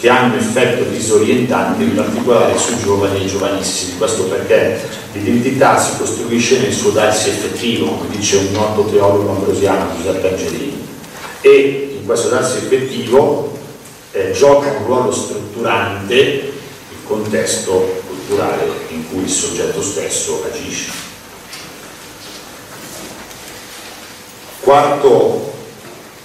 che 0.04 0.10
hanno 0.10 0.36
effetto 0.36 0.84
disorientante 0.84 1.82
in 1.84 1.96
particolare 1.96 2.58
sui 2.58 2.78
giovani 2.78 3.24
e 3.24 3.28
giovanissimi. 3.28 3.98
Questo 3.98 4.24
perché 4.24 4.78
l'identità 5.14 5.80
si 5.80 5.98
costruisce 5.98 6.60
nel 6.60 6.74
suo 6.74 6.90
darsi 6.90 7.30
effettivo, 7.30 7.86
come 7.86 8.10
dice 8.10 8.36
un 8.36 8.52
noto 8.52 8.84
teologo 8.84 9.30
ambrosiano, 9.30 9.96
Giuseppe 9.96 10.32
Angelini, 10.32 10.86
e 11.40 11.98
in 11.98 12.06
questo 12.06 12.28
darsi 12.28 12.58
effettivo 12.58 13.58
eh, 14.12 14.32
gioca 14.34 14.76
un 14.78 14.86
ruolo 14.86 15.12
strutturante 15.14 16.16
il 16.16 17.08
contesto 17.08 18.02
culturale 18.06 18.70
in 18.90 19.08
cui 19.10 19.24
il 19.24 19.30
soggetto 19.30 19.82
stesso 19.82 20.44
agisce. 20.52 21.03
Quarto, 24.64 25.52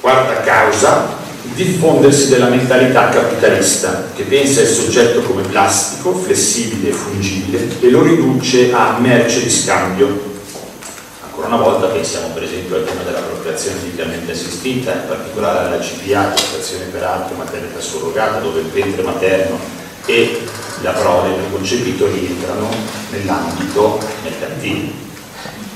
quarta 0.01 0.43
causa, 0.43 1.17
diffondersi 1.55 2.29
della 2.29 2.47
mentalità 2.47 3.09
capitalista 3.09 4.11
che 4.15 4.23
pensa 4.23 4.61
il 4.61 4.69
soggetto 4.69 5.23
come 5.23 5.43
plastico, 5.43 6.15
flessibile 6.15 6.91
e 6.91 6.93
fungibile 6.93 7.69
e 7.81 7.91
lo 7.91 8.05
riduce 8.05 8.73
a 8.73 8.97
merce 9.01 9.43
di 9.43 9.51
scambio. 9.51 10.37
Ancora 11.25 11.49
una 11.49 11.57
volta 11.57 11.89
pensiamo 11.89 12.29
per 12.29 12.45
esempio 12.45 12.77
al 12.77 12.85
tema 12.85 13.03
dell'appropriazione 13.03 13.81
medicamente 13.83 14.31
assistita, 14.31 14.93
in 14.93 15.09
particolare 15.09 15.67
alla 15.67 15.79
CPA, 15.79 16.33
gestazione 16.33 16.85
per 16.93 17.03
altro, 17.03 17.37
maternità 17.37 17.81
surrogata, 17.81 18.39
dove 18.39 18.61
il 18.61 18.67
ventre 18.67 19.03
materno 19.03 19.59
e 20.07 20.43
la 20.83 20.93
prole 20.93 21.35
preconcepito 21.35 22.07
rientrano 22.07 22.69
nell'ambito 23.11 23.99
mercantile, 24.23 24.93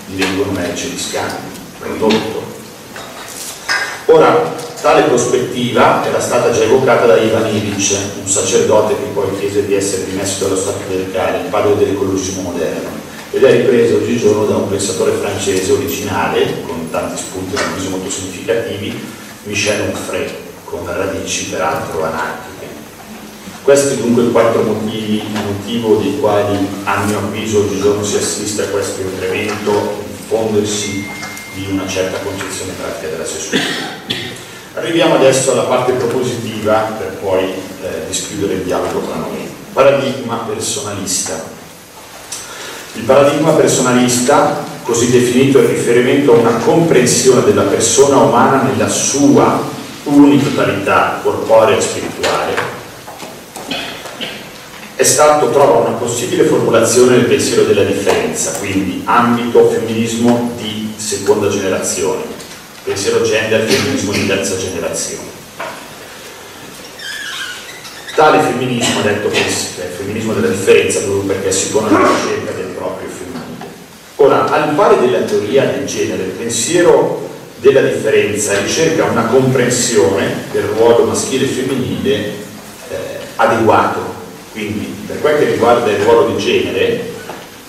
divengono 0.07 0.53
merce 0.53 0.91
di 0.91 0.99
scambio, 0.99 1.51
prodotto 1.81 2.52
Ora, 4.13 4.43
tale 4.83 5.05
prospettiva 5.05 6.05
era 6.07 6.21
stata 6.21 6.51
già 6.51 6.65
evocata 6.65 7.07
da 7.07 7.17
Ivan 7.17 7.47
Illich, 7.47 7.97
un 8.21 8.29
sacerdote 8.29 8.95
che 8.95 9.09
poi 9.15 9.39
chiese 9.39 9.65
di 9.65 9.73
essere 9.73 10.05
dimesso 10.05 10.45
dallo 10.45 10.57
Stato 10.57 10.81
clericale, 10.87 11.39
il 11.39 11.49
padre 11.49 11.79
dell'ecologismo 11.79 12.43
moderno, 12.43 12.91
ed 13.31 13.43
è 13.43 13.51
ripreso 13.53 13.97
oggigiorno 13.97 14.45
da 14.45 14.57
un 14.57 14.69
pensatore 14.69 15.13
francese 15.13 15.73
originale, 15.73 16.61
con 16.67 16.91
tanti 16.91 17.23
spunti 17.23 17.55
da 17.55 17.63
molto 17.89 18.11
significativi, 18.11 19.03
Michel 19.45 19.81
Onfray, 19.81 20.29
con 20.65 20.81
radici 20.85 21.47
peraltro 21.47 22.05
anarchiche. 22.05 22.67
Questi 23.63 23.97
dunque 23.97 24.25
i 24.25 24.31
quattro 24.31 24.61
motivi, 24.61 25.23
il 25.25 25.41
motivo 25.43 25.97
dei 25.97 26.19
quali 26.21 26.59
a 26.85 27.03
mio 27.05 27.17
avviso 27.17 27.61
oggigiorno 27.61 28.05
si 28.05 28.17
assiste 28.17 28.65
a 28.65 28.67
questo 28.67 29.01
incremento, 29.01 30.05
diffondersi 30.07 31.31
di 31.55 31.67
una 31.71 31.87
certa 31.87 32.19
concezione 32.19 32.73
pratica 32.81 33.09
della 33.09 33.27
sessualità. 33.27 34.31
Arriviamo 34.75 35.17
adesso 35.17 35.53
alla 35.53 35.65
parte 35.65 35.93
propositiva 35.93 36.95
per 36.99 37.19
poi 37.21 37.45
eh, 37.45 38.07
dischiudere 38.09 38.55
il 38.55 38.63
dialogo 38.63 39.01
tra 39.01 39.17
noi. 39.17 39.49
Paradigma 39.73 40.37
personalista. 40.49 41.61
Il 42.95 43.03
paradigma 43.03 43.51
personalista, 43.53 44.65
così 44.83 45.11
definito, 45.11 45.59
è 45.59 45.67
riferimento 45.67 46.33
a 46.33 46.39
una 46.39 46.57
comprensione 46.59 47.45
della 47.45 47.63
persona 47.63 48.17
umana 48.17 48.63
nella 48.63 48.89
sua 48.89 49.61
unitotalità 50.05 51.21
corporea 51.23 51.77
e 51.77 51.81
spirituale. 51.81 52.71
È 54.95 55.05
stato, 55.05 55.51
trova 55.51 55.89
una 55.89 55.97
possibile 55.97 56.45
formulazione 56.45 57.17
nel 57.17 57.25
pensiero 57.27 57.65
della 57.65 57.83
differenza, 57.83 58.53
quindi 58.59 59.03
ambito, 59.05 59.69
femminismo 59.69 60.53
di 60.57 60.92
seconda 61.03 61.49
generazione, 61.49 62.23
pensiero 62.85 63.23
gender, 63.23 63.69
femminismo 63.69 64.13
di 64.13 64.27
terza 64.27 64.57
generazione. 64.57 65.41
Tale 68.15 68.41
femminismo, 68.41 69.01
detto 69.03 69.29
che 69.29 69.39
è 69.39 69.47
il 69.47 69.95
femminismo 69.97 70.33
della 70.35 70.49
differenza, 70.49 71.01
proprio 71.01 71.23
perché 71.23 71.51
si 71.51 71.71
pone 71.71 71.89
alla 71.89 72.07
ricerca 72.07 72.53
del 72.53 72.67
proprio 72.67 73.09
femminile. 73.09 73.67
Ora, 74.17 74.49
al 74.49 74.75
pari 74.75 75.01
della 75.01 75.25
teoria 75.25 75.65
del 75.65 75.87
genere, 75.87 76.23
il 76.23 76.31
pensiero 76.31 77.29
della 77.57 77.81
differenza 77.81 78.59
ricerca 78.61 79.05
una 79.05 79.25
comprensione 79.25 80.45
del 80.53 80.65
ruolo 80.65 81.05
maschile 81.05 81.47
e 81.47 81.49
femminile 81.49 82.15
eh, 82.15 82.35
adeguato. 83.37 84.21
Quindi, 84.53 84.95
per 85.07 85.21
quel 85.21 85.39
che 85.39 85.45
riguarda 85.53 85.91
il 85.91 86.03
ruolo 86.05 86.35
di 86.35 86.43
genere, 86.43 87.11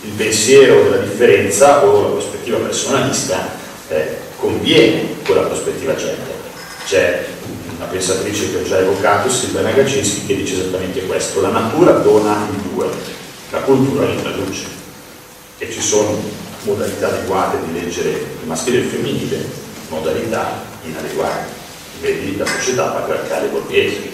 il 0.01 0.11
pensiero 0.17 0.83
della 0.83 0.97
differenza 0.97 1.85
o 1.85 2.01
la 2.01 2.07
prospettiva 2.09 2.32
personalista 2.51 3.55
eh, 3.89 4.17
conviene 4.37 5.15
con 5.23 5.35
la 5.35 5.43
prospettiva 5.43 5.95
gender. 5.95 6.41
C'è 6.85 7.25
una 7.77 7.85
pensatrice 7.85 8.51
che 8.51 8.57
ho 8.57 8.63
già 8.63 8.79
evocato, 8.79 9.29
Silvana 9.29 9.71
Gacinski, 9.71 10.25
che 10.25 10.35
dice 10.35 10.55
esattamente 10.55 11.05
questo, 11.05 11.41
la 11.41 11.49
natura 11.49 11.91
dona 11.91 12.47
i 12.51 12.73
due, 12.73 12.87
la 13.51 13.59
cultura 13.59 14.05
li 14.05 14.21
traduce 14.21 14.65
e 15.57 15.71
ci 15.71 15.81
sono 15.81 16.19
modalità 16.63 17.07
adeguate 17.07 17.57
di 17.65 17.79
leggere 17.79 18.09
il 18.09 18.47
maschile 18.47 18.77
e 18.77 18.81
il 18.81 18.87
femminile, 18.87 19.45
modalità 19.89 20.63
inadeguate. 20.83 21.61
Vedi 22.01 22.35
la 22.37 22.45
società 22.45 22.87
patriarcale 22.87 23.47
borghese, 23.47 24.13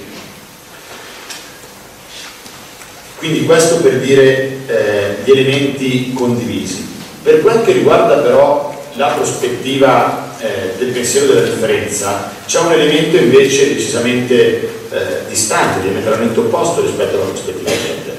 Quindi 3.19 3.43
questo 3.43 3.81
per 3.81 3.99
dire 3.99 4.65
eh, 4.65 5.17
gli 5.25 5.31
elementi 5.31 6.13
condivisi. 6.13 6.88
Per 7.23 7.41
quel 7.41 7.63
che 7.63 7.73
riguarda 7.73 8.15
però 8.15 8.73
la 8.93 9.07
prospettiva 9.07 10.35
eh, 10.39 10.73
del 10.77 10.89
pensiero 10.89 11.27
della 11.27 11.47
differenza, 11.47 12.31
c'è 12.45 12.59
un 12.59 12.71
elemento 12.71 13.17
invece 13.17 13.73
decisamente 13.73 14.69
eh, 14.89 15.27
distante, 15.27 15.81
diametralmente 15.81 16.39
opposto 16.39 16.81
rispetto 16.81 17.15
alla 17.15 17.29
prospettiva 17.29 17.69
gender. 17.69 18.15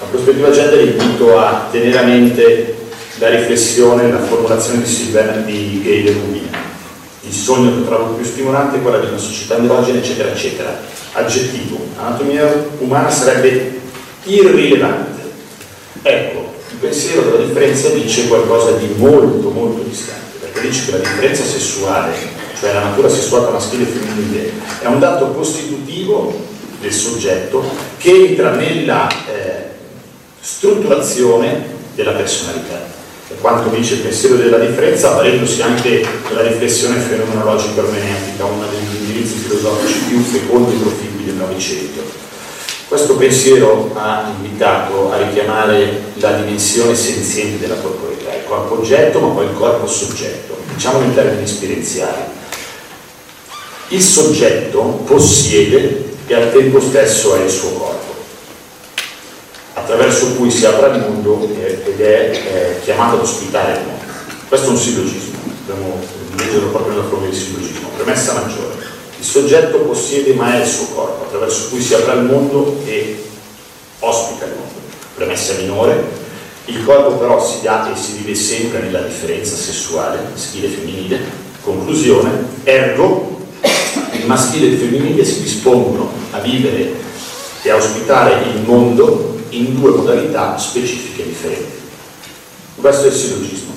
La 0.00 0.06
prospettiva 0.10 0.50
gender 0.50 0.80
invito 0.80 1.38
a 1.38 1.68
tenere 1.70 1.98
a 1.98 2.02
mente 2.02 2.76
la 3.18 3.28
riflessione, 3.28 4.10
la 4.10 4.20
formulazione 4.20 4.82
di 4.82 4.88
Silvana 4.88 5.36
di 5.36 5.82
Gayle 5.84 6.12
Rubin. 6.12 6.48
Il 7.24 7.32
sogno 7.32 7.76
che 7.76 7.84
trovo 7.84 8.14
più 8.14 8.24
stimolante 8.24 8.78
è 8.78 8.82
quella 8.82 8.98
di 8.98 9.06
una 9.06 9.18
società 9.18 9.56
androgena, 9.56 9.98
eccetera, 9.98 10.30
eccetera 10.30 11.00
aggettivo, 11.12 11.78
anatomia 11.98 12.70
umana 12.78 13.10
sarebbe 13.10 13.80
irrilevante. 14.24 15.20
Ecco, 16.02 16.41
pensiero 16.82 17.22
della 17.22 17.44
differenza 17.44 17.90
dice 17.90 18.26
qualcosa 18.26 18.72
di 18.72 18.92
molto, 18.96 19.50
molto 19.50 19.82
distante, 19.84 20.38
perché 20.40 20.68
dice 20.68 20.86
che 20.86 20.90
la 20.90 20.98
differenza 20.98 21.44
sessuale, 21.44 22.12
cioè 22.58 22.74
la 22.74 22.82
natura 22.82 23.08
sessuale 23.08 23.52
maschile 23.52 23.84
e 23.84 23.86
femminile, 23.86 24.52
è 24.80 24.86
un 24.86 24.98
dato 24.98 25.28
costitutivo 25.28 26.36
del 26.80 26.92
soggetto 26.92 27.64
che 27.98 28.10
entra 28.10 28.56
nella 28.56 29.08
eh, 29.08 29.70
strutturazione 30.40 31.66
della 31.94 32.12
personalità. 32.12 32.90
Per 33.28 33.40
quanto 33.40 33.70
dice 33.70 33.94
il 33.94 34.00
pensiero 34.00 34.34
della 34.34 34.58
differenza, 34.58 35.14
valendosi 35.14 35.62
anche 35.62 36.04
della 36.28 36.42
riflessione 36.42 36.98
fenomenologica 36.98 37.80
ermeneutica, 37.80 38.44
uno 38.44 38.66
degli 38.66 39.06
indirizzi 39.06 39.36
filosofici 39.36 39.98
più 40.08 40.20
fecondi 40.20 40.74
e 40.74 40.78
proficui 40.78 41.24
del 41.24 41.34
Novecento. 41.34 42.31
Questo 42.92 43.16
pensiero 43.16 43.90
ha 43.94 44.30
invitato 44.36 45.10
a 45.10 45.16
richiamare 45.16 46.12
la 46.16 46.32
dimensione 46.32 46.94
senziente 46.94 47.58
della 47.58 47.80
corporalità, 47.80 48.34
il 48.34 48.44
corpo 48.44 48.80
oggetto 48.80 49.18
ma 49.18 49.28
poi 49.28 49.46
il 49.46 49.54
corpo 49.54 49.86
soggetto, 49.86 50.58
diciamolo 50.74 51.06
in 51.06 51.14
termini 51.14 51.42
esperienziali. 51.42 52.20
Il 53.88 54.02
soggetto 54.02 54.82
possiede 55.06 56.16
e 56.26 56.34
al 56.34 56.52
tempo 56.52 56.82
stesso 56.82 57.34
è 57.34 57.44
il 57.44 57.50
suo 57.50 57.70
corpo, 57.70 58.14
attraverso 59.72 60.34
cui 60.34 60.50
si 60.50 60.66
apre 60.66 60.90
al 60.90 61.00
mondo 61.00 61.48
ed 61.64 61.98
è 61.98 62.78
chiamato 62.84 63.16
ad 63.16 63.22
ospitare 63.22 63.72
il 63.72 63.86
mondo. 63.86 64.04
Questo 64.48 64.66
è 64.66 64.70
un 64.70 64.76
sillogismo, 64.76 65.38
dobbiamo 65.64 65.98
leggerlo 66.36 66.68
proprio 66.68 66.92
nella 66.92 67.08
forma 67.08 67.26
di 67.26 67.34
sillogismo. 67.34 67.88
Premessa 67.96 68.34
maggiore. 68.34 68.91
Il 69.22 69.28
soggetto 69.28 69.78
possiede 69.78 70.34
ma 70.34 70.52
è 70.52 70.62
il 70.62 70.66
suo 70.66 70.86
corpo, 70.86 71.22
attraverso 71.22 71.68
cui 71.68 71.80
si 71.80 71.94
apre 71.94 72.10
al 72.10 72.24
mondo 72.24 72.82
e 72.84 73.22
ospita 74.00 74.46
il 74.46 74.50
mondo. 74.50 74.80
Premessa 75.14 75.54
minore, 75.60 76.04
il 76.64 76.84
corpo 76.84 77.18
però 77.18 77.40
si 77.40 77.60
dà 77.62 77.88
e 77.88 77.96
si 77.96 78.14
vive 78.14 78.34
sempre 78.34 78.80
nella 78.80 79.02
differenza 79.02 79.54
sessuale, 79.54 80.18
maschile 80.28 80.66
e 80.66 80.70
femminile. 80.70 81.20
Conclusione, 81.62 82.46
ergo, 82.64 83.46
il 84.10 84.26
maschile 84.26 84.66
e 84.66 84.70
il 84.70 84.78
femminile 84.78 85.24
si 85.24 85.40
dispongono 85.40 86.10
a 86.32 86.40
vivere 86.40 86.92
e 87.62 87.70
a 87.70 87.76
ospitare 87.76 88.42
il 88.42 88.62
mondo 88.62 89.38
in 89.50 89.78
due 89.78 89.92
modalità 89.92 90.58
specifiche 90.58 91.22
differenti. 91.22 91.78
Questo 92.74 93.04
è 93.04 93.10
il 93.10 93.14
sillogismo. 93.14 93.71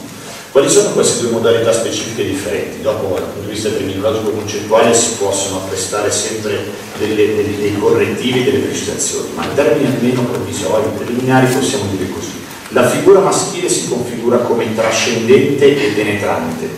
Quali 0.55 0.69
sono 0.69 0.91
queste 0.91 1.23
due 1.23 1.31
modalità 1.31 1.73
specifiche 1.73 2.23
differenti? 2.23 2.81
Dopo, 2.81 3.13
dal 3.13 3.25
punto 3.25 3.49
di 3.49 3.53
vista 3.53 3.67
terminologico 3.67 4.29
concettuale, 4.29 4.93
si 4.93 5.15
possono 5.19 5.59
prestare 5.67 6.09
sempre 6.09 6.63
delle, 6.97 7.35
dei, 7.35 7.57
dei 7.57 7.77
correttivi 7.77 8.45
delle 8.45 8.59
precisazioni, 8.59 9.31
ma 9.35 9.43
in 9.43 9.53
termini 9.53 9.85
almeno 9.85 10.21
provvisori, 10.21 10.87
preliminari, 10.95 11.53
possiamo 11.53 11.91
dire 11.91 12.09
così. 12.09 12.41
La 12.69 12.87
figura 12.87 13.19
maschile 13.19 13.67
si 13.67 13.89
configura 13.89 14.37
come 14.37 14.73
trascendente 14.73 15.75
e 15.75 15.91
penetrante, 15.91 16.69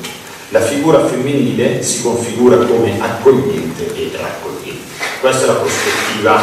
la 0.50 0.62
figura 0.62 1.06
femminile 1.06 1.84
si 1.84 2.02
configura 2.02 2.58
come 2.58 3.00
accogliente 3.00 3.94
e 3.94 4.10
raccogliente. 4.20 4.86
Questa 5.20 5.44
è 5.44 5.46
la 5.46 5.54
prospettiva 5.54 6.42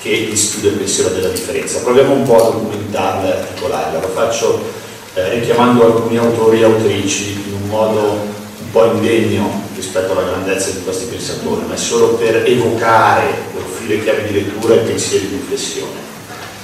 che 0.00 0.28
dischiude 0.30 0.68
il 0.68 0.74
pensiero 0.74 1.08
della 1.08 1.30
differenza. 1.30 1.80
Proviamo 1.80 2.12
un 2.12 2.22
po' 2.22 2.36
a 2.36 2.50
documentarla 2.52 3.36
articolarla, 3.36 3.98
lo 3.98 4.08
faccio 4.14 4.84
eh, 5.16 5.30
richiamando 5.30 5.86
alcuni 5.86 6.18
autori 6.18 6.60
e 6.60 6.64
autrici 6.64 7.42
in 7.46 7.54
un 7.62 7.68
modo 7.68 8.00
un 8.00 8.70
po' 8.70 8.84
indegno 8.84 9.64
rispetto 9.74 10.12
alla 10.12 10.28
grandezza 10.28 10.70
di 10.70 10.82
questi 10.82 11.06
pensatori, 11.06 11.64
ma 11.66 11.74
è 11.74 11.78
solo 11.78 12.14
per 12.16 12.44
evocare, 12.46 13.26
per 13.52 13.62
offrire 13.62 14.02
chiavi 14.02 14.26
di 14.26 14.34
lettura 14.34 14.74
e 14.74 14.78
pensieri 14.78 15.28
di 15.28 15.36
riflessione. 15.36 16.04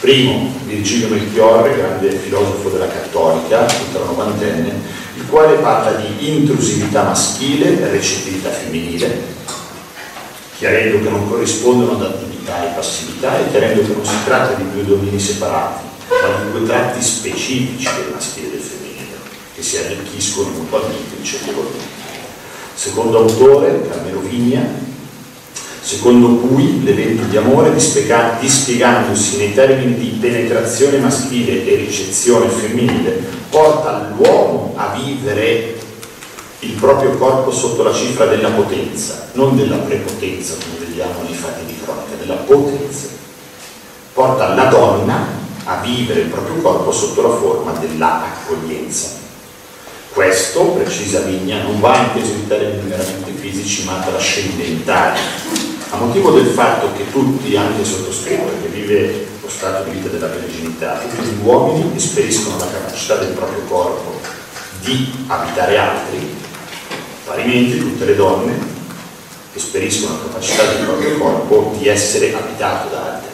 Primo, 0.00 0.52
Virgilio 0.66 1.08
Melchiorre, 1.08 1.76
grande 1.76 2.10
filosofo 2.10 2.68
della 2.68 2.88
cattolica, 2.88 3.60
ultranovantenne, 3.60 4.80
il 5.16 5.26
quale 5.28 5.56
parla 5.56 5.92
di 5.92 6.36
intrusività 6.36 7.04
maschile 7.04 7.80
e 7.80 7.90
recettività 7.90 8.50
femminile, 8.50 9.22
chiarendo 10.58 11.02
che 11.02 11.08
non 11.08 11.28
corrispondono 11.28 11.92
ad 11.92 12.02
attività 12.02 12.64
e 12.64 12.74
passività 12.74 13.38
e 13.38 13.50
chiarendo 13.50 13.80
che 13.80 13.94
non 13.94 14.04
si 14.04 14.16
tratta 14.24 14.54
di 14.54 14.70
due 14.72 14.84
domini 14.84 15.18
separati, 15.18 15.91
di 16.44 16.51
due 16.51 16.66
tratti 16.66 17.03
specifici 17.03 17.88
del 17.96 18.12
maschile 18.12 18.48
e 18.48 18.51
del 18.51 18.61
femminile, 18.61 19.16
che 19.55 19.62
si 19.62 19.77
arricchiscono 19.79 20.48
mutualmente 20.51 21.16
vicendevolmente. 21.18 22.01
Secondo 22.75 23.18
autore, 23.18 23.88
Carmelo 23.88 24.20
Vigna, 24.20 24.66
secondo 25.81 26.37
cui 26.46 26.83
l'evento 26.83 27.25
di 27.25 27.37
amore, 27.37 27.75
dispiegandosi 27.75 29.37
nei 29.37 29.55
termini 29.55 29.94
di 29.96 30.16
penetrazione 30.20 30.98
maschile 30.98 31.64
e 31.64 31.77
ricezione 31.77 32.48
femminile, 32.48 33.22
porta 33.51 34.12
l'uomo 34.16 34.75
a 34.77 34.94
vivere 34.94 35.79
il 36.61 36.72
proprio 36.72 37.16
corpo 37.18 37.51
sotto 37.51 37.83
la 37.83 37.92
cifra 37.92 38.27
della 38.27 38.51
potenza, 38.51 39.29
non 39.33 39.57
della 39.57 39.79
prepotenza, 39.79 40.55
come 40.55 40.87
vediamo 40.87 41.22
nei 41.25 41.35
fatti 41.35 41.64
di 41.66 41.77
cronaca, 41.83 42.14
della 42.18 42.35
potenza. 42.35 43.09
Porta 44.12 44.55
la 44.55 44.64
donna 44.66 45.41
a 45.64 45.77
vivere 45.77 46.20
il 46.20 46.29
proprio 46.29 46.57
corpo 46.57 46.92
sotto 46.92 47.22
la 47.22 47.37
forma 47.37 47.72
dell'accoglienza. 47.72 49.20
Questo, 50.12 50.62
precisa 50.62 51.20
Vigna, 51.20 51.62
non 51.62 51.81
va 51.81 52.11
in 52.14 52.46
termini 52.46 52.88
meramente 52.88 53.31
fisici 53.33 53.85
ma 53.85 53.98
trascendentali, 54.01 55.18
a 55.90 55.96
motivo 55.96 56.33
del 56.33 56.46
fatto 56.46 56.92
che 56.96 57.11
tutti, 57.11 57.57
anche 57.57 57.85
sottoscritto 57.85 58.51
che 58.62 58.68
vive 58.68 59.27
lo 59.40 59.48
stato 59.48 59.88
di 59.88 59.96
vita 59.96 60.09
della 60.09 60.27
verginità, 60.27 60.98
tutti 60.98 61.29
gli 61.29 61.38
uomini 61.42 61.96
esperiscono 61.96 62.59
la 62.59 62.70
capacità 62.70 63.16
del 63.16 63.33
proprio 63.33 63.61
corpo 63.62 64.20
di 64.81 65.25
abitare 65.29 65.79
altri, 65.79 66.35
parimenti 67.25 67.79
tutte 67.79 68.05
le 68.05 68.16
donne 68.16 68.70
esperiscono 69.55 70.14
la 70.14 70.31
capacità 70.31 70.64
del 70.64 70.85
proprio 70.85 71.18
corpo 71.18 71.75
di 71.79 71.88
essere 71.88 72.35
abitato 72.35 72.88
da 72.88 73.14
altri 73.14 73.32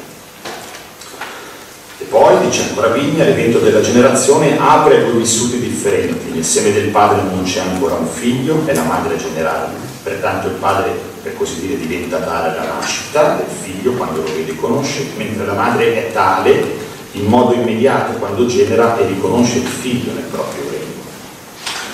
poi, 2.09 2.39
dice 2.47 2.63
ancora 2.69 2.89
Vigna, 2.89 3.25
l'evento 3.25 3.59
della 3.59 3.83
generazione 3.83 4.57
apre 4.59 4.99
a 4.99 5.03
due 5.03 5.19
vissuti 5.19 5.59
differenti. 5.59 6.31
Nel 6.33 6.45
seme 6.45 6.73
del 6.73 6.89
padre 6.89 7.23
non 7.23 7.43
c'è 7.45 7.61
ancora 7.61 7.97
un 7.97 8.09
figlio, 8.09 8.63
è 8.65 8.75
la 8.75 8.83
madre 8.83 9.17
generale. 9.17 9.73
Pertanto 10.03 10.49
il 10.49 10.55
padre, 10.55 10.91
per 11.23 11.37
così 11.37 11.61
dire, 11.61 11.79
diventa 11.79 12.17
tale 12.19 12.57
alla 12.57 12.79
nascita 12.81 13.35
del 13.35 13.47
figlio 13.63 13.93
quando 13.93 14.23
lo 14.23 14.33
vede 14.33 14.53
e 14.53 14.57
conosce, 14.57 15.07
mentre 15.17 15.45
la 15.45 15.53
madre 15.53 16.09
è 16.09 16.13
tale 16.13 16.87
in 17.13 17.25
modo 17.25 17.53
immediato 17.53 18.19
quando 18.19 18.47
genera 18.47 18.97
e 18.99 19.07
riconosce 19.07 19.59
il 19.59 19.67
figlio 19.67 20.13
nel 20.13 20.25
proprio 20.31 20.63
regno. 20.71 20.87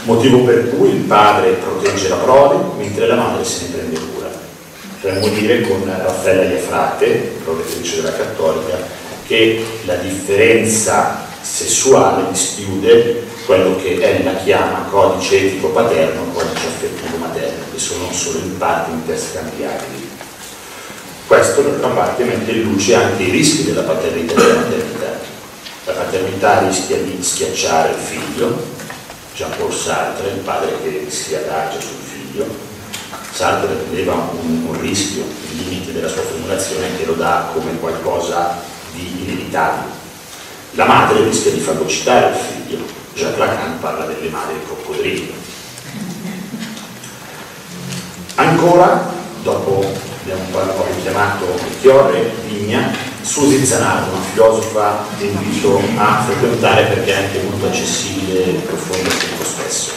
Motivo 0.05 0.44
per 0.44 0.77
cui 0.77 0.90
il 0.90 1.03
padre 1.03 1.50
protegge 1.53 2.09
la 2.09 2.16
prole, 2.16 2.57
mentre 2.77 3.07
la 3.07 3.16
madre 3.16 3.44
se 3.44 3.64
ne 3.64 3.74
prende 3.74 3.98
cura. 3.98 4.31
Potremmo 5.00 5.29
dire 5.29 5.62
con 5.62 5.83
Raffaella 5.85 6.44
Iafrate, 6.44 7.37
protettrice 7.42 7.96
della 7.96 8.16
cattolica, 8.16 9.03
che 9.26 9.64
la 9.84 9.96
differenza 9.96 11.26
sessuale 11.40 12.30
dischiude 12.30 13.22
quello 13.46 13.76
che 13.76 14.00
ella 14.00 14.34
chiama 14.37 14.87
codice 14.90 15.46
etico 15.46 15.68
paterno, 15.68 16.32
codice 16.32 16.66
affettivo 16.66 17.16
materno, 17.18 17.64
che 17.72 17.78
sono 17.78 18.10
solo 18.12 18.38
in 18.38 18.56
parte 18.56 18.90
interscambiabili. 18.90 20.08
Questo 21.26 21.62
d'altra 21.62 21.88
parte 21.88 22.24
mette 22.24 22.52
in 22.52 22.62
luce 22.62 22.94
anche 22.94 23.22
i 23.22 23.30
rischi 23.30 23.64
della 23.64 23.82
paternità 23.82 24.32
e 24.32 24.37
della 24.37 24.54
maternità. 24.54 25.18
La 25.87 25.92
paternità 25.92 26.66
rischia 26.66 26.96
di 26.96 27.18
schiacciare 27.22 27.90
il 27.90 27.98
figlio, 27.98 28.56
Jean-Paul 29.34 29.72
Sartre, 29.72 30.28
il 30.28 30.38
padre 30.38 30.72
che 30.82 31.06
si 31.10 31.34
adagia 31.34 31.80
sul 31.80 31.98
figlio. 32.02 32.46
Sartre 33.32 33.74
prendeva 33.74 34.12
un, 34.14 34.66
un 34.68 34.80
rischio, 34.80 35.24
il 35.50 35.68
limite 35.68 35.92
della 35.92 36.08
sua 36.08 36.22
formulazione 36.22 36.96
che 36.96 37.04
lo 37.04 37.14
dà 37.14 37.50
come 37.52 37.78
qualcosa 37.78 38.72
di 39.35 39.40
inevitabile. 39.40 39.92
La 40.73 40.87
madre 40.87 41.25
rischia 41.25 41.53
di 41.53 41.61
fagocitare 41.61 42.31
il 42.31 42.37
figlio, 42.37 42.79
Jacques 43.14 43.38
Lacan 43.38 43.79
parla 43.81 44.07
delle 44.07 44.29
madri 44.29 44.57
coccodrillo. 44.66 45.33
Ancora, 48.37 49.12
dopo 49.42 49.85
abbiamo 50.23 50.85
richiamato 50.97 51.47
Chiorre, 51.81 52.33
Vigna, 52.49 52.90
Susi 53.23 53.64
Zanardo, 53.64 54.16
una 54.16 54.25
filosofa 54.33 55.05
che 55.16 55.27
invito 55.27 55.81
a 55.96 56.25
frequentare 56.27 56.85
perché 56.87 57.13
è 57.13 57.25
anche 57.25 57.42
molto 57.42 57.67
accessibile 57.67 58.44
e 58.44 58.52
profonda 58.67 59.08
al 59.08 59.17
tempo 59.17 59.44
stesso. 59.44 59.92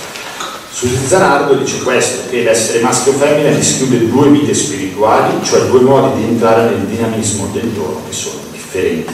Susi 0.71 1.07
Zanardo 1.07 1.55
dice 1.55 1.81
questo, 1.81 2.29
che 2.29 2.43
l'essere 2.43 2.81
maschio 2.81 3.13
o 3.13 3.15
femmina 3.15 3.49
dischiude 3.49 4.07
due 4.07 4.29
vite 4.29 4.53
spirituali, 4.53 5.43
cioè 5.43 5.65
due 5.65 5.79
modi 5.79 6.21
di 6.21 6.27
entrare 6.27 6.69
nel 6.69 6.85
dinamismo 6.85 7.47
del 7.51 7.69
dono 7.69 8.03
che 8.07 8.13
sono 8.13 8.41
differenti, 8.51 9.13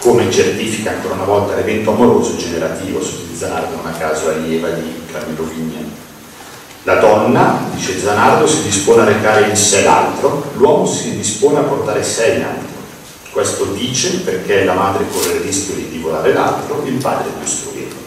come 0.00 0.30
certifica 0.30 0.92
ancora 0.92 1.14
una 1.14 1.24
volta 1.24 1.54
l'evento 1.54 1.92
amoroso 1.92 2.34
generativo 2.36 3.02
su 3.02 3.18
Zanardo, 3.36 3.76
non 3.76 3.86
a 3.86 3.96
caso 3.96 4.30
allieva 4.30 4.70
di 4.70 5.02
Carmelo 5.12 5.44
Vigna. 5.44 5.78
La 6.84 6.94
donna, 6.94 7.68
dice 7.74 7.98
Zanardo, 8.00 8.46
si 8.46 8.62
dispone 8.62 9.02
a 9.02 9.04
recare 9.04 9.48
in 9.48 9.56
sé 9.56 9.82
l'altro, 9.82 10.52
l'uomo 10.54 10.86
si 10.86 11.14
dispone 11.16 11.58
a 11.58 11.62
portare 11.62 12.02
sé 12.02 12.36
in 12.36 12.44
altro. 12.44 12.78
Questo 13.30 13.64
dice 13.66 14.20
perché 14.20 14.64
la 14.64 14.72
madre 14.72 15.04
corre 15.12 15.34
il 15.34 15.40
rischio 15.40 15.74
di 15.74 15.90
divorare 15.90 16.32
l'altro, 16.32 16.82
il 16.86 16.94
padre 16.94 17.30
costruirlo. 17.38 17.98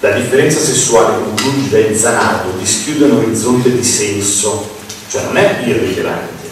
La 0.00 0.12
differenza 0.12 0.58
sessuale, 0.58 1.22
conclude 1.22 1.94
Zanardo, 1.94 2.56
dischiude 2.58 3.04
un 3.04 3.18
orizzonte 3.18 3.70
di 3.70 3.84
senso, 3.84 4.66
cioè 5.10 5.24
non 5.24 5.36
è 5.36 5.60
irrilevante, 5.62 6.48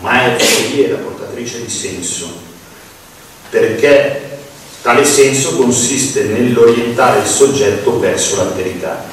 ma 0.00 0.34
è 0.34 0.38
foriera, 0.38 0.96
portatrice 0.96 1.62
di 1.62 1.70
senso, 1.70 2.45
perché 3.50 4.38
tale 4.82 5.04
senso 5.04 5.56
consiste 5.56 6.24
nell'orientare 6.24 7.20
il 7.20 7.26
soggetto 7.26 7.98
verso 7.98 8.36
l'alterità. 8.36 9.04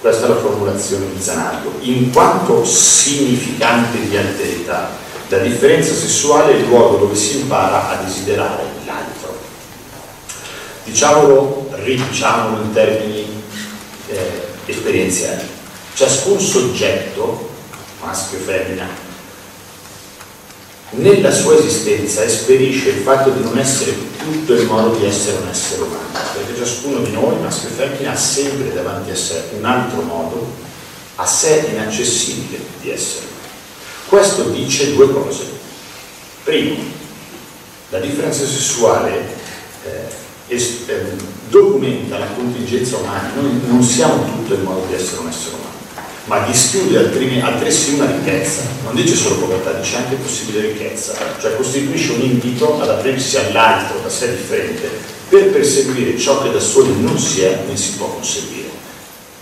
Questa 0.00 0.26
è 0.26 0.28
la 0.28 0.36
formulazione 0.36 1.06
di 1.12 1.22
Zanardo. 1.22 1.72
In 1.80 2.10
quanto 2.12 2.64
significante 2.64 4.00
di 4.08 4.16
alterità, 4.16 4.90
la 5.28 5.38
differenza 5.38 5.92
sessuale 5.94 6.52
è 6.52 6.56
il 6.56 6.66
luogo 6.66 6.98
dove 6.98 7.16
si 7.16 7.40
impara 7.40 7.88
a 7.88 8.02
desiderare 8.02 8.64
l'altro. 8.84 9.38
Diciamolo, 10.84 11.68
ridiciamolo 11.70 12.62
in 12.62 12.72
termini 12.72 13.42
eh, 14.08 14.42
esperienziali. 14.66 15.42
Ciascun 15.94 16.40
soggetto, 16.40 17.50
maschio 18.00 18.38
e 18.38 18.40
femmina, 18.40 18.88
nella 20.92 21.30
sua 21.30 21.56
esistenza 21.56 22.22
esperisce 22.22 22.90
il 22.90 23.02
fatto 23.02 23.30
di 23.30 23.42
non 23.42 23.56
essere 23.58 23.94
tutto 24.18 24.52
il 24.54 24.66
modo 24.66 24.96
di 24.96 25.06
essere 25.06 25.38
un 25.38 25.48
essere 25.48 25.82
umano, 25.82 26.08
perché 26.34 26.56
ciascuno 26.56 27.00
di 27.00 27.12
noi, 27.12 27.40
maschio 27.40 27.68
e 27.68 27.72
femmina, 27.72 28.12
ha 28.12 28.16
sempre 28.16 28.72
davanti 28.74 29.10
a 29.10 29.16
sé 29.16 29.44
un 29.56 29.64
altro 29.64 30.02
modo, 30.02 30.52
a 31.16 31.26
sé 31.26 31.68
inaccessibile 31.72 32.58
di 32.80 32.90
essere. 32.90 33.26
Questo 34.06 34.42
dice 34.50 34.94
due 34.94 35.10
cose. 35.10 35.44
Primo, 36.44 36.76
la 37.90 37.98
differenza 37.98 38.44
sessuale 38.44 39.34
eh, 39.84 40.54
es, 40.54 40.80
eh, 40.86 41.12
documenta 41.48 42.18
la 42.18 42.26
contingenza 42.26 42.96
umana, 42.96 43.30
noi 43.34 43.60
non 43.66 43.82
siamo 43.82 44.24
tutto 44.24 44.54
il 44.54 44.60
modo 44.60 44.84
di 44.86 44.94
essere 44.94 45.20
un 45.20 45.28
essere 45.28 45.54
umano 45.54 45.71
ma 46.24 46.38
dischiude 46.46 46.98
altresì 47.42 47.94
una 47.94 48.06
ricchezza, 48.06 48.62
non 48.84 48.94
dice 48.94 49.16
solo 49.16 49.36
povertà, 49.36 49.72
dice 49.72 49.96
anche 49.96 50.14
possibile 50.14 50.68
ricchezza, 50.68 51.14
cioè 51.40 51.56
costituisce 51.56 52.12
un 52.12 52.20
invito 52.20 52.80
ad 52.80 52.88
aprirsi 52.88 53.38
all'altro, 53.38 53.98
da 54.00 54.08
sé 54.08 54.30
differente, 54.30 54.88
per 55.28 55.50
perseguire 55.50 56.16
ciò 56.18 56.42
che 56.42 56.52
da 56.52 56.60
soli 56.60 56.94
non 57.00 57.18
si 57.18 57.42
è 57.42 57.58
né 57.66 57.76
si 57.76 57.92
può 57.92 58.06
conseguire. 58.06 58.70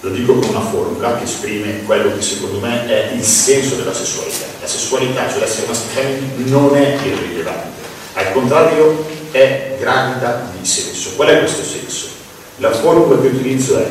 Lo 0.03 0.11
dico 0.11 0.33
con 0.39 0.49
una 0.49 0.63
formula 0.63 1.19
che 1.19 1.25
esprime 1.25 1.83
quello 1.85 2.15
che 2.15 2.23
secondo 2.23 2.59
me 2.59 2.87
è 2.87 3.13
il 3.15 3.23
senso 3.23 3.75
della 3.75 3.93
sessualità. 3.93 4.47
La 4.63 4.67
sessualità, 4.67 5.29
cioè 5.29 5.41
l'essere 5.41 5.67
maschio 5.67 6.03
non 6.47 6.75
è 6.75 6.97
irrilevante, 7.05 7.81
al 8.15 8.33
contrario 8.33 9.05
è 9.31 9.77
gravida 9.79 10.51
di 10.59 10.67
senso. 10.67 11.11
Qual 11.17 11.29
è 11.29 11.39
questo 11.41 11.63
senso? 11.63 12.09
La 12.57 12.73
formula 12.73 13.21
che 13.21 13.27
utilizzo 13.27 13.79
è 13.79 13.91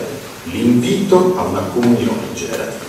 l'invito 0.51 1.35
a 1.37 1.43
una 1.43 1.61
comunione 1.73 2.33
generativa. 2.33 2.85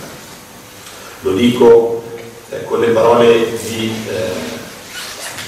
Lo 1.21 1.33
dico 1.33 2.03
eh, 2.49 2.63
con 2.65 2.79
le 2.79 2.87
parole 2.87 3.57
di, 3.67 3.91
eh, 4.07 4.31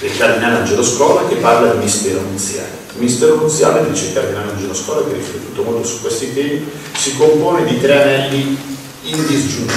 del 0.00 0.16
cardinale 0.16 0.58
Angelo 0.58 0.84
Scola 0.84 1.26
che 1.26 1.36
parla 1.36 1.72
di 1.72 1.78
mistero 1.78 2.20
nuziale. 2.20 2.82
Il 2.94 3.00
mistero 3.02 3.34
nuziale, 3.36 3.90
dice 3.90 4.06
il 4.06 4.14
cardinale 4.14 4.52
Angelo 4.52 4.74
Scola, 4.74 5.04
che 5.04 5.12
ha 5.12 5.16
riflettuto 5.16 5.62
molto 5.62 5.86
su 5.86 6.00
questi 6.00 6.32
temi, 6.32 6.64
si 6.96 7.16
compone 7.16 7.64
di 7.64 7.80
tre 7.80 8.02
anelli 8.02 8.56
indisgiunti. 9.02 9.72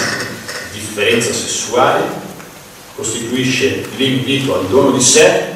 Differenza 0.74 1.34
sessuale 1.34 2.04
costituisce 2.96 3.86
l'invito 3.96 4.56
al 4.56 4.68
dono 4.68 4.92
di 4.92 5.02
sé, 5.02 5.56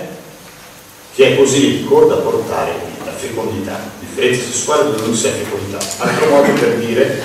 che 1.13 1.33
è 1.33 1.37
così 1.37 1.83
cor 1.83 2.07
da 2.07 2.15
portare 2.15 2.73
la 3.03 3.11
fecondità 3.11 3.79
differenza 4.13 4.45
sessuale 4.45 4.83
dove 4.83 5.01
non 5.01 5.15
si 5.15 5.27
ha 5.27 5.31
fecondità. 5.31 5.79
Altro 5.97 6.29
modo 6.29 6.53
per 6.53 6.75
dire 6.75 7.21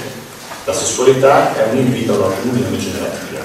la 0.64 0.72
sessualità 0.72 1.55
è 1.57 1.70
un 1.70 1.78
invito 1.78 2.14
alla 2.14 2.34
comunione 2.34 2.78
generativa. 2.78 3.41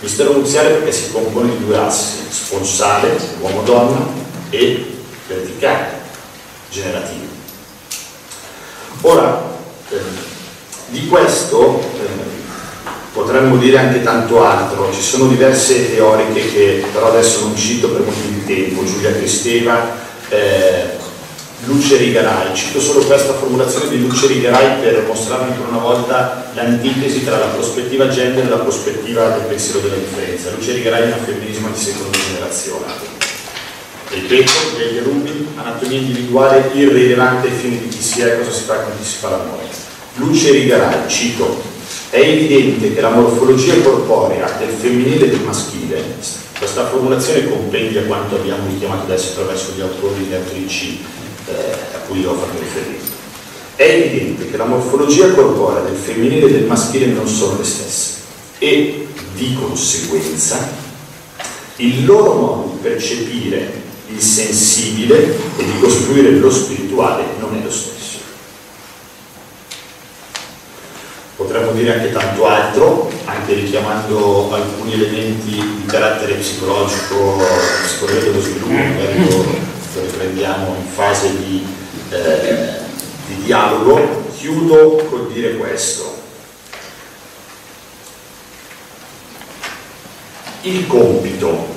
Mistero 0.00 0.32
nuziale 0.32 0.70
perché 0.70 0.92
si 0.92 1.10
compone 1.10 1.56
di 1.56 1.64
due 1.64 1.78
assi, 1.78 2.18
sponsale, 2.28 3.16
uomo-donna, 3.40 4.06
e 4.50 4.98
verticale, 5.26 6.00
generativo. 6.70 7.24
Ora, 9.02 9.42
eh, 9.90 9.96
di 10.88 11.06
questo 11.08 11.80
eh, 11.80 12.06
potremmo 13.12 13.56
dire 13.56 13.78
anche 13.78 14.02
tanto 14.02 14.42
altro, 14.44 14.92
ci 14.92 15.02
sono 15.02 15.26
diverse 15.26 15.94
teoriche 15.94 16.52
che 16.52 16.84
però 16.92 17.08
adesso 17.08 17.40
non 17.40 17.56
cito 17.56 17.88
per 17.88 18.02
motivi 18.02 18.34
di 18.34 18.44
tempo, 18.44 18.84
Giulia 18.84 19.12
Cristeva, 19.12 19.96
eh, 20.28 20.95
Luce 21.66 21.96
Rigarai. 21.96 22.54
Cito 22.54 22.80
solo 22.80 23.04
questa 23.04 23.34
formulazione 23.34 23.88
di 23.88 24.00
Luce 24.00 24.28
Rigarai 24.28 24.80
per 24.80 25.04
mostrare 25.04 25.50
ancora 25.50 25.68
una 25.68 25.78
volta 25.78 26.50
l'antitesi 26.54 27.24
tra 27.24 27.38
la 27.38 27.46
prospettiva 27.46 28.08
gender 28.08 28.46
e 28.46 28.48
la 28.48 28.58
prospettiva 28.58 29.30
del 29.30 29.46
pensiero 29.46 29.80
della 29.80 29.96
differenza. 29.96 30.50
Luce 30.50 30.74
Rigarai 30.74 31.10
è 31.10 31.12
un 31.12 31.24
femminismo 31.24 31.68
di 31.68 31.78
seconda 31.78 32.16
generazione. 32.18 32.84
Ripeto, 34.08 34.52
degli 34.76 34.98
Rubi, 35.02 35.48
anatomia 35.56 35.98
individuale 35.98 36.70
irrilevante 36.72 37.48
ai 37.48 37.54
fini 37.54 37.80
di 37.80 37.88
chi 37.88 38.00
si 38.00 38.20
è 38.20 38.26
e 38.26 38.38
cosa 38.38 38.52
si 38.52 38.62
fa 38.62 38.74
con 38.76 38.92
chi 38.96 39.04
si 39.04 39.16
fa 39.16 39.30
l'amore. 39.30 39.64
Luce 40.14 40.52
Rigarai, 40.52 41.08
cito, 41.08 41.60
è 42.10 42.20
evidente 42.20 42.94
che 42.94 43.00
la 43.00 43.10
morfologia 43.10 43.74
corporea 43.82 44.48
del 44.60 44.68
femminile 44.68 45.24
e 45.24 45.30
del 45.30 45.40
maschile, 45.40 46.04
questa 46.56 46.86
formulazione 46.86 47.48
compendia 47.48 48.04
quanto 48.04 48.36
abbiamo 48.36 48.68
richiamato 48.68 49.02
adesso 49.02 49.32
attraverso 49.32 49.72
gli 49.74 49.80
autori 49.80 50.26
e 50.26 50.28
le 50.30 50.36
autrici 50.36 51.24
eh, 51.46 51.96
a 51.96 51.98
cui 52.06 52.24
ho 52.24 52.34
fatto 52.34 52.58
riferimento. 52.58 53.12
È 53.76 53.82
evidente 53.82 54.50
che 54.50 54.56
la 54.56 54.64
morfologia 54.64 55.30
corporea 55.32 55.82
del 55.82 55.96
femminile 55.96 56.46
e 56.46 56.52
del 56.52 56.64
maschile 56.64 57.06
non 57.06 57.28
sono 57.28 57.58
le 57.58 57.64
stesse 57.64 58.14
e 58.58 59.06
di 59.34 59.54
conseguenza 59.54 60.84
il 61.76 62.06
loro 62.06 62.32
modo 62.34 62.70
di 62.72 62.78
percepire 62.80 63.84
il 64.08 64.20
sensibile 64.20 65.36
e 65.56 65.64
di 65.64 65.78
costruire 65.78 66.30
lo 66.30 66.50
spirituale 66.50 67.24
non 67.38 67.54
è 67.54 67.62
lo 67.62 67.70
stesso. 67.70 67.94
Potremmo 71.36 71.72
dire 71.72 71.92
anche 71.92 72.12
tanto 72.12 72.46
altro, 72.46 73.10
anche 73.26 73.52
richiamando 73.52 74.54
alcuni 74.54 74.94
elementi 74.94 75.50
di 75.50 75.84
carattere 75.86 76.34
psicologico, 76.34 77.42
psicologia 77.84 78.20
dello 78.20 78.40
sviluppo, 78.40 79.74
lo 79.96 80.02
riprendiamo 80.02 80.74
in 80.76 80.86
fase 80.86 81.34
di, 81.36 81.66
eh, 82.10 82.68
di 83.26 83.42
dialogo, 83.44 84.24
chiudo 84.36 85.06
col 85.08 85.32
dire 85.32 85.56
questo. 85.56 86.14
Il 90.62 90.86
compito 90.86 91.74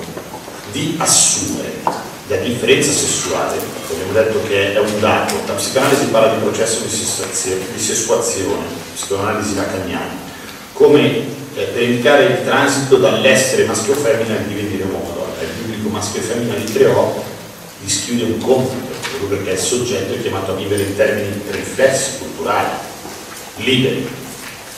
di 0.72 0.96
assumere 0.98 1.78
la 2.26 2.36
differenza 2.36 2.92
sessuale, 2.92 3.58
abbiamo 3.90 4.12
detto 4.12 4.42
che 4.46 4.74
è 4.74 4.78
un 4.78 5.00
dato, 5.00 5.34
la 5.46 5.54
psicanalisi 5.54 6.06
parla 6.06 6.34
di 6.34 6.42
processo 6.42 6.80
di, 6.80 6.88
di 6.88 7.80
sessuazione, 7.80 8.66
psicoanalisi 8.94 9.54
lacaniana, 9.54 10.14
come 10.74 11.38
eh, 11.54 11.62
per 11.62 11.82
indicare 11.82 12.24
il 12.26 12.44
transito 12.44 12.96
dall'essere 12.98 13.64
maschio 13.64 13.94
o 13.94 13.96
femmina 13.96 14.36
al 14.36 14.44
divenire 14.44 14.84
uomo. 14.84 15.18
Il 15.40 15.64
biblico 15.64 15.88
maschio 15.88 16.20
e 16.20 16.24
femmina 16.24 16.54
li 16.54 16.70
creò 16.70 17.29
dischiude 17.90 18.22
un 18.22 18.38
compito, 18.38 18.86
proprio 19.18 19.38
perché 19.38 19.50
il 19.50 19.58
soggetto 19.58 20.14
è 20.14 20.22
chiamato 20.22 20.52
a 20.52 20.54
vivere 20.54 20.84
in 20.84 20.94
termini 20.94 21.42
riflessi, 21.50 22.18
culturali, 22.18 22.68
liberi, 23.56 24.08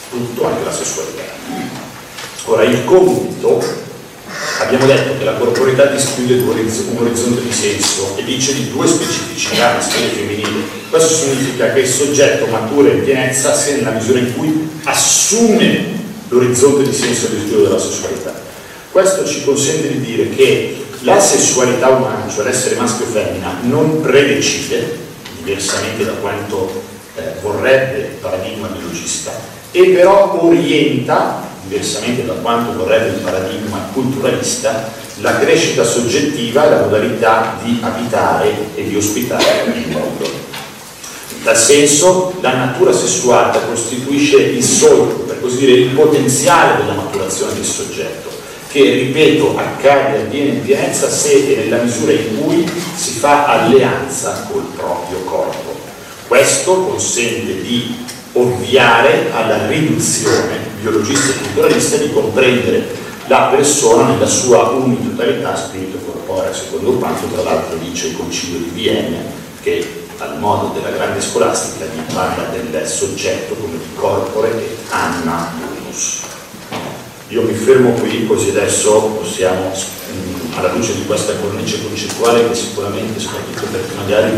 tutto 0.09 0.47
anche 0.47 0.63
la 0.63 0.73
sessualità. 0.73 1.21
Ora, 2.45 2.63
il 2.63 2.83
compito, 2.85 3.63
abbiamo 4.61 4.87
detto 4.87 5.15
che 5.19 5.23
la 5.25 5.35
corporalità 5.35 5.85
dischiude 5.85 6.39
un 6.39 6.97
orizzonte 6.97 7.41
di 7.43 7.51
senso 7.51 8.17
e 8.17 8.23
dice 8.23 8.55
di 8.55 8.71
due 8.71 8.87
specificità 8.87 9.73
maschile 9.73 10.05
e 10.07 10.15
femminile. 10.15 10.63
Questo 10.89 11.13
significa 11.13 11.71
che 11.71 11.81
il 11.81 11.87
soggetto 11.87 12.47
matura 12.47 12.89
in 12.89 13.03
pienezza 13.03 13.55
sia 13.55 13.75
nella 13.75 13.91
misura 13.91 14.19
in 14.19 14.33
cui 14.35 14.69
assume 14.85 16.01
l'orizzonte 16.29 16.89
di 16.89 16.95
senso 16.95 17.27
del 17.27 17.41
studio 17.41 17.67
della 17.67 17.79
sessualità. 17.79 18.33
Questo 18.91 19.25
ci 19.25 19.43
consente 19.43 19.87
di 19.87 20.01
dire 20.01 20.29
che 20.29 20.82
la 21.03 21.19
sessualità 21.19 21.89
umana, 21.89 22.29
cioè 22.29 22.45
l'essere 22.45 22.75
maschio 22.75 23.05
o 23.05 23.09
femmina, 23.09 23.57
non 23.63 24.01
predecide, 24.01 24.97
diversamente 25.43 26.05
da 26.05 26.13
quanto 26.13 26.81
eh, 27.15 27.21
vorrebbe 27.41 27.97
il 27.97 28.15
paradigma 28.21 28.67
biologista, 28.67 29.31
e 29.71 29.89
però 29.89 30.41
orienta, 30.41 31.41
diversamente 31.67 32.25
da 32.25 32.33
quanto 32.33 32.77
vorrebbe 32.77 33.15
il 33.17 33.21
paradigma 33.21 33.89
culturalista, 33.91 34.91
la 35.19 35.39
crescita 35.39 35.83
soggettiva 35.83 36.65
e 36.65 36.69
la 36.69 36.79
modalità 36.81 37.57
di 37.61 37.79
abitare 37.81 38.53
e 38.75 38.87
di 38.87 38.95
ospitare 38.95 39.73
il 39.75 39.91
mondo. 39.91 40.51
Tal 41.43 41.57
senso 41.57 42.33
la 42.39 42.53
natura 42.53 42.93
sessuale 42.93 43.59
costituisce 43.67 44.37
il 44.37 44.63
solco, 44.63 45.23
per 45.23 45.41
così 45.41 45.57
dire, 45.57 45.73
il 45.73 45.89
potenziale 45.89 46.77
della 46.77 46.93
maturazione 46.93 47.53
del 47.53 47.65
soggetto 47.65 48.32
che, 48.73 48.81
ripeto, 48.81 49.55
accade 49.55 50.21
avviene 50.21 50.49
in 50.49 50.63
pienezza 50.63 51.07
se 51.07 51.45
e 51.45 51.55
nella 51.57 51.83
misura 51.83 52.11
in 52.11 52.41
cui 52.41 52.67
si 52.95 53.11
fa 53.11 53.45
alleanza 53.45 54.47
col 54.51 54.63
proprio 54.75 55.19
corpo. 55.19 55.79
Questo 56.27 56.83
consente 56.85 57.61
di 57.61 58.03
ovviare 58.31 59.31
alla 59.31 59.67
riduzione 59.67 60.57
biologista 60.81 61.33
e 61.33 61.43
culturalista 61.43 61.97
di 61.97 62.11
comprendere 62.11 62.87
la 63.27 63.49
persona 63.55 64.07
nella 64.07 64.25
sua 64.25 64.69
unitarietà 64.69 65.55
spirito 65.55 65.99
corporea, 66.03 66.51
secondo 66.51 66.93
quanto 66.93 67.27
tra 67.27 67.43
l'altro 67.43 67.77
dice 67.77 68.07
il 68.07 68.17
Concilio 68.17 68.57
di 68.57 68.71
Vienna, 68.73 69.19
che 69.61 70.05
al 70.17 70.39
modo 70.39 70.73
della 70.73 70.89
grande 70.89 71.21
scolastica 71.21 71.85
vi 71.85 72.01
parla 72.11 72.45
del 72.45 72.87
soggetto 72.87 73.53
come 73.53 73.77
di 73.77 73.93
corpore 73.93 74.49
e 74.49 74.77
anna 74.89 75.51
unus. 75.79 76.32
Io 77.33 77.41
mi 77.41 77.53
fermo 77.55 77.89
qui 77.93 78.27
così 78.27 78.49
adesso 78.49 79.17
possiamo, 79.19 79.71
mm, 79.71 80.55
alla 80.55 80.71
luce 80.71 80.93
di 80.93 81.03
questa 81.07 81.33
cornice 81.41 81.81
concettuale 81.81 82.47
che 82.47 82.53
sicuramente, 82.53 83.19
soprattutto 83.19 83.65
perché 83.71 83.95
magari 83.95 84.31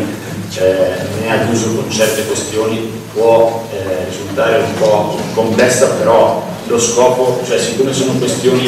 eh, 0.60 0.96
ne 1.20 1.30
ha 1.30 1.44
d'uso 1.44 1.76
con 1.76 1.92
certe 1.92 2.26
questioni, 2.26 2.90
può 3.12 3.68
eh, 3.74 4.06
risultare 4.10 4.60
un 4.60 4.74
po' 4.80 5.20
complessa, 5.34 5.88
però 5.88 6.42
lo 6.68 6.80
scopo, 6.80 7.42
cioè 7.46 7.60
siccome 7.60 7.92
sono 7.92 8.14
questioni 8.14 8.66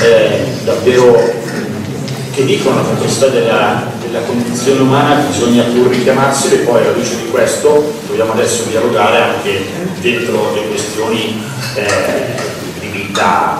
eh, 0.00 0.44
davvero 0.64 1.30
che 2.32 2.44
dicono 2.46 2.76
la 2.76 2.82
complessità 2.82 3.26
della, 3.26 3.82
della, 4.00 4.20
condizione 4.20 4.80
umana 4.80 5.26
bisogna 5.26 5.64
pur 5.64 5.88
richiamarsele 5.88 6.58
poi 6.58 6.80
alla 6.80 6.92
luce 6.92 7.16
di 7.16 7.28
questo 7.30 7.92
dobbiamo 8.06 8.32
adesso 8.32 8.62
dialogare 8.70 9.20
anche 9.20 9.66
dentro 10.00 10.54
le 10.54 10.68
questioni 10.68 11.42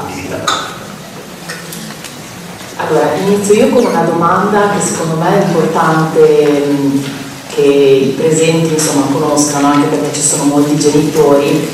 di 0.06 0.20
vita 0.20 0.66
allora, 2.80 3.12
inizio 3.14 3.54
io 3.54 3.68
con 3.70 3.86
una 3.86 4.02
domanda 4.02 4.70
che 4.70 4.80
secondo 4.80 5.16
me 5.16 5.40
è 5.40 5.46
importante 5.46 6.62
che 7.48 7.60
i 7.60 8.14
presenti 8.16 8.74
insomma, 8.74 9.06
conoscano, 9.10 9.66
anche 9.66 9.88
perché 9.88 10.14
ci 10.14 10.20
sono 10.20 10.44
molti 10.44 10.78
genitori. 10.78 11.68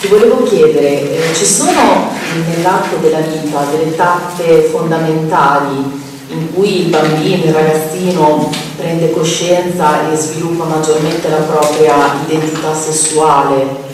Ti 0.00 0.08
volevo 0.08 0.42
chiedere, 0.42 1.30
eh, 1.30 1.34
ci 1.34 1.44
sono 1.44 2.10
nell'atto 2.44 2.96
della 2.96 3.20
vita 3.20 3.66
delle 3.70 3.94
tappe 3.94 4.68
fondamentali 4.72 6.00
in 6.30 6.52
cui 6.52 6.82
il 6.82 6.88
bambino, 6.88 7.44
il 7.44 7.52
ragazzino 7.52 8.50
prende 8.76 9.12
coscienza 9.12 10.10
e 10.10 10.16
sviluppa 10.16 10.64
maggiormente 10.64 11.28
la 11.28 11.36
propria 11.36 11.94
identità 12.26 12.74
sessuale 12.74 13.87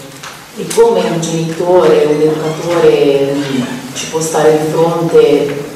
e 0.57 0.67
come 0.75 1.01
un 1.01 1.21
genitore, 1.21 2.05
un 2.05 2.21
educatore 2.21 3.35
ci 3.95 4.07
può 4.07 4.21
stare 4.21 4.59
di 4.59 4.71
fronte 4.71 5.73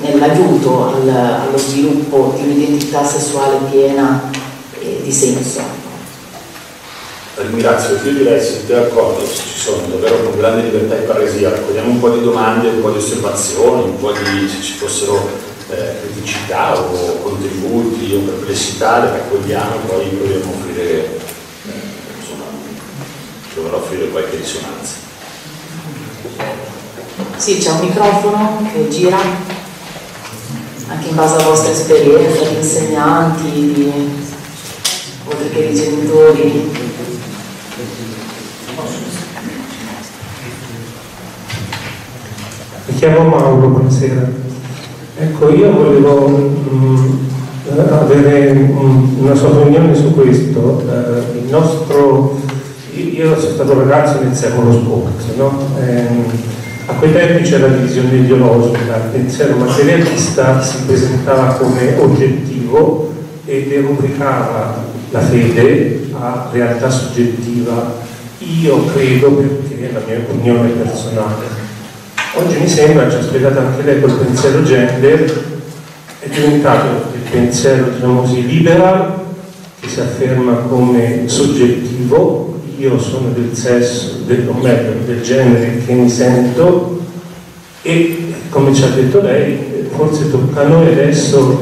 nell'aiuto 0.00 0.88
al, 0.88 1.08
allo 1.08 1.58
sviluppo 1.58 2.34
di 2.36 2.42
un'identità 2.44 3.04
sessuale 3.04 3.58
piena 3.70 4.30
e 4.80 5.00
di 5.02 5.12
senso. 5.12 5.86
Ringrazio, 7.36 8.00
io 8.04 8.12
direi 8.14 8.40
se 8.40 8.50
siete 8.50 8.74
d'accordo, 8.74 9.24
ci 9.24 9.58
sono 9.58 9.86
davvero 9.86 10.24
con 10.24 10.38
grande 10.38 10.62
libertà 10.62 10.96
e 10.96 11.02
paresia, 11.02 11.50
raccogliamo 11.50 11.90
un 11.90 12.00
po' 12.00 12.10
di 12.10 12.20
domande, 12.20 12.68
un 12.68 12.80
po' 12.80 12.90
di 12.90 12.98
osservazioni, 12.98 13.84
un 13.84 13.98
po' 13.98 14.10
di 14.10 14.48
se 14.48 14.60
ci 14.60 14.72
fossero 14.72 15.24
eh, 15.70 16.00
criticità 16.02 16.76
o 16.76 17.20
contributi 17.22 18.12
o 18.14 18.28
perplessità, 18.28 19.04
le 19.04 19.10
raccogliamo 19.10 19.74
e 19.74 19.86
poi 19.86 20.06
proviamo 20.06 20.44
a 20.44 20.56
offrire, 20.56 21.18
proverò 23.58 23.76
a 23.76 23.80
offrire 23.80 24.08
qualche 24.10 24.36
risonanza. 24.36 24.94
Sì, 27.36 27.58
c'è 27.58 27.70
un 27.70 27.80
microfono 27.80 28.68
che 28.72 28.88
gira, 28.88 29.18
anche 30.86 31.08
in 31.08 31.14
base 31.14 31.34
alla 31.34 31.44
vostra 31.44 31.72
esperienza 31.72 32.44
di 32.44 32.56
insegnanti, 32.56 33.50
di, 33.50 33.92
oltre 35.24 35.50
che 35.50 35.68
di 35.68 35.74
genitori. 35.74 36.70
Mi 42.86 42.94
chiamo 42.94 43.28
Mauro, 43.28 43.68
buonasera. 43.68 44.46
Ecco, 45.20 45.50
io 45.50 45.72
volevo 45.72 46.28
mh, 46.28 46.70
mm, 46.70 47.18
avere 47.90 48.52
mh, 48.52 49.16
una 49.18 49.34
sua 49.34 49.48
opinione 49.48 49.94
su 49.94 50.14
questo. 50.14 50.58
Uh, 50.58 51.36
il 51.36 51.50
nostro, 51.50 52.40
io 53.00 53.38
sono 53.38 53.52
stato 53.52 53.78
ragazzo 53.78 54.20
nel 54.22 54.34
secolo 54.34 54.72
scorso, 54.72 55.34
no? 55.36 55.68
ehm, 55.80 56.24
a 56.86 56.92
quei 56.94 57.12
tempi 57.12 57.42
c'era 57.42 57.68
la 57.68 57.74
divisione 57.74 58.16
ideologica, 58.16 58.96
il 58.96 59.10
pensiero 59.12 59.56
materialista 59.56 60.62
si 60.62 60.78
presentava 60.86 61.54
come 61.54 61.96
oggettivo 61.98 63.12
ed 63.44 63.72
rubricava 63.72 64.84
la 65.10 65.20
fede 65.20 66.08
a 66.18 66.48
realtà 66.52 66.90
soggettiva. 66.90 68.06
Io 68.38 68.84
credo 68.86 69.32
perché 69.32 69.90
è 69.90 69.92
la 69.92 70.00
mia 70.06 70.18
opinione 70.18 70.68
personale 70.70 71.66
Oggi 72.34 72.58
mi 72.58 72.68
sembra, 72.68 73.10
ci 73.10 73.16
ha 73.16 73.22
spiegato 73.22 73.58
anche 73.58 73.82
lei 73.82 74.00
col 74.00 74.12
pensiero 74.12 74.62
gender, 74.62 75.44
è 76.20 76.28
diventato 76.28 77.10
il 77.14 77.30
pensiero, 77.30 77.88
diciamo 77.88 78.20
così, 78.20 78.46
liberal, 78.46 79.24
che 79.80 79.88
si 79.88 79.98
afferma 79.98 80.52
come 80.68 81.22
soggettivo, 81.26 82.47
io 82.78 82.98
sono 83.00 83.30
del 83.30 83.56
sesso, 83.56 84.20
del, 84.24 84.48
o 84.48 84.52
meglio, 84.60 84.92
del 85.04 85.20
genere 85.20 85.82
che 85.84 85.92
mi 85.92 86.08
sento 86.08 87.00
e 87.82 88.34
come 88.50 88.72
ci 88.72 88.84
ha 88.84 88.88
detto 88.88 89.20
lei, 89.20 89.88
forse 89.90 90.30
tocca 90.30 90.60
a 90.60 90.68
noi 90.68 90.86
adesso 90.86 91.60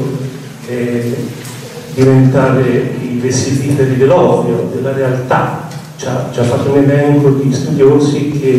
eh, 0.67 1.15
diventare 1.95 2.93
i 3.01 3.17
vestitiferi 3.19 3.97
dell'ovvio, 3.97 4.69
della 4.73 4.93
realtà. 4.93 5.67
Ci 5.95 6.05
ha, 6.05 6.29
ci 6.31 6.39
ha 6.39 6.43
fatto 6.43 6.71
un 6.71 6.83
elenco 6.83 7.29
di 7.31 7.51
studiosi 7.51 8.31
che 8.39 8.57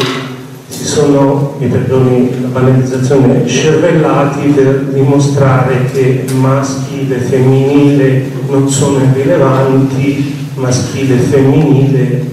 si 0.66 0.84
sono, 0.84 1.54
mi 1.60 1.68
perdoni 1.68 2.40
la 2.42 2.48
banalizzazione, 2.48 3.46
scervellati 3.46 4.48
per 4.48 4.86
dimostrare 4.92 5.84
che 5.92 6.24
maschile 6.34 7.16
e 7.16 7.20
femminile 7.20 8.30
non 8.50 8.68
sono 8.68 8.98
irrilevanti, 8.98 10.34
maschile 10.54 11.14
e 11.14 11.18
femminile 11.18 12.26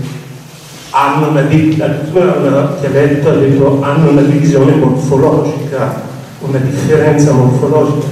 hanno 0.98 1.28
una, 1.28 1.42
addirittura 1.42 2.38
ha 2.38 2.88
detto, 2.88 3.32
detto, 3.32 3.80
hanno 3.82 4.12
una 4.12 4.22
divisione 4.22 4.76
morfologica, 4.76 6.02
una 6.40 6.58
differenza 6.60 7.34
morfologica. 7.34 8.08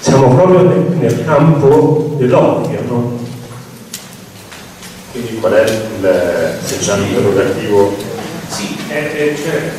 Siamo 0.00 0.34
proprio 0.34 0.62
nel, 0.62 0.96
nel 0.98 1.24
campo 1.24 2.16
dell'ovvio, 2.18 2.80
no? 2.88 3.18
Quindi 5.12 5.36
qual 5.38 5.52
è 5.52 5.62
il, 5.62 6.58
se 6.64 6.78
c'è 6.78 6.94
un 6.94 7.02
interrogativo 7.02 7.94
sì, 8.48 8.76
è, 8.88 9.12
è, 9.12 9.34
cioè, 9.36 9.70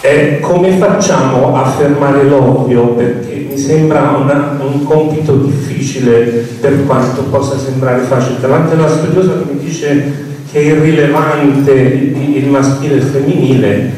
è 0.00 0.40
come 0.40 0.76
facciamo 0.76 1.56
a 1.56 1.70
fermare 1.70 2.22
l'ovvio? 2.24 2.94
Perché 2.94 3.46
mi 3.50 3.58
sembra 3.58 4.10
una, 4.10 4.58
un 4.60 4.84
compito 4.84 5.34
difficile 5.38 6.46
per 6.60 6.86
quanto 6.86 7.22
possa 7.22 7.58
sembrare 7.58 8.02
facile. 8.02 8.38
Davanti 8.38 8.74
a 8.74 8.78
una 8.78 8.88
studiosa 8.88 9.32
che 9.32 9.52
mi 9.52 9.58
dice 9.58 10.28
che 10.50 10.58
è 10.58 10.62
irrilevante 10.62 11.72
il, 11.72 12.36
il 12.36 12.48
maschile 12.48 12.94
e 12.94 12.96
il 12.96 13.02
femminile, 13.02 13.92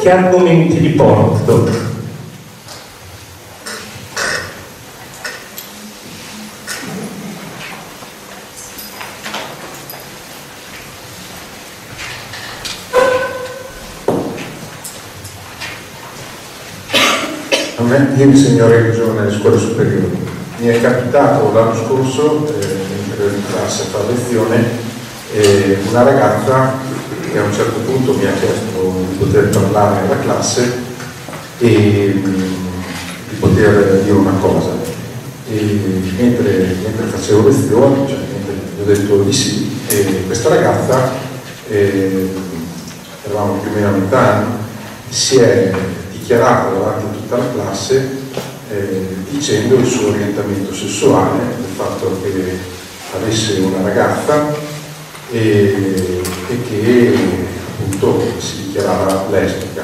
che 0.00 0.10
argomenti 0.10 0.76
gli 0.76 0.94
porto? 0.94 1.86
io 18.18 18.24
insegno 18.24 18.66
religione 18.66 19.20
alle 19.20 19.30
scuole 19.30 19.58
superiori. 19.58 20.26
Mi 20.58 20.66
è 20.66 20.80
capitato 20.80 21.52
l'anno 21.52 21.74
scorso, 21.74 22.52
eh, 22.60 23.26
in 23.26 23.42
classe 23.48 23.82
a 23.82 23.86
fare 23.86 24.12
lezione, 24.12 24.87
eh, 25.32 25.78
una 25.88 26.02
ragazza 26.02 26.72
che 27.30 27.38
a 27.38 27.42
un 27.42 27.52
certo 27.52 27.80
punto 27.80 28.14
mi 28.14 28.26
ha 28.26 28.32
chiesto 28.32 29.06
di 29.10 29.16
poter 29.16 29.48
parlare 29.48 30.06
alla 30.06 30.20
classe 30.20 30.72
e 31.58 32.12
mh, 32.14 32.32
di 33.30 33.36
poter 33.38 34.02
dire 34.02 34.16
una 34.16 34.38
cosa. 34.40 34.76
Mentre, 35.50 36.76
mentre 36.82 37.06
facevo 37.06 37.48
lezione, 37.48 38.06
cioè, 38.06 38.18
mentre 38.18 38.54
ho 38.80 38.84
detto 38.84 39.22
di 39.22 39.32
sì, 39.32 39.78
e 39.88 40.24
questa 40.26 40.50
ragazza, 40.50 41.10
eh, 41.70 42.28
eravamo 43.24 43.54
più 43.54 43.70
o 43.70 43.74
meno 43.74 43.88
a 43.88 43.92
metà 43.92 44.34
anni, 44.34 44.52
si 45.08 45.38
è 45.38 45.72
dichiarata 46.12 46.70
davanti 46.70 47.04
a 47.04 47.18
tutta 47.18 47.36
la 47.38 47.52
classe 47.54 48.08
eh, 48.70 49.06
dicendo 49.30 49.76
il 49.76 49.86
suo 49.86 50.08
orientamento 50.08 50.74
sessuale, 50.74 51.38
il 51.58 51.74
fatto 51.74 52.20
che 52.22 52.58
avesse 53.14 53.60
una 53.60 53.82
ragazza 53.82 54.67
e, 55.30 56.22
e 56.48 56.62
che 56.62 57.14
appunto 57.78 58.22
si 58.38 58.66
dichiarava 58.66 59.26
lesbica. 59.30 59.82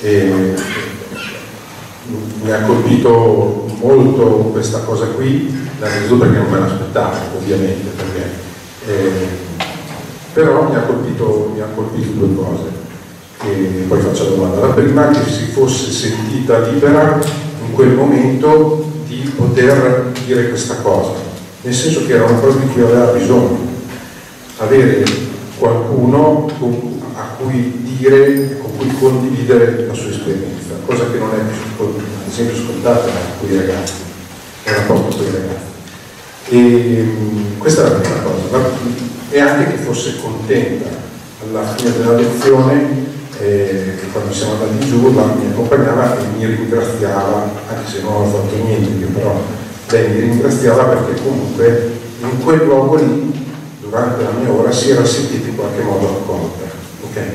E, 0.00 0.76
mi 2.42 2.50
ha 2.50 2.62
colpito 2.62 3.66
molto 3.80 4.24
questa 4.52 4.78
cosa 4.78 5.06
qui, 5.06 5.54
innanzitutto 5.76 6.24
perché 6.24 6.38
non 6.38 6.50
me 6.50 6.58
l'aspettavo 6.60 7.16
ovviamente, 7.36 7.90
perché 7.94 8.30
eh, 8.86 9.26
però 10.32 10.68
mi 10.68 10.76
ha 10.76 10.80
colpito, 10.80 11.50
mi 11.54 11.60
ha 11.60 11.66
colpito 11.74 12.12
due 12.12 12.34
cose 12.34 12.86
e 13.44 13.84
poi 13.86 14.00
faccio 14.00 14.24
la 14.24 14.30
domanda. 14.30 14.66
La 14.66 14.72
prima 14.72 15.08
che 15.08 15.30
si 15.30 15.46
fosse 15.46 15.90
sentita 15.90 16.60
libera 16.60 17.20
in 17.66 17.72
quel 17.74 17.90
momento 17.90 18.90
di 19.06 19.30
poter 19.36 20.12
dire 20.24 20.48
questa 20.48 20.76
cosa, 20.76 21.12
nel 21.62 21.74
senso 21.74 22.06
che 22.06 22.14
era 22.14 22.24
una 22.24 22.38
cosa 22.38 22.58
di 22.58 22.68
cui 22.68 22.82
aveva 22.82 23.12
bisogno, 23.12 23.58
avere 24.58 25.04
qualcuno 25.58 26.48
a 27.14 27.22
cui 27.38 27.80
dire, 27.82 28.58
con 28.58 28.76
cui 28.76 28.94
condividere 28.98 29.86
la 29.86 29.94
sua 29.94 30.10
esperienza, 30.10 30.74
cosa 30.86 31.10
che 31.10 31.18
non 31.18 31.30
è 31.30 31.40
ad 31.40 32.30
esempio 32.30 32.56
scontata 32.56 33.08
con 33.40 33.50
i 33.50 33.56
ragazzi, 33.56 33.94
nel 34.64 34.74
rapporto 34.74 35.16
con 35.16 35.26
i 35.26 35.30
ragazzi. 35.30 35.66
E 36.50 37.06
questa 37.58 37.86
è 37.86 37.88
la 37.88 37.96
prima 37.96 38.20
cosa, 38.20 38.58
e 39.30 39.40
anche 39.40 39.72
che 39.72 39.82
fosse 39.82 40.16
contenta 40.20 40.88
alla 41.42 41.74
fine 41.74 41.92
della 41.92 42.14
lezione 42.14 43.06
eh, 43.40 43.94
quando 44.12 44.32
siamo 44.32 44.52
andati 44.52 44.88
giù 44.88 45.14
la, 45.14 45.24
mi 45.26 45.50
accompagnava 45.50 46.18
e 46.18 46.22
mi 46.36 46.46
ringraziava, 46.46 47.50
anche 47.68 47.90
se 47.90 48.00
non 48.02 48.22
ho 48.22 48.24
fatto 48.24 48.56
niente 48.64 48.98
io 48.98 49.08
però, 49.08 49.40
lei 49.90 50.10
mi 50.10 50.20
ringraziava 50.20 50.84
perché 50.84 51.22
comunque 51.22 51.90
in 52.20 52.42
quel 52.42 52.64
luogo 52.64 52.96
lì, 52.96 53.46
durante 53.88 54.22
la 54.22 54.30
mia 54.30 54.52
ora, 54.52 54.70
si 54.70 54.90
era 54.90 55.04
sentita 55.04 55.48
in 55.48 55.56
qualche 55.56 55.82
modo 55.82 56.06
accolta. 56.06 56.64
Okay? 57.10 57.30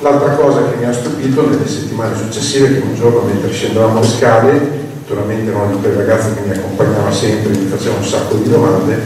L'altra 0.00 0.34
cosa 0.34 0.68
che 0.68 0.76
mi 0.76 0.84
ha 0.84 0.92
stupito 0.92 1.48
nelle 1.48 1.68
settimane 1.68 2.16
successive 2.16 2.74
che 2.74 2.80
un 2.80 2.94
giorno 2.94 3.22
mentre 3.22 3.52
scendevamo 3.52 4.00
le 4.00 4.06
scale, 4.06 4.70
naturalmente 5.00 5.50
uno 5.50 5.74
di 5.74 5.80
quei 5.80 5.94
ragazzi 5.94 6.34
che 6.34 6.40
mi 6.46 6.50
accompagnava 6.50 7.12
sempre, 7.12 7.56
mi 7.56 7.66
faceva 7.66 7.96
un 7.96 8.04
sacco 8.04 8.34
di 8.34 8.50
domande, 8.50 8.98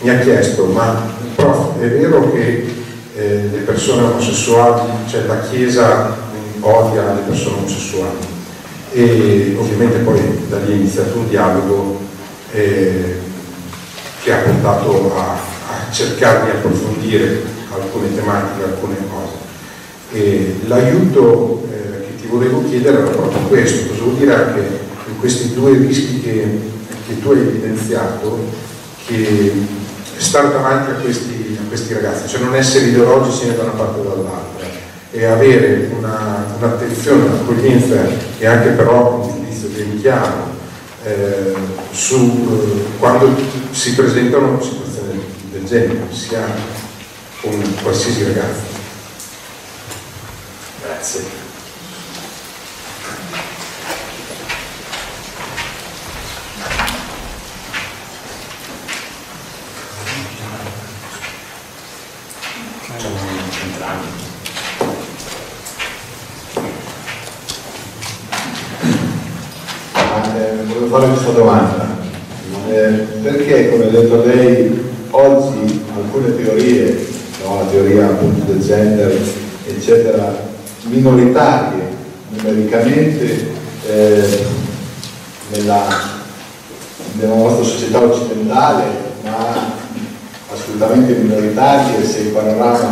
mi 0.00 0.10
ha 0.10 0.18
chiesto, 0.18 0.66
ma 0.66 1.10
prof, 1.34 1.78
è 1.78 1.88
vero 1.88 2.32
che 2.32 2.66
eh, 3.16 3.48
le 3.50 3.58
persone 3.58 4.02
omosessuali, 4.02 4.90
cioè 5.08 5.22
la 5.26 5.40
Chiesa 5.40 6.16
odia 6.60 7.12
le 7.12 7.22
persone 7.26 7.56
omosessuali 7.58 8.30
e 8.92 9.56
ovviamente 9.58 9.98
poi 9.98 10.20
da 10.48 10.58
lì 10.58 10.72
è 10.72 10.74
iniziato 10.74 11.18
un 11.18 11.28
dialogo 11.28 11.98
eh, 12.52 13.16
che 14.22 14.32
ha 14.32 14.38
portato 14.38 15.16
a, 15.16 15.36
a, 15.92 15.94
cercare 15.94 16.44
di 16.44 16.50
approfondire 16.56 17.42
alcune 17.70 18.14
tematiche, 18.14 18.64
alcune 18.64 18.96
cose. 19.08 20.66
L'aiuto 20.66 21.66
eh, 21.70 22.06
che 22.06 22.16
ti 22.20 22.26
volevo 22.26 22.64
chiedere 22.68 22.98
era 22.98 23.10
proprio 23.10 23.40
questo, 23.48 23.88
cosa 23.88 24.02
vuol 24.02 24.16
dire 24.16 24.34
anche 24.34 24.60
in 25.08 25.18
questi 25.18 25.54
due 25.54 25.76
rischi 25.76 26.20
che, 26.20 26.60
che 27.06 27.20
tu 27.20 27.30
hai 27.30 27.40
evidenziato, 27.40 28.38
che 29.06 29.52
stare 30.16 30.50
davanti 30.50 30.90
a 30.90 30.94
questi 30.94 31.42
questi 31.72 31.94
ragazzi, 31.94 32.28
cioè 32.28 32.42
non 32.42 32.54
essere 32.54 32.88
ideologici 32.88 33.46
né 33.46 33.56
da 33.56 33.62
una 33.62 33.72
parte 33.72 34.00
o 34.00 34.02
dall'altra 34.02 34.66
e 35.10 35.24
avere 35.24 35.90
un'attenzione, 35.98 37.22
una, 37.22 37.32
un'accoglienza 37.32 37.94
e 38.36 38.46
anche 38.46 38.68
però 38.70 39.22
un 39.22 39.30
giudizio 39.30 39.68
ben 39.68 39.98
chiaro 39.98 40.50
eh, 41.02 41.54
su 41.92 42.16
eh, 42.16 42.98
quando 42.98 43.34
si 43.70 43.94
presentano 43.94 44.58
del 44.58 44.81
genere, 45.72 46.06
sia 46.12 46.44
con 47.40 47.74
qualsiasi 47.82 48.24
ragazzo. 48.24 48.60
Grazie. 50.82 51.40
fare 70.90 71.08
questa 71.08 71.30
domanda. 71.30 71.96
Eh, 72.68 72.88
perché, 73.22 73.70
come 73.70 73.84
ha 73.84 73.88
detto 73.88 74.24
lei, 74.26 74.91
oggi 75.12 75.84
alcune 75.94 76.36
teorie, 76.36 77.06
no, 77.44 77.62
la 77.62 77.70
teoria 77.70 78.06
appunto 78.06 78.52
del 78.52 78.60
gender, 78.60 79.18
eccetera, 79.66 80.36
minoritarie 80.84 82.00
numericamente 82.30 83.46
eh, 83.88 84.44
nella, 85.52 85.86
nella 87.14 87.34
nostra 87.34 87.64
società 87.64 88.00
occidentale, 88.00 88.84
ma 89.24 89.80
assolutamente 90.52 91.12
minoritarie 91.14 92.04
se 92.04 92.18
il 92.20 92.28
panorama 92.28 92.88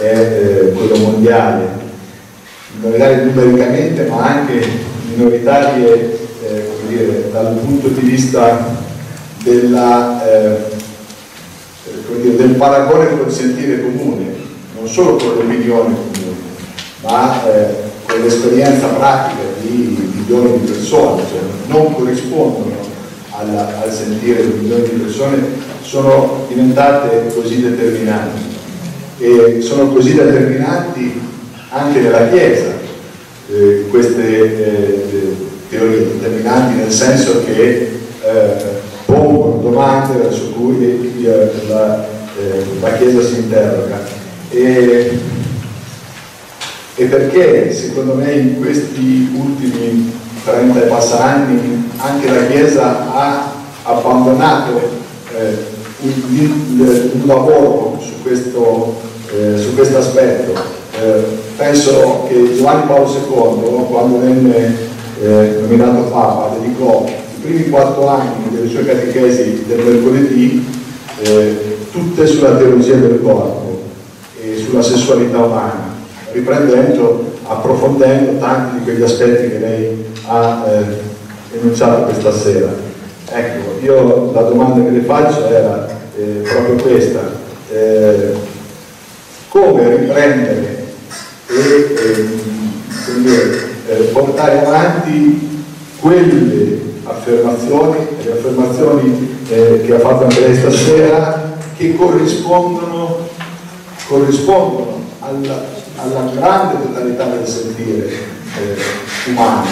è 0.00 0.04
eh, 0.04 0.72
quello 0.72 0.96
mondiale, 0.96 1.68
minoritarie 2.76 3.24
numericamente 3.24 4.06
ma 4.06 4.26
anche 4.26 4.68
minoritarie 5.14 6.20
dire, 6.92 7.30
dal 7.30 7.54
punto 7.56 7.88
di 7.88 8.00
vista 8.00 8.64
della, 9.42 10.24
eh, 10.24 10.71
dire, 12.20 12.36
del 12.36 12.54
paragone 12.54 13.16
con 13.16 13.26
il 13.26 13.32
sentire 13.32 13.82
comune, 13.82 14.26
non 14.76 14.88
solo 14.88 15.16
con 15.16 15.28
l'opinione 15.28 15.94
comune, 15.94 16.36
ma 17.02 17.44
eh, 17.46 17.74
con 18.06 18.20
l'esperienza 18.20 18.88
pratica 18.88 19.42
di 19.60 20.12
milioni 20.14 20.60
di 20.60 20.66
persone, 20.66 21.22
cioè 21.28 21.40
non 21.66 21.94
corrispondono 21.94 22.76
alla, 23.30 23.82
al 23.82 23.92
sentire 23.92 24.42
di 24.46 24.58
milioni 24.58 24.82
di 24.82 25.00
persone, 25.00 25.38
sono 25.82 26.46
diventate 26.48 27.32
così 27.34 27.60
determinanti. 27.60 28.50
E 29.18 29.60
sono 29.60 29.92
così 29.92 30.14
determinanti 30.14 31.20
anche 31.68 32.00
nella 32.00 32.28
Chiesa 32.28 32.72
eh, 33.50 33.86
queste 33.90 34.22
eh, 34.22 35.36
teorie 35.68 36.06
determinanti 36.18 36.76
nel 36.76 36.90
senso 36.90 37.44
che 37.44 38.00
eh, 38.24 38.64
pongono 39.04 39.41
domande 39.62 40.30
su 40.32 40.52
cui 40.52 41.24
eh, 41.24 41.50
la, 41.68 42.04
eh, 42.38 42.64
la, 42.80 42.92
Chiesa 42.96 43.22
si 43.22 43.38
interroga. 43.38 44.00
E, 44.50 45.18
e 46.94 47.04
perché 47.06 47.72
secondo 47.72 48.14
me 48.14 48.32
in 48.32 48.60
questi 48.60 49.30
ultimi 49.34 50.12
30 50.44 50.82
e 50.82 50.86
passa 50.86 51.24
anni 51.24 51.90
anche 51.96 52.28
la 52.28 52.46
Chiesa 52.46 53.14
ha 53.14 53.52
abbandonato 53.84 54.78
eh, 55.34 55.70
un, 56.00 57.10
un, 57.14 57.22
lavoro 57.26 57.98
su 58.00 58.20
questo, 58.22 59.00
eh, 59.32 59.56
su 59.58 59.74
questo 59.74 59.98
aspetto. 59.98 60.52
Eh, 61.00 61.24
penso 61.56 62.26
che 62.28 62.54
Giovanni 62.56 62.86
Paolo 62.86 63.08
II, 63.10 63.86
quando 63.88 64.18
venne 64.18 64.76
eh, 65.22 65.58
nominato 65.60 66.02
Papa, 66.10 66.56
dedicò 66.60 67.04
primi 67.42 67.68
quattro 67.68 68.08
anni 68.08 68.50
delle 68.50 68.68
sue 68.68 68.84
catechesi 68.84 69.64
del 69.66 69.80
mercoledì 69.80 70.64
eh, 71.22 71.76
tutte 71.90 72.26
sulla 72.26 72.56
teologia 72.56 72.94
del 72.94 73.20
corpo 73.20 73.82
e 74.40 74.56
sulla 74.58 74.82
sessualità 74.82 75.38
umana, 75.38 75.94
riprendendo, 76.32 77.32
approfondendo 77.46 78.38
tanti 78.38 78.78
di 78.78 78.84
quegli 78.84 79.02
aspetti 79.02 79.50
che 79.50 79.58
lei 79.58 80.04
ha 80.26 80.64
eh, 80.68 81.56
enunciato 81.58 82.04
questa 82.04 82.32
sera. 82.32 82.72
Ecco, 83.28 83.84
io 83.84 84.30
la 84.32 84.42
domanda 84.42 84.82
che 84.84 84.90
le 84.90 85.02
faccio 85.02 85.48
era 85.48 85.88
eh, 86.16 86.42
proprio 86.48 86.76
questa, 86.76 87.20
eh, 87.72 88.34
come 89.48 89.96
riprendere 89.96 90.84
e 91.48 91.94
eh, 91.96 93.20
dire, 93.20 93.68
eh, 93.88 93.94
portare 94.12 94.64
avanti 94.64 95.64
quelle 95.98 96.90
affermazioni, 97.04 98.06
le 98.22 98.32
affermazioni 98.32 99.44
eh, 99.48 99.82
che 99.84 99.94
ha 99.94 99.98
fatto 99.98 100.24
anche 100.24 100.40
lei 100.40 100.56
stasera, 100.56 101.56
che 101.76 101.96
corrispondono, 101.96 103.28
corrispondono 104.06 105.04
alla, 105.20 105.64
alla, 105.96 106.30
grande 106.34 106.82
totalità 106.82 107.24
del 107.24 107.46
sentire 107.46 108.08
eh, 108.08 109.30
umano. 109.30 109.66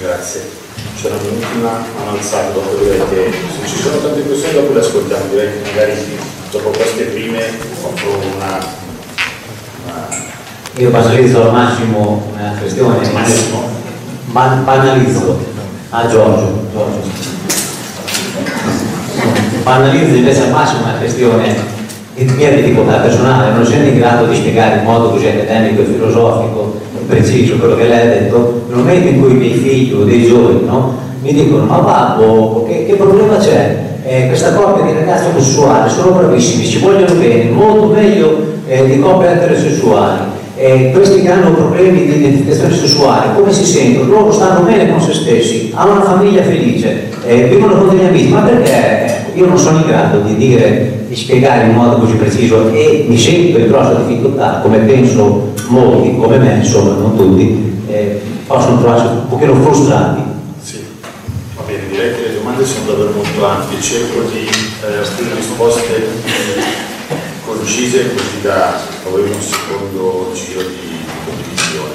Grazie. 0.00 0.64
C'era 1.00 1.14
un'ultima 1.16 1.84
avanzata 2.06 2.52
dopo 2.52 2.74
direi 2.76 2.98
che 3.10 3.32
se 3.60 3.68
ci 3.68 3.82
sono 3.82 3.98
tante 3.98 4.22
questioni 4.22 4.54
dopo 4.54 4.72
le 4.72 4.80
ascoltiamo, 4.80 5.24
direi 5.30 5.50
che 5.52 5.70
magari 5.70 6.18
dopo 6.50 6.70
queste 6.70 7.04
prime 7.04 7.50
offro 7.82 8.10
una, 8.34 8.58
una 9.84 10.08
io 10.78 10.90
banalizzo 10.90 11.42
al 11.42 11.52
massimo 11.52 12.30
una 12.32 12.54
questione, 12.58 13.10
ban 14.26 14.64
banalizzo 14.64 15.54
a 15.90 15.98
ah, 15.98 16.08
Giorgio, 16.08 16.66
Giorgio. 16.72 17.00
banalizzo 19.62 20.16
invece 20.16 20.42
al 20.42 20.50
massimo 20.50 20.82
una 20.82 20.98
questione 20.98 21.54
di 22.14 22.24
mia 22.36 22.50
difficoltà 22.50 22.96
personale, 22.98 23.52
non 23.52 23.62
essendo 23.62 23.88
in 23.88 23.98
grado 23.98 24.26
di 24.26 24.36
spiegare 24.36 24.78
in 24.78 24.84
modo 24.84 25.10
così 25.10 25.26
accademico 25.26 25.82
e 25.82 25.84
filosofico 25.84 26.80
preciso 27.06 27.56
quello 27.58 27.76
che 27.76 27.86
lei 27.88 28.00
ha 28.00 28.10
detto, 28.10 28.64
nel 28.68 28.78
momento 28.78 29.08
in 29.08 29.20
cui 29.20 29.30
i 29.30 29.34
miei 29.34 29.54
figli 29.54 29.92
o 29.92 30.04
dei 30.04 30.24
giovani 30.26 30.64
no, 30.64 30.94
mi 31.22 31.32
dicono 31.32 31.64
ma 31.64 31.78
babbo 31.78 32.64
che, 32.66 32.86
che 32.86 32.94
problema 32.94 33.36
c'è? 33.36 33.86
eh, 34.06 34.28
questa 34.28 34.52
coppia 34.52 34.84
di 34.84 34.92
ragazzi 34.92 35.26
omosessuali 35.30 35.90
sono 35.90 36.12
bravissimi, 36.12 36.64
ci 36.64 36.78
vogliono 36.78 37.14
bene, 37.14 37.50
molto 37.50 37.86
meglio 37.86 38.54
eh, 38.68 38.86
di 38.86 39.00
coppie 39.00 39.32
eterosessuali. 39.32 40.34
Eh, 40.58 40.90
questi 40.90 41.20
che 41.20 41.30
hanno 41.30 41.52
problemi 41.52 42.06
di 42.06 42.16
identificazione 42.16 42.74
sessuale, 42.74 43.34
come 43.34 43.52
si 43.52 43.62
sentono? 43.62 44.10
Loro 44.10 44.32
stanno 44.32 44.64
bene 44.64 44.90
con 44.90 45.02
se 45.02 45.12
stessi, 45.12 45.70
hanno 45.74 45.92
una 45.92 46.04
famiglia 46.04 46.42
felice, 46.42 47.10
eh, 47.26 47.44
vivono 47.44 47.76
con 47.76 47.90
degli 47.90 48.06
amici, 48.06 48.28
ma 48.28 48.40
perché 48.40 49.26
io 49.34 49.46
non 49.46 49.58
sono 49.58 49.80
in 49.80 49.86
grado 49.86 50.20
di 50.20 50.34
dire, 50.34 51.04
di 51.08 51.14
spiegare 51.14 51.66
in 51.66 51.74
modo 51.74 51.98
così 51.98 52.14
preciso 52.14 52.70
e 52.72 53.04
mi 53.06 53.18
sento 53.18 53.58
in 53.58 53.66
grossa 53.66 54.00
difficoltà, 54.00 54.60
come 54.62 54.78
penso 54.78 55.52
molti, 55.68 56.16
come 56.16 56.38
me, 56.38 56.54
insomma, 56.54 56.94
non 56.94 57.14
tutti, 57.14 57.82
eh, 57.88 58.20
possono 58.46 58.78
trovarsi 58.78 59.06
un 59.08 59.28
pochino 59.28 59.54
frustrati. 59.56 60.22
Sì, 60.62 60.78
va 61.54 61.64
bene, 61.66 61.82
direi 61.90 62.14
che 62.14 62.28
le 62.28 62.34
domande 62.38 62.64
sono 62.64 62.86
davvero 62.86 63.10
molto 63.14 63.44
ampie, 63.44 63.78
cerco 63.78 64.22
di 64.32 64.48
eh, 64.48 65.00
offrire 65.00 65.34
risposte 65.34 66.85
concise 67.56 68.14
così 68.14 68.42
da 68.42 68.78
avere 69.06 69.30
un 69.30 69.40
secondo 69.40 70.30
giro 70.34 70.60
di 70.62 71.04
condivisione. 71.24 71.94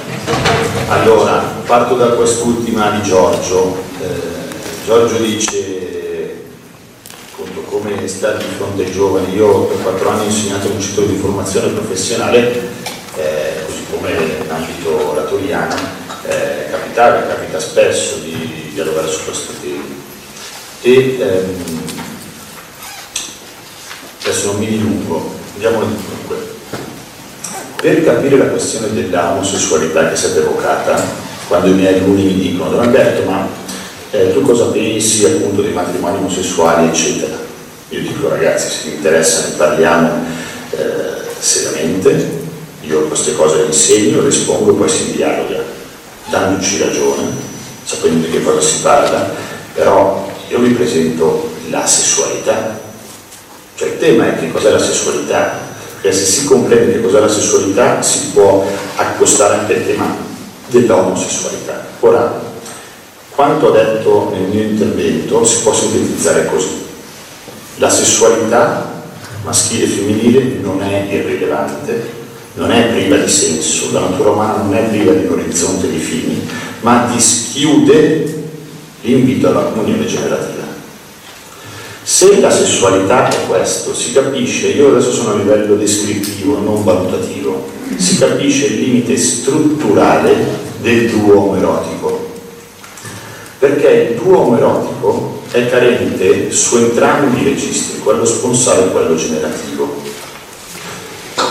Allora, 0.87 1.39
parto 1.65 1.95
da 1.95 2.07
quest'ultima 2.07 2.91
di 2.91 3.03
Giorgio. 3.03 3.77
Eh, 4.01 4.85
Giorgio 4.85 5.17
dice 5.17 5.81
come 7.69 8.07
stare 8.07 8.37
di 8.37 8.53
fronte 8.57 8.83
ai 8.83 8.91
giovani. 8.91 9.33
Io 9.33 9.63
per 9.63 9.81
quattro 9.81 10.09
anni 10.09 10.25
ho 10.25 10.29
insegnato 10.29 10.67
in 10.67 10.73
un 10.73 10.81
centro 10.81 11.05
di 11.05 11.15
formazione 11.15 11.69
professionale, 11.69 12.69
eh, 13.15 13.63
così 13.65 13.85
come 13.89 14.11
in 14.11 14.51
ambito 14.51 15.09
oratoriano, 15.09 15.75
eh, 16.27 16.69
capitava, 16.69 17.21
capita 17.23 17.59
spesso 17.59 18.17
di 18.17 18.71
dialogare 18.73 19.07
su 19.07 19.23
questo 19.23 19.53
tema. 19.61 19.83
E, 20.81 21.17
ehm, 21.19 21.63
adesso 24.21 24.51
non 24.51 24.59
mi 24.59 24.67
dilungo, 24.67 25.39
andiamo 25.61 25.85
dunque. 25.85 26.49
Per 27.79 28.03
capire 28.03 28.37
la 28.37 28.45
questione 28.45 28.91
della 28.93 29.33
omosessualità 29.33 30.07
che 30.07 30.13
è 30.13 30.15
stata 30.15 30.39
evocata, 30.39 31.03
quando 31.47 31.67
i 31.67 31.73
miei 31.73 31.99
alunni 31.99 32.23
mi 32.23 32.35
dicono, 32.35 32.71
Don 32.71 32.79
Alberto, 32.79 33.29
ma 33.29 33.47
eh, 34.09 34.33
tu 34.33 34.41
cosa 34.41 34.65
pensi 34.65 35.25
appunto 35.25 35.61
dei 35.61 35.73
matrimoni 35.73 36.17
omosessuali, 36.17 36.87
eccetera? 36.87 37.37
Io 37.89 38.01
dico 38.01 38.29
ragazzi, 38.29 38.69
se 38.69 38.89
vi 38.89 38.95
interessa 38.95 39.47
ne 39.49 39.55
parliamo 39.55 40.25
eh, 40.71 41.39
seriamente, 41.39 42.39
io 42.81 43.01
queste 43.07 43.35
cose 43.35 43.57
le 43.57 43.65
insegno, 43.65 44.23
rispondo, 44.23 44.73
poi 44.73 44.89
si 44.89 45.11
dialoga, 45.11 45.61
dandoci 46.29 46.79
ragione, 46.79 47.29
sapendo 47.83 48.25
di 48.25 48.31
che 48.31 48.43
cosa 48.43 48.61
si 48.61 48.79
parla, 48.81 49.29
però 49.73 50.27
io 50.47 50.59
vi 50.59 50.73
presento 50.73 51.49
la 51.69 51.85
sessualità, 51.85 52.79
cioè 53.81 53.89
il 53.89 53.97
tema 53.97 54.27
è 54.27 54.39
che 54.39 54.51
cos'è 54.51 54.69
la 54.69 54.77
sessualità, 54.77 55.57
perché 55.99 56.15
se 56.15 56.23
si 56.23 56.45
comprende 56.45 56.91
che 56.91 57.01
cos'è 57.01 57.19
la 57.19 57.27
sessualità 57.27 57.99
si 58.03 58.27
può 58.31 58.63
accostare 58.95 59.55
anche 59.55 59.73
il 59.73 59.87
tema 59.87 60.15
dell'omosessualità. 60.67 61.87
Ora, 62.01 62.41
quanto 63.31 63.65
ho 63.65 63.71
detto 63.71 64.29
nel 64.35 64.49
mio 64.49 64.61
intervento 64.61 65.43
si 65.43 65.63
può 65.63 65.73
sintetizzare 65.73 66.45
così. 66.45 66.85
La 67.77 67.89
sessualità 67.89 69.01
maschile 69.43 69.85
e 69.85 69.87
femminile 69.87 70.59
non 70.61 70.83
è 70.83 71.07
irrilevante, 71.09 72.07
non 72.53 72.69
è 72.69 72.89
priva 72.89 73.15
di 73.15 73.27
senso, 73.27 73.91
la 73.93 74.01
natura 74.01 74.29
umana 74.29 74.61
non 74.61 74.75
è 74.75 74.83
priva 74.89 75.11
di 75.13 75.25
un 75.25 75.31
orizzonte 75.31 75.89
di 75.89 75.97
fini, 75.97 76.47
ma 76.81 77.09
dischiude 77.11 78.43
l'invito 79.01 79.47
alla 79.47 79.63
comunione 79.63 80.05
generativa. 80.05 80.60
Se 82.11 82.41
la 82.41 82.51
sessualità 82.51 83.29
è 83.29 83.47
questo, 83.47 83.95
si 83.95 84.11
capisce, 84.11 84.67
io 84.67 84.89
adesso 84.89 85.13
sono 85.13 85.31
a 85.31 85.37
livello 85.37 85.75
descrittivo, 85.75 86.59
non 86.59 86.83
valutativo, 86.83 87.69
si 87.95 88.17
capisce 88.17 88.65
il 88.65 88.81
limite 88.81 89.15
strutturale 89.15 90.35
del 90.81 91.09
duo 91.09 91.39
omoerotico. 91.39 92.27
Perché 93.59 94.09
il 94.11 94.19
duo 94.19 94.39
omoerotico 94.39 95.43
è 95.51 95.69
carente 95.69 96.51
su 96.51 96.75
entrambi 96.79 97.43
i 97.43 97.45
registri, 97.45 98.01
quello 98.01 98.25
sponsale 98.25 98.87
e 98.87 98.91
quello 98.91 99.15
generativo. 99.15 99.95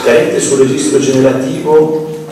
Carente 0.04 0.40
sul 0.40 0.58
registro 0.58 1.00
generativo 1.00 2.26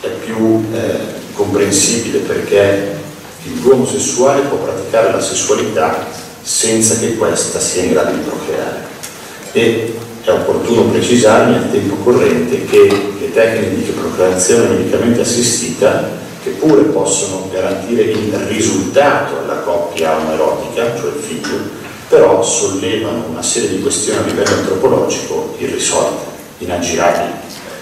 è 0.00 0.08
più 0.08 0.64
eh, 0.74 0.98
comprensibile 1.32 2.18
perché 2.18 2.96
il 3.44 3.52
duo 3.60 3.74
omosessuale 3.74 4.42
può 4.42 4.58
praticare 4.58 5.12
la 5.12 5.20
sessualità 5.20 6.17
senza 6.48 6.96
che 6.96 7.16
questa 7.16 7.60
sia 7.60 7.82
in 7.82 7.92
grado 7.92 8.12
di 8.12 8.22
procreare. 8.22 8.86
E 9.52 9.98
è 10.24 10.30
opportuno 10.30 10.84
precisare 10.84 11.50
nel 11.50 11.70
tempo 11.70 11.96
corrente 11.96 12.64
che 12.64 12.88
le 13.20 13.32
tecniche 13.32 13.84
di 13.84 13.90
procreazione 13.90 14.76
medicamente 14.76 15.20
assistita, 15.20 16.08
che 16.42 16.50
pure 16.50 16.84
possono 16.84 17.50
garantire 17.52 18.02
il 18.04 18.32
risultato 18.48 19.40
alla 19.40 19.60
coppia 19.60 20.16
omoerotica, 20.16 20.96
cioè 20.96 21.10
il 21.10 21.22
figlio, 21.22 21.58
però 22.08 22.42
sollevano 22.42 23.26
una 23.28 23.42
serie 23.42 23.68
di 23.68 23.82
questioni 23.82 24.18
a 24.18 24.22
livello 24.22 24.56
antropologico 24.56 25.54
irrisolte, 25.58 26.24
inaggirabili, 26.58 27.32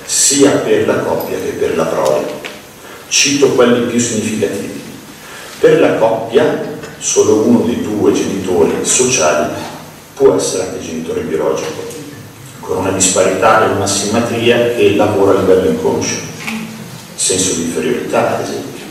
sia 0.05 0.51
per 0.51 0.89
la 0.89 0.99
coppia 0.99 1.39
che 1.39 1.51
per 1.51 1.77
la 1.77 1.85
prole. 1.85 2.25
Cito 3.07 3.51
quelli 3.51 3.87
più 3.87 4.01
significativi. 4.01 4.83
Per 5.61 5.81
la 5.81 5.95
coppia 5.95 6.75
solo 6.99 7.42
uno 7.42 7.61
dei 7.61 7.82
due 7.82 8.12
genitori 8.12 8.72
sociali 8.82 9.53
può 10.14 10.34
essere 10.34 10.68
anche 10.68 10.80
genitore 10.80 11.20
biologico, 11.20 11.84
con 12.61 12.78
una 12.78 12.90
disparità 12.90 13.66
e 13.66 13.74
una 13.74 13.86
simmetria 13.86 14.74
che 14.74 14.97
lavora 14.97 15.36
a 15.36 15.40
livello 15.40 15.70
inconscio, 15.70 16.16
senso 17.14 17.55
di 17.55 17.62
inferiorità 17.64 18.36
ad 18.36 18.42
esempio, 18.42 18.84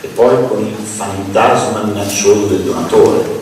e 0.00 0.06
poi 0.08 0.48
con 0.48 0.64
il 0.64 0.74
fantasma 0.74 1.82
minaccioso 1.82 2.46
del 2.46 2.60
donatore. 2.60 3.34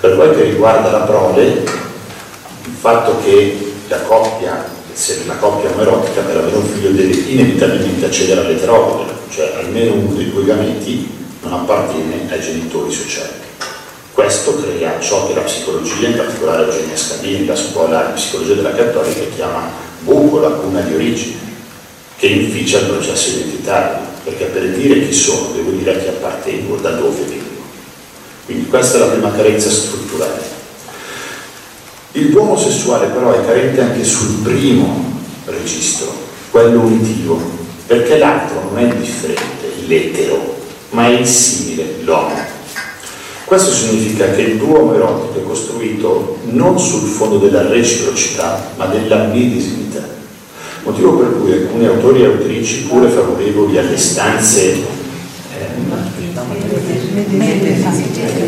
Per 0.00 0.16
quel 0.16 0.34
che 0.34 0.42
riguarda 0.44 0.90
la 0.90 1.04
prole, 1.04 1.42
il 1.44 2.74
fatto 2.78 3.18
che 3.22 3.74
la 3.88 4.00
coppia, 4.00 4.64
se 4.92 5.22
la 5.26 5.36
coppia 5.36 5.70
omoerotica 5.70 6.22
per 6.22 6.38
avere 6.38 6.56
un 6.56 6.66
figlio 6.66 6.90
deve 6.90 7.14
inevitabilmente 7.14 8.06
accedere 8.06 8.40
all'eterologo, 8.40 9.06
cioè 9.28 9.52
almeno 9.58 9.94
uno 9.94 10.14
dei 10.14 10.30
due 10.30 10.44
gameti 10.44 11.24
non 11.48 11.60
appartiene 11.60 12.26
ai 12.28 12.40
genitori 12.40 12.92
sociali. 12.92 13.44
Questo 14.12 14.60
crea 14.60 14.98
ciò 14.98 15.26
che 15.26 15.34
la 15.34 15.42
psicologia, 15.42 16.08
in 16.08 16.16
particolare 16.16 16.64
Eugenia 16.64 16.96
Scandini, 16.96 17.46
la 17.46 17.54
scuola 17.54 18.06
di 18.06 18.12
psicologia 18.14 18.54
della 18.54 18.74
Cattolica, 18.74 19.20
chiama 19.34 19.70
buco, 20.00 20.40
lacuna 20.40 20.80
di 20.80 20.94
origine, 20.94 21.38
che 22.16 22.26
inficia 22.26 22.78
il 22.78 22.86
processo 22.86 23.38
identitario, 23.38 24.04
perché 24.24 24.46
per 24.46 24.70
dire 24.70 25.06
chi 25.06 25.12
sono 25.12 25.52
devo 25.54 25.70
dire 25.70 25.96
a 25.96 25.98
chi 25.98 26.08
appartengo, 26.08 26.76
da 26.76 26.90
dove 26.92 27.22
vengo. 27.24 27.44
Quindi 28.46 28.66
questa 28.68 28.96
è 28.96 29.00
la 29.00 29.06
prima 29.06 29.32
carenza 29.32 29.70
strutturale. 29.70 30.54
Il 32.12 32.30
duo 32.30 32.42
omosessuale 32.42 33.08
però 33.08 33.32
è 33.32 33.44
carente 33.44 33.82
anche 33.82 34.02
sul 34.02 34.36
primo 34.42 35.20
registro, 35.44 36.10
quello 36.50 36.80
unitivo, 36.80 37.38
perché 37.86 38.16
l'altro 38.16 38.62
non 38.62 38.78
è 38.78 38.86
differente, 38.94 39.72
l'etero, 39.86 40.55
ma 40.90 41.06
è 41.06 41.18
il 41.18 41.26
simile, 41.26 41.96
l'uomo. 42.02 42.54
Questo 43.44 43.70
significa 43.70 44.30
che 44.32 44.42
il 44.42 44.56
duo 44.56 44.92
erotico 44.94 45.38
è 45.38 45.42
costruito 45.44 46.38
non 46.46 46.78
sul 46.78 47.08
fondo 47.08 47.38
della 47.38 47.68
reciprocità, 47.68 48.72
ma 48.76 48.86
della 48.86 49.26
medesimità. 49.26 50.02
Motivo 50.82 51.12
per 51.16 51.40
cui 51.40 51.52
alcuni 51.52 51.86
autori 51.86 52.22
e 52.22 52.26
autrici, 52.26 52.82
pure 52.88 53.08
favorevoli 53.08 53.78
alle 53.78 53.96
stanze 53.96 54.72
eh, 54.72 54.84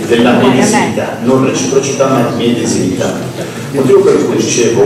della 0.08 0.32
medesimità, 0.32 1.18
non 1.22 1.44
reciprocità 1.44 2.08
ma 2.08 2.30
medesimità. 2.36 3.20
Motivo 3.72 4.00
per 4.00 4.26
cui 4.26 4.36
dicevo, 4.36 4.84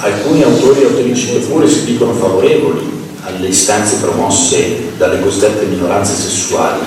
alcuni 0.00 0.42
autori 0.42 0.82
e 0.82 0.84
autrici 0.86 1.32
che 1.32 1.38
pure 1.38 1.68
si 1.68 1.84
dicono 1.84 2.12
favorevoli 2.12 3.01
alle 3.22 3.48
istanze 3.48 3.96
promosse 3.96 4.96
dalle 4.96 5.20
cosiddette 5.20 5.64
minoranze 5.66 6.14
sessuali. 6.14 6.80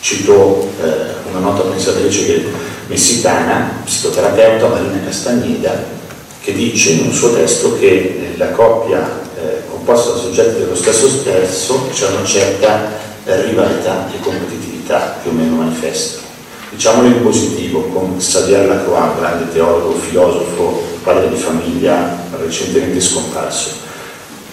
Cito 0.00 0.68
eh, 0.82 1.28
una 1.30 1.40
nota 1.40 1.62
pensatrice 1.62 2.44
messicana, 2.86 3.80
psicoterapeuta 3.84 4.68
Marina 4.68 5.00
Castagneda, 5.04 5.96
che 6.40 6.52
dice 6.52 6.90
in 6.90 7.06
un 7.06 7.12
suo 7.12 7.32
testo 7.32 7.78
che 7.78 8.30
nella 8.30 8.50
coppia 8.50 9.20
eh, 9.36 9.62
composta 9.68 10.12
da 10.12 10.18
soggetti 10.18 10.60
dello 10.60 10.76
stesso 10.76 11.08
sesso 11.08 11.88
c'è 11.92 12.06
una 12.08 12.24
certa 12.24 12.90
eh, 13.24 13.42
rivalità 13.42 14.10
e 14.12 14.20
competitività 14.20 15.18
più 15.22 15.30
o 15.30 15.34
meno 15.34 15.56
manifesta. 15.56 16.26
Diciamolo 16.70 17.08
in 17.08 17.22
positivo, 17.22 17.82
con 17.84 18.16
Xavier 18.18 18.66
Lacroix, 18.66 19.18
grande 19.18 19.50
teologo, 19.52 19.94
filosofo, 19.94 20.82
padre 21.02 21.28
di 21.28 21.36
famiglia 21.36 22.16
recentemente 22.38 23.00
scomparso 23.00 23.86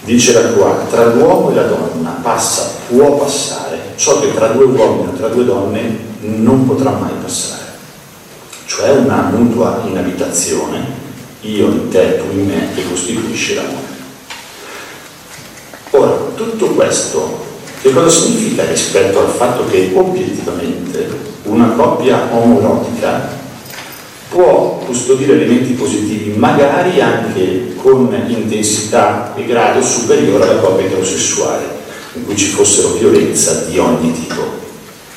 dice 0.06 0.32
la 0.32 0.48
tua, 0.52 0.86
tra 0.88 1.06
l'uomo 1.06 1.50
e 1.50 1.54
la 1.54 1.64
donna 1.64 2.18
passa, 2.22 2.70
può 2.88 3.16
passare, 3.16 3.78
ciò 3.96 4.20
che 4.20 4.32
tra 4.34 4.46
due 4.48 4.64
uomini 4.64 5.08
o 5.08 5.16
tra 5.16 5.28
due 5.28 5.44
donne 5.44 5.98
non 6.20 6.66
potrà 6.66 6.90
mai 6.90 7.12
passare. 7.20 7.64
cioè 8.66 8.90
una 8.90 9.30
mutua 9.32 9.82
inabitazione, 9.86 10.84
io 11.40 11.66
in 11.68 11.88
te, 11.88 12.18
tu 12.18 12.38
in 12.38 12.46
me, 12.46 12.68
che 12.74 12.88
costituisce 12.88 13.54
l'amore. 13.54 13.94
Ora, 15.90 16.16
tutto 16.34 16.66
questo 16.70 17.44
che 17.80 17.90
cosa 17.92 18.08
significa 18.08 18.64
rispetto 18.64 19.20
al 19.20 19.28
fatto 19.28 19.66
che 19.66 19.92
obiettivamente 19.94 21.08
una 21.44 21.68
coppia 21.68 22.28
omoerotica 22.32 23.44
può 24.28 24.78
custodire 24.84 25.34
elementi 25.34 25.72
positivi, 25.74 26.36
magari 26.36 27.00
anche 27.00 27.74
con 27.76 28.12
intensità 28.26 29.34
e 29.36 29.44
grado 29.44 29.82
superiore 29.82 30.44
alla 30.44 30.60
coppia 30.60 30.86
eterosessuale, 30.86 31.64
in 32.14 32.24
cui 32.24 32.36
ci 32.36 32.46
fossero 32.46 32.92
violenza 32.92 33.64
di 33.64 33.78
ogni 33.78 34.12
tipo. 34.12 34.64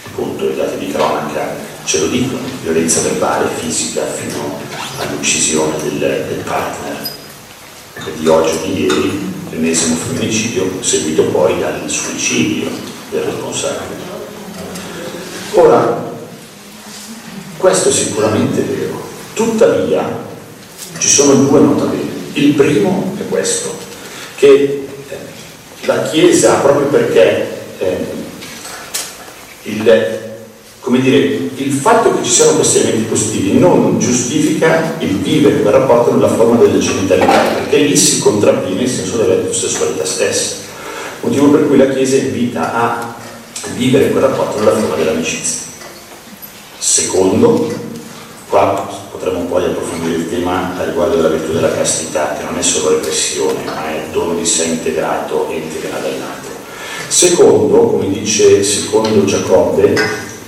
Appunto, 0.05 0.49
i 0.49 0.55
dati 0.55 0.77
di 0.85 0.91
cronaca 0.91 1.55
ce 1.83 1.99
lo 1.99 2.07
dicono, 2.07 2.41
violenza 2.61 3.01
verbale, 3.01 3.49
fisica, 3.57 4.05
fino 4.05 4.59
all'uccisione 4.99 5.75
del, 5.81 5.97
del 5.97 6.43
partner. 6.45 6.97
Di 8.17 8.27
oggi 8.27 8.49
o 8.55 8.65
di 8.65 8.81
ieri 8.81 9.33
l'ennesimo 9.49 9.95
femminicidio, 9.95 10.81
seguito 10.81 11.23
poi 11.23 11.59
dal 11.59 11.81
suicidio 11.87 12.69
del 13.09 13.23
responsabile. 13.23 14.07
Ora, 15.53 16.09
questo 17.59 17.89
è 17.89 17.91
sicuramente 17.91 18.61
vero, 18.61 19.01
tuttavia 19.33 20.27
ci 20.97 21.09
sono 21.09 21.33
due 21.33 21.59
notabili. 21.59 22.07
Il 22.33 22.53
primo 22.53 23.15
è 23.19 23.27
questo, 23.27 23.75
che 24.37 24.87
eh, 25.09 25.17
la 25.81 26.03
Chiesa, 26.03 26.53
proprio 26.55 26.87
perché 26.87 27.47
eh, 27.79 28.05
il 29.63 29.83
dire, 31.01 31.49
il 31.55 31.71
fatto 31.71 32.15
che 32.15 32.23
ci 32.23 32.31
siano 32.31 32.53
questi 32.53 32.79
elementi 32.79 33.09
positivi 33.09 33.59
non 33.59 33.99
giustifica 33.99 34.95
il 34.99 35.17
vivere 35.17 35.61
quel 35.61 35.73
rapporto 35.73 36.13
nella 36.13 36.29
forma 36.29 36.55
della 36.55 36.77
genitalità, 36.77 37.41
perché 37.55 37.77
lì 37.79 37.97
si 37.97 38.19
contravviene 38.19 38.83
il 38.83 38.89
senso 38.89 39.17
della 39.17 40.05
stessa. 40.05 40.55
Motivo 41.21 41.49
per 41.49 41.67
cui 41.67 41.77
la 41.77 41.89
Chiesa 41.89 42.15
invita 42.15 42.73
a 42.73 43.15
vivere 43.75 44.11
quel 44.11 44.23
rapporto 44.23 44.59
nella 44.59 44.77
forma 44.77 44.95
dell'amicizia. 44.95 45.68
Secondo, 46.79 47.69
qua 48.47 48.87
potremmo 49.11 49.41
poi 49.41 49.65
approfondire 49.65 50.15
il 50.15 50.29
tema 50.29 50.77
a 50.79 50.85
riguardo 50.85 51.17
della 51.17 51.27
virtù 51.27 51.51
della 51.51 51.73
castità, 51.73 52.37
che 52.37 52.45
non 52.45 52.57
è 52.57 52.61
solo 52.61 52.91
repressione, 52.91 53.65
ma 53.65 53.89
è 53.89 54.05
dono 54.13 54.33
di 54.35 54.45
sé 54.45 54.63
integrato 54.63 55.49
e 55.49 55.57
integrale 55.57 56.07
all'altro. 56.07 56.51
Secondo, 57.09 57.79
come 57.87 58.09
dice 58.09 58.63
secondo 58.63 59.25
Giacobbe, 59.25 59.93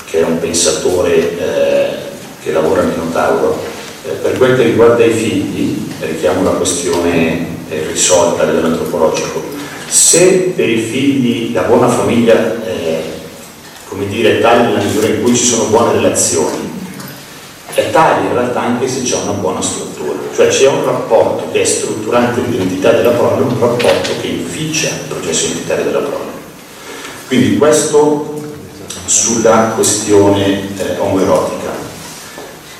che 0.05 0.19
è 0.19 0.23
un 0.23 0.39
pensatore 0.39 1.37
eh, 1.37 1.95
che 2.41 2.51
lavora 2.53 2.81
a 2.81 2.85
Minotauro, 2.85 3.61
eh, 4.05 4.11
per 4.11 4.37
quel 4.37 4.55
che 4.55 4.63
riguarda 4.63 5.03
i 5.03 5.11
figli, 5.11 5.85
richiamo 5.99 6.43
la 6.43 6.51
questione 6.51 7.45
eh, 7.67 7.87
risolta 7.91 8.45
dell'antropologico, 8.45 9.43
se 9.89 10.53
per 10.55 10.69
i 10.69 10.79
figli 10.79 11.51
la 11.51 11.63
buona 11.63 11.89
famiglia 11.89 12.63
eh, 12.65 13.00
come 14.01 14.07
dire, 14.07 14.39
è 14.39 14.41
tale 14.41 14.63
nella 14.63 14.81
misura 14.81 15.07
in 15.07 15.21
cui 15.21 15.35
ci 15.35 15.45
sono 15.45 15.65
buone 15.65 15.93
relazioni, 15.93 16.69
è 17.73 17.91
tale 17.91 18.25
in 18.25 18.33
realtà 18.33 18.61
anche 18.61 18.87
se 18.87 19.03
c'è 19.03 19.15
una 19.21 19.33
buona 19.33 19.61
struttura, 19.61 20.17
cioè 20.33 20.47
c'è 20.47 20.67
un 20.67 20.83
rapporto 20.83 21.51
che 21.51 21.61
è 21.61 21.65
strutturante 21.65 22.41
l'identità 22.41 22.91
della 22.91 23.11
prole, 23.11 23.43
un 23.43 23.59
rapporto 23.59 24.09
che 24.19 24.27
inficia 24.27 24.87
il 24.87 25.07
processo 25.07 25.45
identitario 25.45 25.85
della 25.85 25.99
prole. 25.99 26.29
Quindi 27.27 27.57
questo 27.57 28.41
sulla 29.05 29.73
questione 29.75 30.67
eh, 30.77 30.97
omoerotica. 30.97 31.69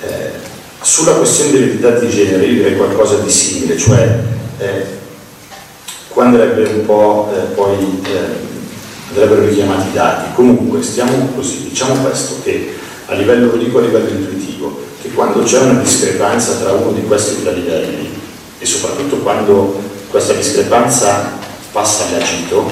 Eh, 0.02 0.32
sulla 0.82 1.14
questione 1.14 1.52
dell'identità 1.52 1.92
di 2.00 2.10
genere 2.10 2.46
io 2.46 2.54
direi 2.54 2.76
qualcosa 2.76 3.18
di 3.18 3.30
simile, 3.30 3.78
cioè 3.78 4.20
eh, 4.58 4.86
qua 6.08 6.26
andrebbe 6.26 6.64
un 6.64 6.86
po' 6.86 7.32
eh, 7.34 7.54
poi 7.54 8.02
eh, 8.06 8.51
andrebbero 9.12 9.46
richiamati 9.46 9.90
i 9.90 9.94
dati. 9.94 10.34
Comunque 10.34 10.82
stiamo 10.82 11.30
così, 11.36 11.70
diciamo 11.70 11.96
questo, 12.04 12.38
che 12.44 12.74
a 13.06 13.14
livello, 13.14 13.52
lo 13.52 13.58
dico 13.58 13.80
a 13.80 13.82
livello 13.82 14.10
intuitivo, 14.10 14.84
che 15.02 15.10
quando 15.10 15.44
c'è 15.44 15.60
una 15.60 15.82
discrepanza 15.82 16.54
tra 16.56 16.72
uno 16.72 16.92
di 16.92 17.04
questi 17.04 17.42
due 17.42 17.54
livelli 17.54 18.10
e 18.58 18.66
soprattutto 18.66 19.18
quando 19.18 19.80
questa 20.10 20.34
discrepanza 20.34 21.32
passa 21.72 22.06
all'agito, 22.06 22.72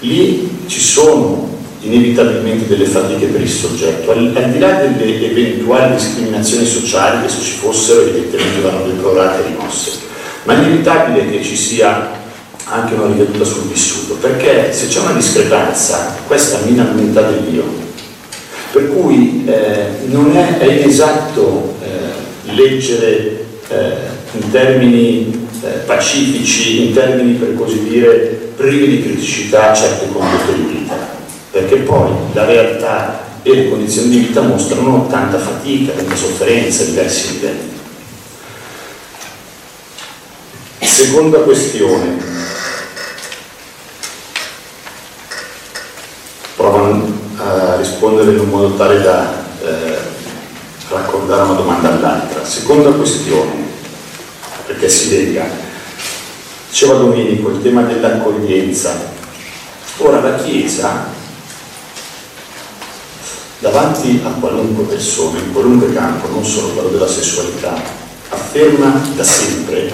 lì 0.00 0.64
ci 0.66 0.80
sono 0.80 1.48
inevitabilmente 1.80 2.66
delle 2.66 2.84
fatiche 2.84 3.26
per 3.26 3.40
il 3.40 3.48
soggetto, 3.48 4.10
al, 4.10 4.32
al 4.34 4.50
di 4.50 4.58
là 4.58 4.72
delle 4.74 5.30
eventuali 5.30 5.94
discriminazioni 5.94 6.66
sociali 6.66 7.22
che 7.22 7.28
se 7.28 7.40
ci 7.40 7.52
fossero 7.52 8.02
evidentemente 8.02 8.60
vanno 8.60 8.86
deplorate 8.86 9.44
e 9.44 9.46
rimosse, 9.46 9.92
ma 10.44 10.54
è 10.54 10.58
inevitabile 10.58 11.30
che 11.30 11.42
ci 11.42 11.56
sia 11.56 12.18
anche 12.70 12.94
una 12.94 13.06
ricaduta 13.06 13.44
sul 13.44 13.68
vissuto, 13.68 14.14
perché 14.14 14.72
se 14.72 14.86
c'è 14.86 15.00
una 15.00 15.12
discrepanza, 15.12 16.16
questa 16.26 16.58
mina 16.64 16.84
l'unità 16.84 17.28
Dio, 17.30 17.64
per 18.72 18.88
cui 18.92 19.44
eh, 19.46 20.06
non 20.06 20.36
è, 20.36 20.58
è 20.58 20.64
inesatto 20.64 21.76
eh, 21.82 22.52
leggere 22.52 23.44
eh, 23.68 23.94
in 24.32 24.50
termini 24.50 25.48
eh, 25.62 25.68
pacifici, 25.84 26.86
in 26.86 26.94
termini 26.94 27.32
per 27.34 27.54
così 27.56 27.82
dire 27.82 28.52
privi 28.56 28.86
di 28.88 29.02
criticità 29.02 29.74
certe 29.74 30.06
condotte 30.12 30.54
di 30.54 30.62
vita. 30.62 31.18
Perché 31.50 31.76
poi 31.78 32.12
la 32.32 32.44
realtà 32.44 33.24
e 33.42 33.54
le 33.54 33.68
condizioni 33.70 34.10
di 34.10 34.18
vita 34.18 34.42
mostrano 34.42 35.08
tanta 35.08 35.38
fatica, 35.38 35.92
tanta 35.92 36.14
sofferenza, 36.14 36.84
diversi 36.84 37.32
livelli. 37.32 37.78
Seconda 40.82 41.38
questione, 41.38 42.18
provo 46.56 47.10
a 47.38 47.76
rispondere 47.76 48.19
in 48.32 48.40
un 48.40 48.48
modo 48.48 48.74
tale 48.74 49.02
da 49.02 49.32
eh, 49.62 49.98
raccordare 50.88 51.42
una 51.42 51.54
domanda 51.54 51.92
all'altra. 51.92 52.44
Seconda 52.44 52.90
questione, 52.90 53.68
perché 54.66 54.88
si 54.88 55.10
lega, 55.10 55.44
diceva 56.68 56.94
Domenico, 56.94 57.50
il 57.50 57.62
tema 57.62 57.82
dell'accoglienza. 57.82 59.18
Ora 59.98 60.20
la 60.20 60.36
Chiesa 60.36 61.18
davanti 63.58 64.20
a 64.24 64.30
qualunque 64.30 64.84
persona, 64.84 65.38
in 65.38 65.52
qualunque 65.52 65.92
campo, 65.92 66.28
non 66.28 66.44
solo 66.44 66.68
quello 66.68 66.88
della 66.88 67.08
sessualità, 67.08 67.74
afferma 68.30 69.00
da 69.14 69.24
sempre 69.24 69.92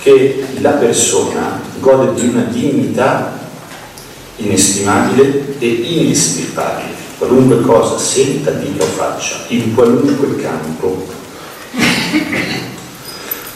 che 0.00 0.44
la 0.60 0.70
persona 0.70 1.60
gode 1.78 2.20
di 2.20 2.28
una 2.28 2.42
dignità 2.42 3.38
inestimabile 4.36 5.56
e 5.58 5.66
inestirpabile, 5.68 6.91
qualunque 7.22 7.60
cosa 7.60 7.98
senta, 7.98 8.50
dica 8.50 8.82
o 8.82 8.86
faccia, 8.86 9.44
in 9.48 9.76
qualunque 9.76 10.34
campo. 10.42 11.06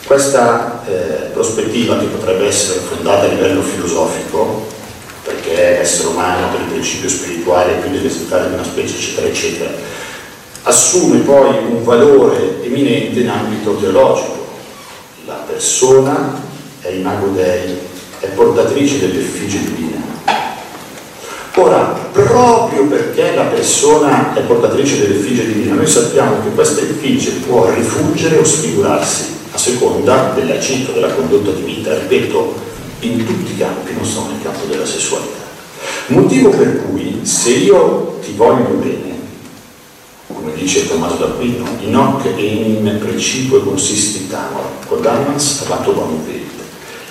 Questa 0.05 0.85
eh, 0.87 1.31
prospettiva, 1.33 1.99
che 1.99 2.05
potrebbe 2.05 2.47
essere 2.47 2.79
fondata 2.79 3.25
a 3.25 3.29
livello 3.29 3.63
filosofico, 3.63 4.69
perché 5.25 5.81
essere 5.81 6.09
umano 6.09 6.53
per 6.53 6.61
il 6.61 6.67
principio 6.67 7.09
spirituale 7.09 7.73
più 7.83 7.91
dell'esemplare 7.91 8.47
di 8.47 8.55
una 8.55 8.63
specie, 8.63 8.95
eccetera, 8.95 9.27
eccetera, 9.27 9.71
assume 10.63 11.19
poi 11.19 11.57
un 11.69 11.83
valore 11.83 12.65
eminente 12.65 13.19
in 13.19 13.29
ambito 13.29 13.75
teologico. 13.79 14.47
La 15.27 15.43
persona 15.45 16.41
è 16.83 16.91
imago 16.91 17.31
Dei, 17.31 17.77
è 18.21 18.27
portatrice 18.29 19.01
dell'effigie 19.01 19.59
divina. 19.59 19.96
Ora, 21.59 21.99
proprio 22.13 22.85
perché 22.85 23.35
la 23.35 23.45
persona 23.45 24.35
è 24.35 24.41
portatrice 24.43 25.01
dell'effigie 25.01 25.47
divina, 25.47 25.75
noi 25.75 25.87
sappiamo 25.87 26.43
che 26.43 26.51
questa 26.51 26.83
effigie 26.83 27.31
può 27.47 27.73
rifuggere 27.73 28.37
o 28.37 28.45
sfigurarsi 28.45 29.25
a 29.53 29.57
seconda 29.57 30.33
dell'agito, 30.35 30.93
della 30.93 31.15
condotta 31.15 31.53
di 31.53 31.63
vita, 31.63 31.95
ripeto, 31.95 32.55
in 33.01 33.25
tutti 33.25 33.53
i 33.53 33.57
campi, 33.57 33.95
non 33.95 34.05
solo 34.05 34.33
nel 34.33 34.43
campo 34.43 34.67
della 34.67 34.85
sessualità. 34.85 35.45
Motivo 36.09 36.51
per 36.51 36.83
cui 36.85 37.21
se 37.23 37.53
io 37.53 38.19
ti 38.23 38.35
voglio 38.37 38.75
bene, 38.75 39.19
come 40.27 40.53
dice 40.53 40.87
Tommaso 40.87 41.15
d'Aquino, 41.15 41.65
in 41.81 41.97
hoc 41.97 42.27
enim 42.37 42.99
principio 42.99 43.63
consistitamor, 43.63 44.63
quodamans 44.89 45.63
avato 45.63 45.93
bonum. 45.93 46.25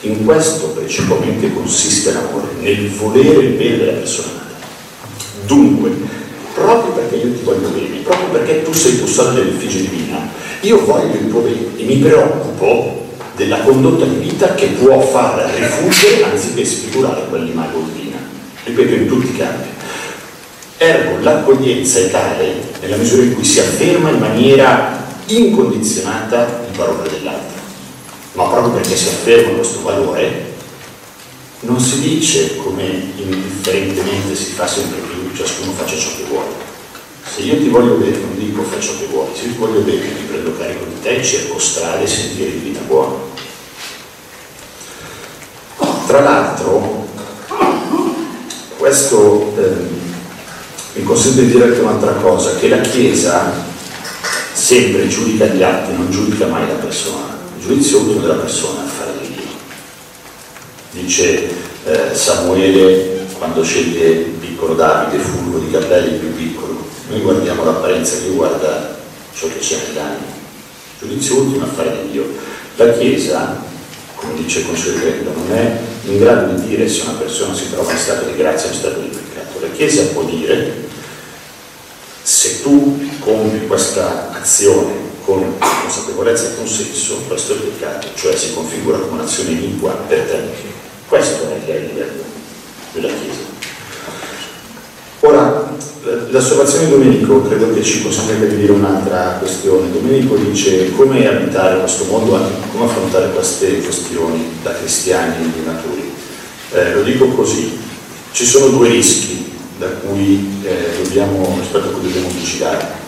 In 0.06 0.24
questo 0.24 0.68
principalmente 0.68 1.51
consiste 1.51 2.14
l'amore, 2.14 2.49
nel 2.60 2.89
volere 2.91 3.43
il 3.43 3.53
bene 3.53 3.78
della 3.78 3.91
persona 3.93 4.30
amata. 4.34 4.56
Dunque, 5.47 5.91
proprio 6.53 6.93
perché 6.93 7.16
io 7.16 7.34
ti 7.34 7.43
voglio 7.43 7.70
bene, 7.70 7.97
proprio 8.03 8.28
perché 8.30 8.62
tu 8.62 8.72
sei 8.72 8.99
custode 8.99 9.34
dell'effigie 9.34 9.89
divina, 9.89 10.30
io 10.62 10.86
voglio 10.86 11.14
il 11.14 11.28
tuo 11.28 11.41
bene 11.41 11.76
e 11.76 11.84
mi 11.86 11.97
preoccupo 11.97 13.08
della 13.36 13.62
condotta 13.62 14.06
di 14.06 14.18
vita 14.18 14.53
che 14.53 14.68
può 14.68 15.01
far 15.01 15.51
rifuggere 15.58 16.24
anziché 16.24 16.64
sfigurare 16.64 17.28
quell'immagine 17.28 17.84
divina. 17.91 18.18
Ripeto, 18.64 18.93
in 18.93 19.08
tutti 19.08 19.28
i 19.28 19.38
campi. 19.38 19.70
Ergo, 20.78 21.24
l'accoglienza 21.24 21.99
è 21.99 22.12
tale 22.12 22.62
nella 22.80 22.97
misura 22.97 23.24
in 23.24 23.34
cui 23.34 23.43
si 23.43 23.60
afferma 23.60 24.12
in 24.12 24.20
maniera 24.20 25.03
incondizionata 25.28 26.66
il 26.70 26.78
valore 26.78 27.10
dell'altro, 27.10 27.55
ma 28.36 28.44
proprio 28.44 28.74
perché 28.74 28.96
si 28.96 29.08
afferma 29.08 29.58
questo 29.58 29.82
valore 29.82 30.54
non 31.62 31.80
si 31.80 32.00
dice 32.00 32.58
come 32.58 32.84
indifferentemente 33.16 34.36
si 34.36 34.52
fa 34.52 34.68
sempre 34.68 35.00
più, 35.00 35.36
ciascuno 35.36 35.72
faccia 35.72 35.98
ciò 35.98 36.10
che 36.16 36.24
vuole. 36.28 36.64
Se 37.24 37.42
io 37.42 37.58
ti 37.58 37.70
voglio 37.70 37.96
bene, 37.96 38.18
non 38.18 38.38
dico 38.38 38.62
fai 38.64 38.82
ciò 38.82 38.92
che 38.98 39.08
vuoi, 39.08 39.30
se 39.34 39.44
ti 39.44 39.58
voglio 39.58 39.80
bene, 39.82 40.06
mi 40.06 40.28
prendo 40.28 40.56
carico 40.56 40.86
di 40.86 41.02
te 41.02 41.24
cerco 41.24 41.58
strade 41.58 42.04
e 42.04 42.08
sentieri 42.08 42.52
di 42.52 42.70
vita 42.70 42.82
buona. 42.82 43.16
Tra 46.06 46.20
l'altro, 46.20 47.08
questo 48.78 49.54
eh, 49.58 51.00
mi 51.00 51.04
consente 51.04 51.46
di 51.46 51.52
dire 51.52 51.64
anche 51.64 51.80
un'altra 51.80 52.14
cosa, 52.14 52.56
che 52.56 52.68
la 52.70 52.82
Chiesa 52.82 53.52
sempre 54.54 55.08
giudica 55.08 55.46
gli 55.46 55.64
atti, 55.64 55.94
non 55.94 56.12
giudica 56.12 56.46
mai 56.46 56.68
la 56.68 56.76
persona. 56.76 57.35
Giudizio 57.66 57.97
ultimo 57.97 58.22
della 58.22 58.36
persona 58.36 58.86
è 58.86 58.88
fare 58.88 59.13
di 59.22 59.28
Dio. 59.34 61.01
Dice 61.01 61.49
eh, 61.86 62.13
Samuele 62.13 63.26
quando 63.39 63.63
sceglie 63.63 64.07
il 64.07 64.34
piccolo 64.39 64.76
Davide, 64.76 65.18
fulvo 65.18 65.57
di 65.57 65.72
capelli 65.72 66.20
più 66.20 66.36
piccolo, 66.36 66.86
noi 67.09 67.22
guardiamo 67.22 67.66
l'apparenza, 67.66 68.18
Dio 68.18 68.34
guarda 68.34 68.99
ciò 69.34 69.47
che 69.47 69.57
c'è 69.57 69.78
nell'anima. 69.88 70.28
Giudizio 70.99 71.38
ultimo 71.38 71.66
è 71.66 71.70
fare 71.70 72.03
di 72.03 72.11
Dio. 72.11 72.28
La 72.76 72.91
Chiesa, 72.91 73.63
come 74.13 74.36
dice 74.36 74.63
Consiglio 74.63 75.34
non 75.34 75.51
è 75.51 75.80
in 76.03 76.20
grado 76.20 76.53
di 76.53 76.68
dire 76.68 76.88
se 76.88 77.01
una 77.01 77.18
persona 77.18 77.55
si 77.55 77.72
trova 77.72 77.91
in 77.91 77.97
stato 77.97 78.26
di 78.26 78.36
grazia 78.36 78.70
o 78.70 78.74
in 78.74 78.78
stato 78.78 78.99
di 78.99 79.07
peccato. 79.07 79.59
La 79.59 79.72
Chiesa 79.72 80.03
può 80.13 80.22
dire 80.22 80.88
se 82.22 82.61
tu 82.61 83.09
compi 83.22 83.66
questa 83.66 84.32
azione 84.34 85.05
con 85.26 85.57
consapevolezza 85.57 86.49
e 86.49 86.55
consenso, 86.55 87.23
questo 87.28 87.53
è 87.53 87.55
il 87.55 87.61
peccato, 87.63 88.07
cioè 88.15 88.36
si 88.36 88.53
configura 88.53 88.99
come 88.99 89.21
un'azione 89.21 89.51
iniqua 89.51 89.91
per 90.07 90.19
te. 90.21 90.73
Questo 91.07 91.49
è 91.49 91.71
il 91.71 91.88
livello 91.88 92.23
della 92.93 93.07
Chiesa. 93.07 93.53
Ora, 95.21 95.76
l'osservazione 96.30 96.86
di 96.86 96.91
Domenico 96.91 97.41
credo 97.41 97.73
che 97.73 97.84
ci 97.84 98.03
consenta 98.03 98.45
di 98.45 98.57
dire 98.57 98.71
un'altra 98.71 99.38
questione. 99.39 99.91
Domenico 99.91 100.36
dice 100.36 100.91
come 100.91 101.28
abitare 101.28 101.80
questo 101.80 102.05
mondo, 102.05 102.39
come 102.71 102.86
affrontare 102.86 103.32
queste 103.32 103.82
questioni 103.82 104.57
da 104.61 104.76
cristiani 104.76 105.51
di 105.51 105.65
maturi. 105.65 106.13
Eh, 106.71 106.93
lo 106.93 107.01
dico 107.01 107.28
così, 107.30 107.76
ci 108.32 108.45
sono 108.45 108.67
due 108.67 108.89
rischi 108.89 109.51
da 109.80 109.88
cui, 109.88 110.61
eh, 110.63 111.01
dobbiamo, 111.01 111.57
rispetto 111.59 111.88
a 111.88 111.91
cui 111.91 112.03
dobbiamo 112.03 112.28
vigilare. 112.30 113.03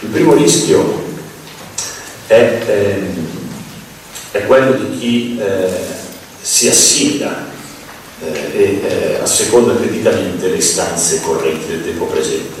Il 0.00 0.08
primo 0.08 0.34
rischio 0.34 1.10
è, 2.32 2.62
eh, 2.66 4.38
è 4.38 4.46
quello 4.46 4.72
di 4.72 4.98
chi 4.98 5.38
eh, 5.38 5.68
si 6.40 6.68
assimila 6.68 7.46
eh, 8.22 8.50
e 8.52 8.80
eh, 8.82 9.18
asseconda 9.20 9.76
criticamente 9.76 10.48
le 10.48 10.56
istanze 10.56 11.20
correnti 11.20 11.66
del 11.66 11.84
tempo 11.84 12.06
presente. 12.06 12.60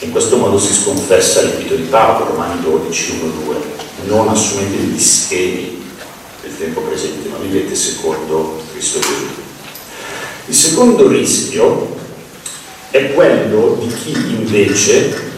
In 0.00 0.10
questo 0.10 0.36
modo 0.36 0.58
si 0.58 0.74
sconfessa 0.74 1.42
l'invito 1.42 1.76
di 1.76 1.84
Paolo, 1.84 2.26
Romani 2.26 2.60
12, 2.60 3.20
1, 3.22 3.32
2, 3.44 3.56
non 4.06 4.28
assumete 4.28 4.76
gli 4.76 4.98
schemi 4.98 5.84
del 6.42 6.58
tempo 6.58 6.80
presente, 6.80 7.28
ma 7.28 7.38
vivete 7.38 7.74
secondo 7.74 8.60
Cristo 8.72 8.98
Gesù. 8.98 9.26
Il 10.48 10.54
secondo 10.54 11.08
rischio 11.08 11.96
è 12.90 13.12
quello 13.14 13.78
di 13.80 13.94
chi 13.94 14.10
invece 14.10 15.34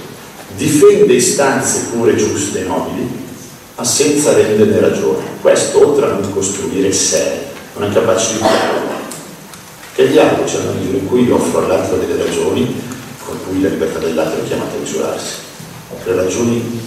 difende 0.57 1.13
istanze 1.13 1.87
pure 1.93 2.17
giuste 2.17 2.61
e 2.61 2.65
nobili, 2.65 3.27
ma 3.79 3.85
senza 3.85 4.33
renderne 4.33 4.81
ragione. 4.81 5.25
Questo, 5.41 5.87
oltre 5.87 6.07
a 6.07 6.09
non 6.09 6.33
costruire 6.33 6.93
sé, 6.93 7.45
non 7.77 7.89
è 7.89 7.93
capace 7.93 8.33
di 8.33 8.39
dialogo. 8.39 8.97
Che 9.95 10.03
il 10.03 10.11
dialogo 10.11 10.43
c'è 10.43 10.59
una 10.59 10.73
misura 10.73 10.97
in 10.97 11.07
cui 11.07 11.23
io 11.23 11.37
offro 11.37 11.65
all'altro 11.65 11.97
delle 11.97 12.25
ragioni 12.25 12.83
con 13.25 13.39
cui 13.47 13.63
la 13.63 13.69
libertà 13.69 14.01
dell'altro 14.01 14.43
è 14.43 14.47
chiamata 14.47 14.75
a 14.75 14.81
misurarsi, 14.81 15.35
le 16.05 16.15
ragioni 16.15 16.81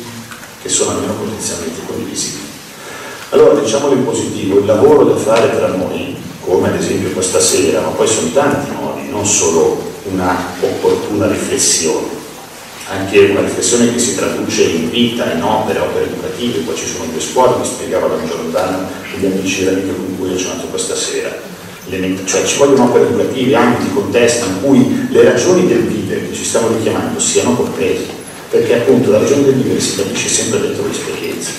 che 0.62 0.68
sono 0.68 0.92
almeno 0.92 1.14
potenzialmente 1.14 1.80
condivisibili. 1.86 2.50
Allora, 3.30 3.62
diciamolo 3.62 3.94
in 3.94 4.04
positivo, 4.04 4.60
il 4.60 4.66
lavoro 4.66 5.06
da 5.06 5.16
fare 5.16 5.56
tra 5.56 5.68
noi, 5.68 6.18
come 6.42 6.68
ad 6.68 6.76
esempio 6.76 7.12
questa 7.12 7.39
sera, 7.39 7.80
ma 7.80 7.89
poi 7.89 8.08
sono 8.08 8.32
tanti 8.34 8.70
modi, 8.72 9.08
non 9.10 9.26
solo 9.26 9.82
una 10.12 10.36
opportuna 10.60 11.28
riflessione, 11.28 12.21
anche 12.92 13.20
una 13.20 13.39
riflessione 13.39 13.92
che 13.94 14.00
si 14.00 14.16
traduce 14.16 14.64
in 14.64 14.89
vita, 14.89 15.32
in 15.32 15.42
opere, 15.42 15.80
opere 15.80 16.06
educative, 16.06 16.60
poi 16.60 16.76
ci 16.76 16.86
sono 16.86 17.06
due 17.10 17.22
scuole, 17.22 17.58
mi 17.58 17.66
spiegava 17.66 18.08
da 18.08 18.18
Giordano 18.28 18.89
e 19.14 19.18
gli 19.18 19.26
amici 19.26 19.62
e 19.62 19.64
le 19.64 19.70
amiche 19.72 19.96
con 19.96 20.18
cui 20.18 20.34
ho 20.34 20.38
cenato 20.38 20.68
questa 20.68 20.96
sera. 20.96 21.50
Cioè 21.89 22.46
ci 22.46 22.58
vogliono 22.58 22.86
opere 22.86 23.06
educative, 23.06 23.56
ambiti, 23.56 23.94
contesti 23.94 24.48
in 24.48 24.62
cui 24.62 25.08
le 25.10 25.24
ragioni 25.24 25.68
del 25.68 25.84
vivere 25.84 26.28
che 26.28 26.34
ci 26.34 26.44
stiamo 26.44 26.68
richiamando 26.68 27.20
siano 27.20 27.56
comprese, 27.56 28.08
perché 28.50 28.76
appunto 28.76 29.12
la 29.12 29.20
ragione 29.20 29.44
del 29.44 29.56
vivere 29.56 29.80
si 29.80 29.96
capisce 29.96 30.30
sempre 30.30 30.60
dentro 30.60 30.86
l'esperienza, 30.86 31.52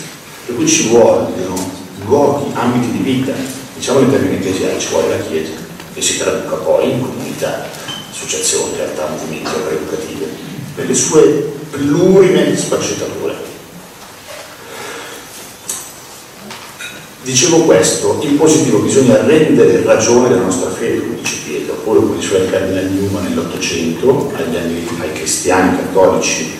per 0.47 0.55
cui 0.55 0.68
ci 0.68 0.89
vogliono 0.89 1.70
luoghi, 2.07 2.51
ambiti 2.55 2.91
di 2.93 3.03
vita, 3.03 3.33
diciamo 3.74 4.01
in 4.01 4.11
termini 4.11 4.37
ecclesiali, 4.37 4.80
ci 4.80 4.89
vuole 4.89 5.09
la 5.09 5.24
Chiesa, 5.24 5.53
che 5.95 6.01
si 6.01 6.18
traduca 6.18 6.57
poi 6.57 6.91
in 6.91 7.01
comunità 7.01 7.68
associazioni, 8.11 8.76
realtà, 8.76 9.09
movimenti, 9.09 9.51
opere 9.55 9.76
educative, 9.76 10.28
nelle 10.77 10.95
sue 10.95 11.53
plurime 11.70 12.57
sfaccettature. 12.57 13.51
Dicevo 17.23 17.59
questo, 17.59 18.18
in 18.23 18.37
positivo 18.37 18.81
bisogna 18.81 19.25
rendere 19.25 19.85
ragione 19.85 20.29
della 20.29 20.43
nostra 20.43 20.70
fede, 20.70 21.01
come 21.01 21.14
dice 21.23 21.37
Pietro, 21.47 21.75
oppure 21.75 22.01
come 22.01 22.16
diceva 22.16 22.45
il 22.45 22.51
cardinale 22.51 22.89
Newman 22.89 23.25
nell'Ottocento, 23.25 24.33
ai 24.37 25.12
cristiani 25.12 25.77
cattolici 25.77 26.59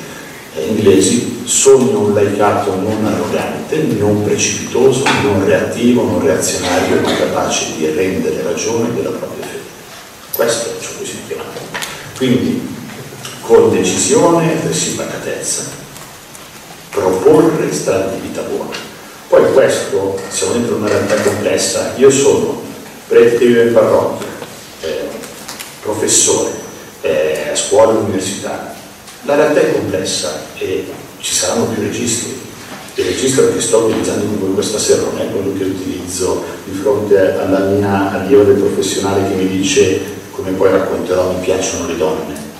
eh, 0.55 0.67
inglesi, 0.67 1.41
sogno 1.45 2.01
un 2.01 2.15
laicato 2.15 2.77
non 2.77 3.05
arrogante, 3.05 3.77
non 3.99 4.23
precipitoso, 4.23 5.03
non 5.25 5.45
reattivo, 5.45 6.05
non 6.05 6.23
reazionario, 6.23 7.01
ma 7.01 7.13
capace 7.17 7.73
di 7.77 7.87
rendere 7.87 8.43
ragione 8.43 8.95
della 8.95 9.11
propria 9.11 9.47
fede. 9.47 9.61
Questo 10.33 10.69
è 10.69 10.81
ciò 10.81 10.91
che 11.01 11.05
si 11.07 11.17
chiama. 11.27 11.43
Quindi, 12.17 12.72
con 13.53 13.71
decisione 13.71 14.65
e 14.65 14.95
pacatezza, 14.97 15.65
proporre 16.89 17.71
strade 17.71 18.15
di 18.15 18.29
vita 18.29 18.41
buona. 18.41 18.75
Poi 19.29 19.53
questo, 19.53 20.19
siamo 20.31 20.55
dentro 20.55 20.77
una 20.77 20.89
realtà 20.89 21.17
complessa, 21.17 21.93
io 21.97 22.11
sono 22.11 22.63
prete 23.09 23.45
in 23.45 23.75
parrocchia, 23.75 24.27
eh, 24.81 25.07
professore, 25.83 26.51
eh, 27.03 27.51
scuola 27.53 27.93
e 27.93 27.97
all'università. 27.97 28.75
La 29.25 29.35
realtà 29.35 29.61
è 29.61 29.73
complessa 29.73 30.45
e 30.57 30.91
ci 31.19 31.35
saranno 31.35 31.67
più 31.67 31.83
registri. 31.83 32.41
Il 32.95 33.05
registro 33.05 33.53
che 33.53 33.61
sto 33.61 33.81
utilizzando 33.81 34.25
con 34.25 34.39
voi 34.39 34.55
questa 34.55 34.79
sera 34.79 35.03
non 35.03 35.21
è 35.21 35.31
quello 35.31 35.53
che 35.59 35.65
utilizzo 35.65 36.43
di 36.65 36.79
fronte 36.81 37.39
alla 37.39 37.59
mia 37.59 38.13
allieva 38.13 38.45
del 38.45 38.57
professionale 38.57 39.29
che 39.29 39.35
mi 39.35 39.47
dice 39.47 40.01
come 40.31 40.53
poi 40.53 40.71
racconterò, 40.71 41.33
mi 41.33 41.41
piacciono 41.45 41.87
le 41.87 41.97
donne. 41.99 42.52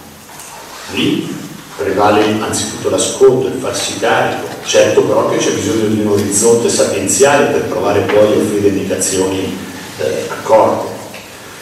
Lì 0.95 1.41
prevale 1.77 2.25
anzitutto 2.41 2.91
l'ascolto, 2.91 3.47
il 3.47 3.61
farsi 3.61 3.99
carico, 3.99 4.47
certo 4.65 5.03
però 5.03 5.29
che 5.29 5.39
c'è 5.39 5.53
bisogno 5.53 5.87
di 5.87 6.01
un 6.01 6.09
orizzonte 6.09 6.69
sapienziale 6.69 7.47
per 7.47 7.63
provare 7.63 8.01
poi 8.01 8.33
a 8.33 8.37
offrire 8.37 8.69
indicazioni 8.69 9.57
eh, 9.99 10.27
accorte. 10.29 10.91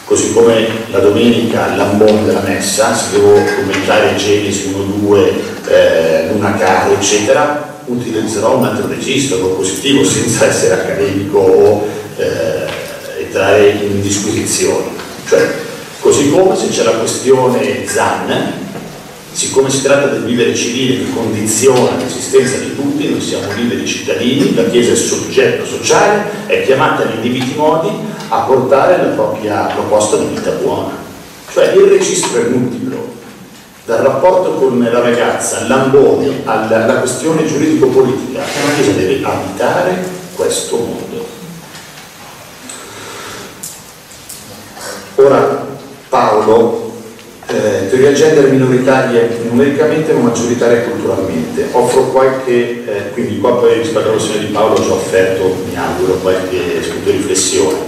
Così 0.04 0.32
come 0.32 0.66
la 0.90 0.98
domenica 0.98 1.70
all'ambone 1.72 2.24
della 2.24 2.40
messa, 2.40 2.94
se 2.94 3.12
devo 3.12 3.32
commentare 3.32 4.16
Genesi 4.16 4.74
1-2, 5.04 5.32
eh, 5.68 6.28
Luna 6.32 6.56
Caro, 6.56 6.94
eccetera, 6.94 7.78
utilizzerò 7.84 8.56
un 8.56 8.64
altro 8.64 8.88
registro 8.88 9.38
propositivo 9.38 10.04
senza 10.04 10.46
essere 10.46 10.74
accademico 10.74 11.38
o 11.38 11.86
eh, 12.16 13.22
entrare 13.22 13.68
in 13.68 14.02
disquisizioni. 14.02 14.96
Cioè, 15.28 15.68
Così 16.00 16.30
come 16.30 16.56
se 16.56 16.68
c'è 16.68 16.82
la 16.82 16.92
questione 16.92 17.86
ZAN, 17.86 18.69
siccome 19.32 19.70
si 19.70 19.82
tratta 19.82 20.06
del 20.06 20.24
vivere 20.24 20.54
civile 20.54 20.98
che 20.98 21.12
condiziona 21.12 21.96
l'esistenza 21.96 22.56
di 22.56 22.74
tutti, 22.74 23.08
noi 23.08 23.20
siamo 23.20 23.52
liberi 23.52 23.86
cittadini, 23.86 24.54
la 24.54 24.64
Chiesa 24.64 24.92
è 24.92 24.96
soggetto 24.96 25.64
sociale, 25.64 26.46
è 26.46 26.64
chiamata 26.64 27.04
in 27.04 27.16
individi 27.16 27.54
modi 27.54 27.90
a 28.28 28.40
portare 28.40 28.96
la 28.96 29.10
propria 29.10 29.62
proposta 29.74 30.16
di 30.16 30.26
vita 30.34 30.50
buona. 30.52 30.92
Cioè 31.52 31.72
il 31.72 31.82
registro 31.82 32.44
è 32.44 32.48
multiplo, 32.48 33.14
dal 33.84 34.02
rapporto 34.02 34.54
con 34.54 34.78
la 34.78 35.00
ragazza, 35.00 35.60
all'ambone, 35.60 36.42
alla, 36.44 36.84
alla 36.84 36.98
questione 36.98 37.46
giuridico-politica, 37.46 38.40
la 38.40 38.74
Chiesa 38.74 38.90
deve 38.92 39.24
abitare 39.24 40.04
questo 40.34 40.76
mondo. 40.76 41.26
Ora, 45.16 45.66
Paolo 46.08 46.79
eh, 47.52 47.88
teoria 47.88 48.12
gender 48.12 48.48
minoritarie 48.48 49.40
numericamente 49.48 50.12
ma 50.12 50.28
maggioritaria 50.28 50.82
culturalmente. 50.82 51.68
Offro 51.72 52.04
qualche, 52.10 52.84
eh, 52.84 53.10
quindi 53.12 53.38
qua 53.38 53.58
poi 53.58 53.78
rispetto 53.78 54.08
alla 54.08 54.12
questione 54.12 54.46
di 54.46 54.52
Paolo 54.52 54.74
ho 54.74 54.82
già 54.82 54.92
offerto, 54.92 55.56
mi 55.68 55.76
auguro, 55.76 56.14
qualche 56.14 56.82
spunto 56.82 57.10
di 57.10 57.16
riflessione 57.16 57.78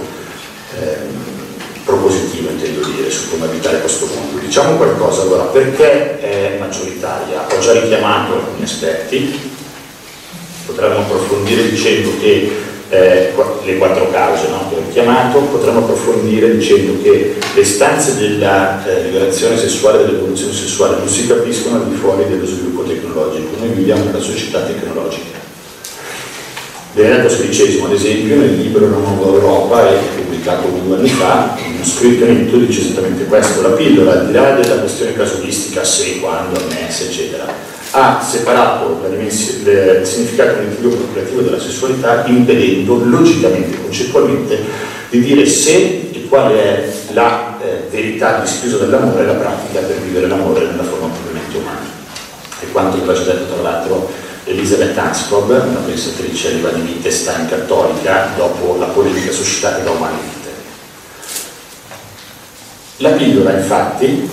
eh, 0.79 1.31
propositiva 1.85 2.51
intendo 2.51 2.85
dire 2.87 3.09
su 3.09 3.29
come 3.29 3.45
abitare 3.45 3.79
questo 3.79 4.07
mondo. 4.07 4.39
Diciamo 4.39 4.75
qualcosa 4.75 5.21
allora, 5.21 5.43
perché 5.43 6.19
è 6.19 6.57
maggioritaria? 6.59 7.45
Ho 7.49 7.59
già 7.59 7.73
richiamato 7.73 8.33
alcuni 8.33 8.63
aspetti, 8.63 9.51
potremmo 10.65 10.99
approfondire 10.99 11.69
dicendo 11.69 12.11
che 12.19 12.71
eh, 12.93 13.33
le 13.65 13.77
quattro 13.77 14.11
cause 14.11 14.47
no, 14.49 14.69
che 14.69 14.75
ho 14.75 14.91
chiamato, 14.91 15.39
potremmo 15.39 15.79
approfondire 15.79 16.55
dicendo 16.55 17.01
che 17.01 17.35
le 17.53 17.61
istanze 17.61 18.17
della 18.17 18.85
eh, 18.85 19.03
liberazione 19.05 19.57
sessuale 19.57 20.01
e 20.01 20.05
dell'evoluzione 20.05 20.53
sessuale 20.53 20.97
non 20.97 21.07
si 21.07 21.25
capiscono 21.25 21.77
al 21.77 21.87
di 21.89 21.95
fuori 21.95 22.25
dello 22.29 22.45
sviluppo 22.45 22.83
tecnologico, 22.83 23.57
noi 23.57 23.69
viviamo 23.69 24.03
in 24.03 24.09
una 24.09 24.19
società 24.19 24.61
tecnologica. 24.61 25.41
Benedetto 26.93 27.33
XVI, 27.33 27.81
ad 27.85 27.93
esempio, 27.93 28.35
nel 28.35 28.55
libro 28.55 28.85
Una 28.85 28.97
nuova 28.97 29.25
Europa, 29.25 29.81
pubblicato 30.15 30.67
due 30.67 30.97
anni 30.97 31.09
fa, 31.09 31.57
uno 31.65 31.83
scritto 31.83 32.57
dice 32.57 32.81
esattamente 32.81 33.25
questo, 33.25 33.63
la 33.63 33.69
pillola, 33.69 34.11
al 34.11 34.27
di 34.27 34.33
là 34.33 34.51
della 34.51 34.75
questione 34.75 35.13
casuistica, 35.13 35.83
se, 35.83 36.19
quando, 36.19 36.59
annessa, 36.59 37.05
eccetera, 37.05 37.72
ha 37.95 38.19
separato 38.23 39.01
il 39.07 40.05
significato 40.05 40.55
cognitivo 40.55 40.95
procreativo 40.95 41.41
della 41.41 41.59
sessualità 41.59 42.23
impedendo 42.25 42.95
logicamente, 43.03 43.79
concettualmente, 43.81 44.59
di 45.09 45.19
dire 45.19 45.45
se 45.45 46.09
e 46.11 46.25
quale 46.27 46.55
è 46.55 46.93
la 47.11 47.59
eh, 47.61 47.87
verità 47.91 48.39
dischiusa 48.39 48.77
dell'amore 48.77 49.23
e 49.23 49.25
la 49.27 49.33
pratica 49.33 49.81
per 49.81 49.97
vivere 49.99 50.27
l'amore 50.27 50.65
nella 50.65 50.83
forma 50.83 51.07
propriamente 51.07 51.57
umana. 51.57 51.85
E 52.61 52.71
quanto 52.71 52.97
aveva 52.97 53.13
già 53.13 53.23
detto 53.25 53.53
tra 53.53 53.61
l'altro 53.61 54.11
Elisabeth 54.45 54.97
Anscombe, 54.97 55.53
una 55.53 55.79
pensatrice 55.85 56.55
di 56.55 56.61
Wittgenstein 56.61 57.47
cattolica, 57.47 58.29
dopo 58.35 58.75
la 58.79 58.87
polemica 58.87 59.31
suscitata 59.31 59.83
da 59.83 59.91
Umanite. 59.91 60.49
La 62.97 63.11
pillola 63.11 63.53
infatti 63.53 64.29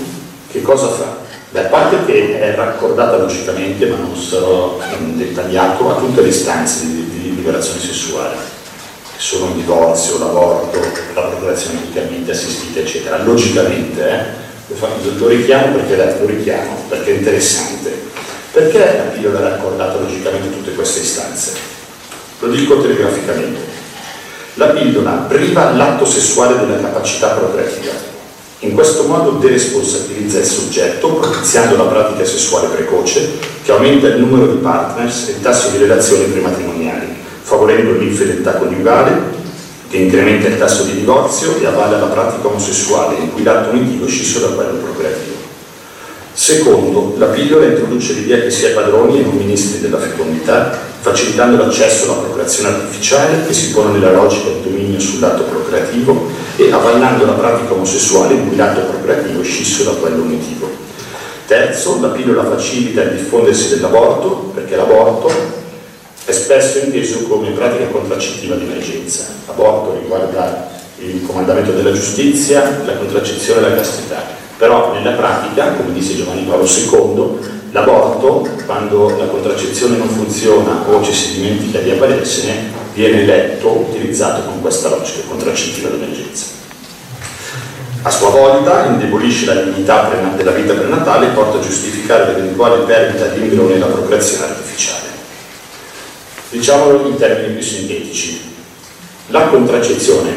che 0.50 0.62
cosa 0.62 0.88
fa? 0.88 1.19
Beh, 1.52 1.64
a 1.64 1.68
parte 1.68 2.04
che 2.04 2.38
è 2.40 2.54
raccordata 2.54 3.16
logicamente, 3.16 3.86
ma 3.86 3.96
non 3.96 4.14
sarò 4.14 4.78
dettagliato, 4.98 5.90
a 5.90 5.98
tutte 5.98 6.22
le 6.22 6.28
istanze 6.28 6.86
di, 6.86 7.10
di 7.10 7.34
liberazione 7.34 7.80
sessuale, 7.80 8.36
che 8.36 9.18
sono 9.18 9.46
il 9.46 9.54
divorzio, 9.54 10.18
l'aborto, 10.18 10.78
la 11.12 11.22
procreazione 11.22 11.80
medicalmente 11.80 12.30
assistita, 12.30 12.78
eccetera. 12.78 13.20
Logicamente, 13.24 14.08
eh, 14.68 15.16
lo 15.16 15.26
richiamo 15.26 15.74
perché 15.74 15.96
lo 16.20 16.26
richiamo, 16.26 16.84
perché 16.88 17.14
è 17.14 17.16
interessante. 17.16 18.00
Perché 18.52 18.78
la 18.78 19.10
pillola 19.12 19.38
è 19.40 19.42
raccordata 19.42 19.98
logicamente 19.98 20.50
tutte 20.52 20.72
queste 20.74 21.00
istanze? 21.00 21.54
Lo 22.38 22.48
dico 22.48 22.80
telegraficamente. 22.80 23.60
La 24.54 24.66
pillola 24.66 25.26
priva 25.28 25.72
l'atto 25.72 26.04
sessuale 26.04 26.58
della 26.58 26.80
capacità 26.80 27.30
procreativa 27.30 28.09
in 28.60 28.74
questo 28.74 29.04
modo 29.04 29.32
deresponsabilizza 29.32 30.38
il 30.38 30.44
soggetto, 30.44 31.14
propiziando 31.14 31.76
la 31.76 31.84
pratica 31.84 32.24
sessuale 32.24 32.68
precoce, 32.68 33.38
che 33.62 33.72
aumenta 33.72 34.08
il 34.08 34.20
numero 34.20 34.52
di 34.52 34.58
partners 34.58 35.28
e 35.28 35.30
il 35.32 35.40
tasso 35.40 35.70
di 35.70 35.78
relazioni 35.78 36.24
prematrimoniali, 36.24 37.06
favorendo 37.40 37.92
l'infedeltà 37.92 38.56
coniugale, 38.56 39.38
che 39.88 39.96
incrementa 39.96 40.48
il 40.48 40.58
tasso 40.58 40.82
di 40.82 40.94
divorzio 40.94 41.58
e 41.58 41.64
avvala 41.64 41.98
la 41.98 42.06
pratica 42.06 42.48
omosessuale, 42.48 43.16
in 43.16 43.32
cui 43.32 43.42
l'atto 43.42 43.70
unitivo 43.70 44.06
scisso 44.06 44.40
da 44.40 44.48
quello 44.48 44.78
procreativo. 44.78 45.36
Secondo, 46.32 47.14
la 47.16 47.26
pillola 47.26 47.64
introduce 47.64 48.12
l'idea 48.12 48.40
che 48.40 48.50
si 48.50 48.66
è 48.66 48.70
padroni 48.70 49.20
e 49.20 49.22
non 49.22 49.36
ministri 49.36 49.80
della 49.80 49.98
fecondità, 49.98 50.78
facilitando 51.00 51.56
l'accesso 51.56 52.04
alla 52.04 52.22
procreazione 52.22 52.68
artificiale 52.68 53.46
che 53.46 53.54
si 53.54 53.70
pone 53.70 53.92
nella 53.92 54.12
logica 54.12 54.48
di 54.50 54.62
dominio 54.62 55.00
sull'atto 55.00 55.44
procreativo 55.44 56.39
e 56.60 56.70
avallando 56.70 57.24
la 57.24 57.32
pratica 57.32 57.72
omosessuale 57.72 58.34
in 58.34 58.48
cui 58.48 58.56
l'atto 58.56 58.80
procreativo 58.80 59.40
è 59.40 59.44
scisso 59.44 59.84
da 59.84 59.92
quello 59.92 60.22
unitivo. 60.22 60.68
Terzo, 61.46 61.98
la 62.00 62.08
pillola 62.08 62.44
facilita 62.44 63.00
il 63.02 63.16
diffondersi 63.16 63.70
dell'aborto, 63.70 64.52
perché 64.54 64.76
l'aborto 64.76 65.32
è 66.24 66.32
spesso 66.32 66.78
inteso 66.78 67.22
come 67.22 67.50
pratica 67.50 67.86
contraccettiva 67.86 68.56
di 68.56 68.64
emergenza. 68.64 69.24
L'aborto 69.46 69.98
riguarda 69.98 70.68
il 70.98 71.24
comandamento 71.26 71.72
della 71.72 71.92
giustizia, 71.92 72.82
la 72.84 72.92
contraccezione 72.92 73.60
e 73.60 73.70
la 73.70 73.76
castità. 73.76 74.22
Però 74.58 74.92
nella 74.92 75.12
pratica, 75.12 75.72
come 75.72 75.94
disse 75.94 76.14
Giovanni 76.14 76.42
Paolo 76.42 76.66
II, 76.66 77.38
l'aborto, 77.70 78.46
quando 78.66 79.16
la 79.16 79.24
contraccezione 79.24 79.96
non 79.96 80.08
funziona 80.10 80.84
o 80.86 81.02
ci 81.02 81.14
si 81.14 81.40
dimentica 81.40 81.78
di 81.78 81.90
avvalersene, 81.90 82.79
viene 82.94 83.24
letto, 83.24 83.68
utilizzato 83.70 84.42
con 84.42 84.60
questa 84.60 84.88
logica 84.88 85.20
contraccettiva 85.28 85.88
d'emergenza. 85.88 86.58
A 88.02 88.10
sua 88.10 88.30
volta 88.30 88.86
indebolisce 88.86 89.46
la 89.46 89.60
dignità 89.60 90.10
della 90.34 90.52
vita 90.52 90.72
prenatale 90.72 91.26
e 91.26 91.30
porta 91.30 91.58
a 91.58 91.60
giustificare 91.60 92.32
l'eventuale 92.32 92.84
perdita 92.84 93.26
di 93.26 93.42
embrione 93.42 93.74
nella 93.74 93.86
procreazione 93.86 94.44
artificiale. 94.44 95.08
Diciamolo 96.48 97.08
in 97.08 97.16
termini 97.16 97.54
più 97.54 97.62
sintetici. 97.62 98.40
La 99.28 99.44
contraccezione, 99.48 100.30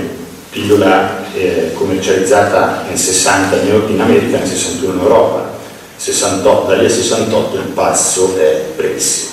pillola 0.50 1.24
eh, 1.34 1.72
commercializzata 1.74 2.84
nel 2.88 2.98
60 2.98 3.56
in 3.88 4.02
America, 4.02 4.38
nel 4.38 4.48
61 4.48 4.94
in 4.94 5.00
Europa, 5.00 5.52
68, 5.96 6.68
da 6.68 6.76
lì 6.76 6.86
a 6.86 6.90
68 6.90 7.56
il 7.56 7.64
passo 7.68 8.38
è 8.38 8.66
brevissimo 8.76 9.33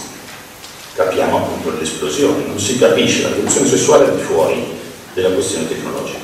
capiamo 1.04 1.38
appunto 1.38 1.78
l'esplosione, 1.78 2.44
non 2.46 2.60
si 2.60 2.78
capisce 2.78 3.22
la 3.22 3.28
rivoluzione 3.28 3.66
sessuale 3.66 4.04
al 4.04 4.16
di 4.16 4.22
fuori 4.22 4.66
della 5.14 5.30
questione 5.30 5.66
tecnologica. 5.66 6.18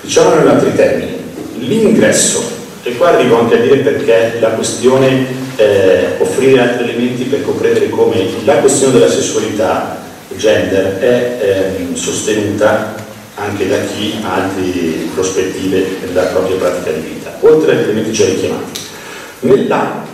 Diciamolo 0.00 0.40
in 0.40 0.48
altri 0.48 0.74
termini, 0.74 1.16
l'ingresso, 1.58 2.42
e 2.82 2.96
qua 2.96 3.10
arrivo 3.10 3.38
anche 3.38 3.54
a 3.54 3.60
dire 3.60 3.76
perché 3.76 4.38
la 4.40 4.48
questione, 4.48 5.26
eh, 5.56 6.16
offrire 6.18 6.60
altri 6.60 6.88
elementi 6.88 7.24
per 7.24 7.44
comprendere 7.44 7.88
come 7.88 8.26
la 8.44 8.56
questione 8.56 8.94
della 8.94 9.10
sessualità, 9.10 9.98
gender, 10.34 10.98
è 10.98 11.38
eh, 11.40 11.96
sostenuta 11.96 12.96
anche 13.36 13.68
da 13.68 13.78
chi 13.78 14.18
ha 14.22 14.34
altre 14.34 14.62
prospettive 15.14 15.98
nella 16.04 16.24
propria 16.24 16.56
pratica 16.56 16.90
di 16.90 17.00
vita, 17.00 17.36
oltre 17.40 17.72
agli 17.72 17.82
elementi 17.82 18.12
già 18.12 18.24
richiamati. 18.24 18.80
Nella 19.40 20.04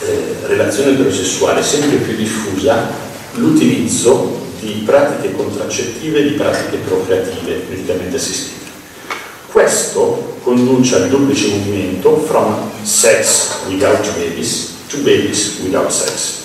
eh, 0.00 0.46
relazione 0.46 0.92
eterosessuale 0.92 1.62
sempre 1.62 1.96
più 1.96 2.14
diffusa 2.14 3.03
l'utilizzo 3.34 4.42
di 4.60 4.82
pratiche 4.84 5.32
contraccettive 5.32 6.18
e 6.18 6.22
di 6.22 6.34
pratiche 6.34 6.76
procreative 6.78 7.64
medicamente 7.68 8.16
assistite. 8.16 8.62
Questo 9.50 10.36
conduce 10.42 10.96
al 10.96 11.08
duplice 11.08 11.48
movimento 11.48 12.16
from 12.16 12.70
sex 12.82 13.60
without 13.68 14.04
babies 14.16 14.74
to 14.88 14.96
babies 14.98 15.58
without 15.62 15.90
sex. 15.90 16.42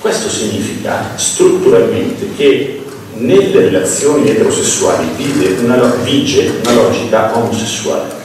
Questo 0.00 0.28
significa 0.28 1.12
strutturalmente 1.16 2.32
che 2.36 2.82
nelle 3.14 3.60
relazioni 3.60 4.30
eterosessuali 4.30 5.06
una, 5.62 5.76
vige 6.02 6.52
una 6.62 6.72
logica 6.72 7.36
omosessuale. 7.36 8.18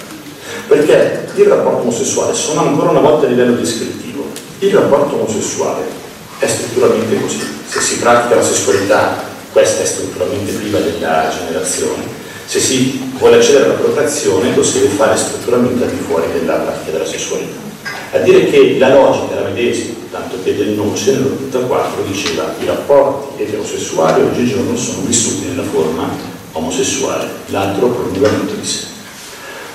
Perché 0.67 1.27
il 1.35 1.45
rapporto 1.45 1.81
omosessuale, 1.81 2.33
sono 2.33 2.61
ancora 2.61 2.91
una 2.91 3.01
volta 3.01 3.25
a 3.25 3.29
livello 3.29 3.55
descrittivo, 3.55 4.25
il 4.59 4.73
rapporto 4.73 5.15
omosessuale 5.15 6.04
è 6.39 6.47
strutturalmente 6.47 7.21
così 7.21 7.55
se 7.75 7.81
si 7.81 7.97
pratica 7.97 8.35
la 8.35 8.43
sessualità, 8.43 9.23
questa 9.51 9.83
è 9.83 9.85
strutturalmente 9.85 10.53
priva 10.53 10.79
della 10.79 11.29
generazione, 11.29 12.03
se 12.45 12.59
si 12.59 13.11
vuole 13.17 13.37
accedere 13.37 13.65
alla 13.65 13.73
procreazione 13.73 14.55
lo 14.55 14.63
si 14.63 14.79
deve 14.79 14.95
fare 14.95 15.17
strutturalmente 15.17 15.83
al 15.83 15.89
di 15.89 15.97
fuori 15.97 16.25
della 16.31 16.55
pratica 16.55 16.91
della 16.91 17.05
sessualità. 17.05 17.63
A 18.11 18.17
dire 18.19 18.45
che 18.45 18.77
la 18.77 18.93
logica 18.93 19.35
la 19.35 19.49
medesima, 19.49 19.95
tanto 20.11 20.37
che 20.41 20.55
del 20.55 20.69
Noce 20.69 21.11
nell'84 21.13 22.07
diceva 22.07 22.53
i 22.61 22.65
rapporti 22.65 23.43
eterosessuali 23.43 24.21
oggigiorno 24.21 24.77
sono 24.77 25.01
vissuti 25.05 25.47
nella 25.47 25.63
forma 25.63 26.09
omosessuale, 26.53 27.27
l'altro 27.47 27.87
prolungamento 27.87 28.53
di 28.53 28.65
sé. 28.65 28.85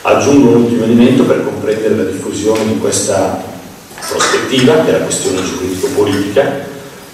Aggiungo 0.03 0.51
un 0.51 0.63
ultimo 0.63 0.85
elemento 0.85 1.25
per 1.25 1.45
comprendere 1.45 1.97
la 1.97 2.05
diffusione 2.05 2.65
di 2.65 2.79
questa 2.79 3.50
prospettiva, 4.09 4.85
che 4.85 4.89
è 4.89 4.99
la 4.99 5.05
questione 5.05 5.43
giuridico-politica, 5.43 6.67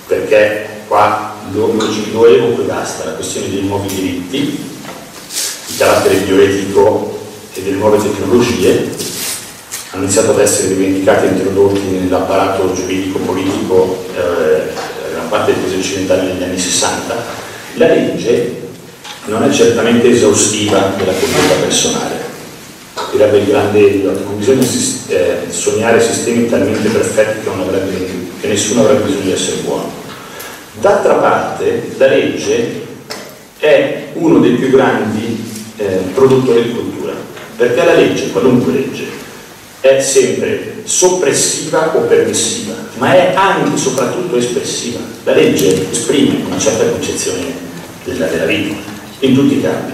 perché 0.07 0.69
qua 0.89 1.35
lo, 1.53 1.73
lo 2.13 2.27
evoco 2.27 2.63
e 2.63 2.65
basta, 2.65 3.05
la 3.05 3.13
questione 3.13 3.51
dei 3.51 3.63
nuovi 3.63 3.89
diritti, 3.89 4.39
di 5.67 5.77
carattere 5.77 6.17
bioetico 6.19 7.19
e 7.53 7.63
delle 7.63 7.77
nuove 7.77 7.99
tecnologie 7.99 8.89
hanno 9.91 10.05
iniziato 10.05 10.31
ad 10.33 10.41
essere 10.41 10.69
rivendicati 10.69 11.27
e 11.27 11.31
introdotti 11.31 11.81
nell'apparato 11.81 12.73
giuridico-politico 12.75 14.05
eh, 14.15 14.73
gran 15.13 15.29
parte 15.29 15.53
dei 15.53 15.63
paesi 15.63 15.79
occidentali 15.79 16.27
negli 16.27 16.43
anni 16.43 16.59
60. 16.59 17.15
La 17.75 17.87
legge 17.87 18.65
non 19.27 19.43
è 19.43 19.51
certamente 19.51 20.09
esaustiva 20.09 20.93
della 20.97 21.13
condotta 21.13 21.55
personale 21.61 22.16
direbbe 23.13 23.39
il 23.39 23.47
grande 23.47 23.79
Eliot, 23.79 24.25
non 24.25 24.39
bisogna 24.39 24.67
eh, 25.09 25.37
sognare 25.49 26.01
sistemi 26.01 26.49
talmente 26.49 26.89
perfetti 26.89 27.45
che, 27.45 27.49
avrebbe, 27.49 28.09
che 28.41 28.49
nessuno 28.49 28.81
avrebbe 28.83 29.05
bisogno 29.05 29.23
di 29.23 29.33
essere 29.33 29.57
buono. 29.63 29.91
D'altra 30.81 31.15
parte, 31.15 31.95
la 31.97 32.07
legge 32.09 32.85
è 33.59 34.09
uno 34.15 34.39
dei 34.39 34.53
più 34.53 34.71
grandi 34.71 35.43
eh, 35.77 35.85
produttori 36.15 36.65
di 36.65 36.73
cultura, 36.73 37.13
perché 37.57 37.85
la 37.85 37.95
legge, 37.95 38.31
qualunque 38.31 38.73
legge, 38.73 39.05
è 39.81 40.01
sempre 40.01 40.83
soppressiva 40.85 41.97
o 41.97 42.01
permissiva, 42.01 42.75
ma 42.99 43.15
è 43.15 43.35
anche 43.35 43.75
e 43.75 43.79
soprattutto 43.79 44.37
espressiva. 44.37 44.99
La 45.25 45.33
legge 45.33 45.91
esprime 45.91 46.45
una 46.47 46.59
certa 46.59 46.85
concezione 46.85 47.45
della, 48.05 48.27
della 48.27 48.45
vita, 48.47 48.75
in 49.21 49.35
tutti 49.35 49.59
i 49.59 49.63
campi. 49.63 49.93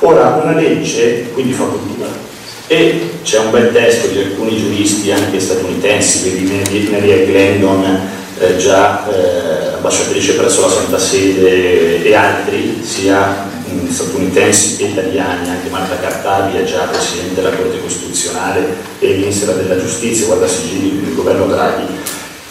Ora, 0.00 0.40
una 0.42 0.54
legge 0.54 1.30
quindi 1.32 1.52
fa 1.52 1.64
cultura 1.64 2.25
e 2.68 3.10
c'è 3.22 3.38
un 3.38 3.50
bel 3.50 3.72
testo 3.72 4.08
di 4.08 4.18
alcuni 4.18 4.56
giuristi 4.56 5.12
anche 5.12 5.38
statunitensi, 5.38 6.30
vedi 6.30 6.88
Mary 6.90 7.26
Glendon, 7.26 8.00
eh, 8.38 8.56
già 8.56 9.06
eh, 9.08 9.74
ambasciatrice 9.74 10.34
presso 10.34 10.62
la 10.62 10.68
Santa 10.68 10.98
Sede 10.98 12.02
e 12.02 12.14
altri, 12.14 12.82
sia 12.82 13.46
mh, 13.68 13.88
statunitensi 13.88 14.76
che 14.76 14.84
italiani, 14.84 15.48
anche 15.48 15.68
Marta 15.70 15.96
Cartabia, 15.98 16.64
già 16.64 16.82
Presidente 16.84 17.34
della 17.34 17.54
Corte 17.54 17.80
Costituzionale 17.80 18.66
e 18.98 19.14
Ministra 19.14 19.52
della 19.52 19.78
Giustizia, 19.78 20.26
guarda 20.26 20.48
sigilli 20.48 21.00
del 21.04 21.14
governo 21.14 21.46
Draghi, 21.46 21.86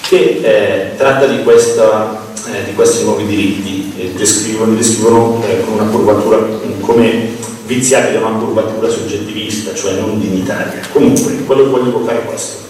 che 0.07 0.39
eh, 0.41 0.95
tratta 0.95 1.25
di, 1.25 1.43
questa, 1.43 2.25
eh, 2.53 2.63
di, 2.63 2.73
questi 2.73 3.03
nuovi 3.03 3.25
diritti, 3.25 3.93
e 3.97 4.13
descrivono, 4.15 4.75
descrivono 4.75 5.43
eh, 5.45 5.59
con 5.61 5.73
una 5.73 5.89
curvatura 5.89 6.37
come 6.79 7.43
viziati 7.65 8.13
da 8.13 8.19
una 8.19 8.37
curvatura 8.37 8.89
soggettivista, 8.89 9.73
cioè 9.73 9.99
non 9.99 10.19
dignitaria. 10.19 10.81
Comunque, 10.91 11.43
quello 11.45 11.63
che 11.63 11.69
voglio 11.69 11.89
evocare 11.89 12.19
è 12.19 12.25
questo. 12.25 12.63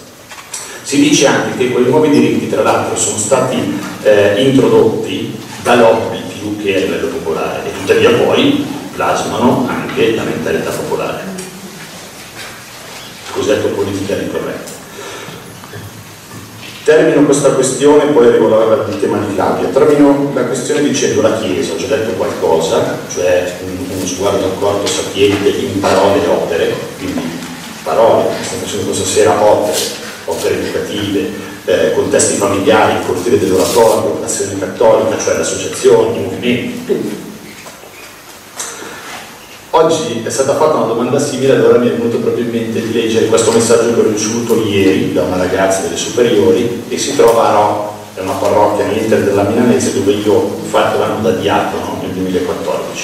Si 0.83 0.97
dice 0.97 1.27
anche 1.27 1.57
che 1.57 1.71
quei 1.71 1.85
nuovi 1.85 2.09
diritti, 2.09 2.49
tra 2.49 2.61
l'altro, 2.61 2.95
sono 2.97 3.17
stati 3.17 3.57
eh, 4.03 4.41
introdotti 4.41 5.35
da 5.63 5.75
lobby 5.75 6.21
più 6.37 6.61
che 6.61 6.75
a 6.75 6.79
livello 6.79 7.07
popolare 7.07 7.67
e 7.67 7.71
tuttavia 7.79 8.11
poi 8.11 8.65
plasmano 8.93 9.67
anche 9.67 10.13
la 10.13 10.23
mentalità 10.23 10.69
popolare. 10.69 11.23
Cosiddetto 13.31 13.67
politica 13.69 14.15
ricorrente. 14.15 14.54
Termino 16.85 17.25
questa 17.25 17.49
questione, 17.53 18.11
poi 18.11 18.27
arrivo 18.27 18.61
al 18.61 18.99
tema 18.99 19.17
di 19.17 19.33
Claudia. 19.33 19.69
Termino 19.69 20.29
la 20.35 20.43
questione 20.43 20.83
dicendo 20.83 21.23
la 21.23 21.35
Chiesa, 21.39 21.73
ho 21.73 21.77
già 21.77 21.87
detto 21.87 22.11
qualcosa, 22.11 22.99
cioè 23.11 23.57
un, 23.65 23.75
uno 23.89 24.05
sguardo 24.05 24.45
accorto 24.45 24.85
sapiente 24.85 25.49
in 25.49 25.79
parole 25.79 26.23
e 26.23 26.27
opere, 26.27 26.75
quindi 26.99 27.23
parole, 27.81 28.25
stiamo 28.39 28.65
facendo 28.65 28.85
questa 28.85 29.03
sera 29.03 29.43
opere, 29.43 29.77
opere 30.25 30.59
educative, 30.59 31.31
eh, 31.65 31.93
contesti 31.95 32.35
familiari, 32.35 32.99
il 32.99 33.05
cortile 33.07 33.39
dell'oratorio, 33.39 34.19
l'azione 34.21 34.59
cattolica, 34.59 35.17
cioè 35.17 35.33
le 35.33 35.41
associazioni, 35.41 36.17
i 36.19 36.21
movimenti, 36.21 37.23
Oggi 39.77 40.21
è 40.23 40.29
stata 40.29 40.55
fatta 40.55 40.77
una 40.77 40.85
domanda 40.85 41.19
simile, 41.19 41.55
allora 41.55 41.77
mi 41.79 41.89
è 41.89 41.91
venuto 41.91 42.19
proprio 42.19 42.45
in 42.45 42.49
mente 42.49 42.81
di 42.81 42.93
leggere 42.93 43.25
questo 43.25 43.51
messaggio 43.51 43.93
che 43.93 43.99
ho 43.99 44.07
ricevuto 44.07 44.55
ieri 44.63 45.11
da 45.11 45.23
una 45.23 45.35
ragazza 45.35 45.81
delle 45.81 45.97
superiori 45.97 46.83
e 46.87 46.97
si 46.97 47.13
trova 47.17 47.49
a 47.49 47.51
Ro, 47.51 47.93
è 48.13 48.21
una 48.21 48.31
parrocchia 48.39 48.85
nell'Inter 48.85 49.23
della 49.23 49.43
Milanese 49.43 49.95
dove 49.95 50.13
io 50.13 50.33
ho 50.33 50.59
fatto 50.69 50.97
l'anno 50.97 51.19
da 51.19 51.31
diacono 51.31 51.97
nel 52.01 52.11
2014. 52.11 53.03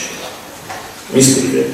Mi 1.10 1.22
scrive, 1.22 1.72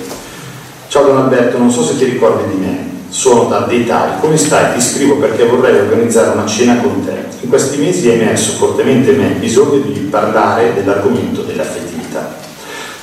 ciao 0.87 1.03
Don 1.03 1.17
Alberto, 1.17 1.59
non 1.59 1.69
so 1.69 1.83
se 1.83 1.95
ti 1.95 2.05
ricordi 2.05 2.55
di 2.55 2.65
me, 2.65 2.89
sono 3.09 3.43
da 3.43 3.59
dei 3.67 3.85
tali, 3.85 4.19
come 4.19 4.35
stai? 4.35 4.73
Ti 4.73 4.81
scrivo 4.81 5.17
perché 5.17 5.45
vorrei 5.45 5.77
organizzare 5.77 6.31
una 6.31 6.47
cena 6.47 6.81
con 6.81 7.05
te. 7.05 7.35
In 7.41 7.49
questi 7.49 7.77
mesi 7.77 8.09
hai 8.09 8.17
messo 8.17 8.53
fortemente 8.53 9.11
in 9.11 9.19
me 9.19 9.27
il 9.27 9.35
bisogno 9.35 9.77
di 9.77 9.91
parlare 10.09 10.73
dell'argomento 10.73 11.43
dell'affettività 11.43 12.36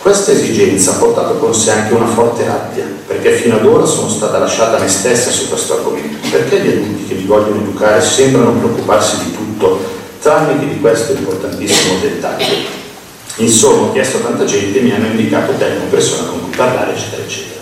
questa 0.04 0.32
esigenza 0.32 0.90
ha 0.90 0.94
portato 0.96 1.38
con 1.38 1.54
sé 1.54 1.70
anche 1.70 1.94
una 1.94 2.04
forte 2.04 2.44
rabbia, 2.44 2.84
perché 3.06 3.32
fino 3.36 3.56
ad 3.56 3.64
ora 3.64 3.86
sono 3.86 4.10
stata 4.10 4.36
lasciata 4.36 4.78
me 4.78 4.86
stessa 4.86 5.30
su 5.30 5.48
questo 5.48 5.78
argomento. 5.78 6.28
Perché 6.30 6.60
gli 6.60 6.68
adulti 6.72 7.06
che 7.06 7.14
vi 7.14 7.24
vogliono 7.24 7.62
educare 7.62 8.02
sembrano 8.02 8.52
preoccuparsi 8.52 9.24
di 9.24 9.34
tutto, 9.34 9.82
tranne 10.20 10.58
che 10.58 10.74
di 10.74 10.78
questo 10.78 11.12
importantissimo 11.12 12.00
dettaglio? 12.02 12.54
Insomma, 13.36 13.86
ho 13.86 13.92
chiesto 13.92 14.18
a 14.18 14.20
tanta 14.20 14.44
gente 14.44 14.78
e 14.78 14.82
mi 14.82 14.92
hanno 14.92 15.06
indicato 15.06 15.52
te 15.52 15.74
come 15.74 15.88
persona 15.88 16.28
con 16.28 16.42
cui 16.42 16.54
parlare, 16.54 16.92
eccetera, 16.92 17.22
eccetera. 17.22 17.60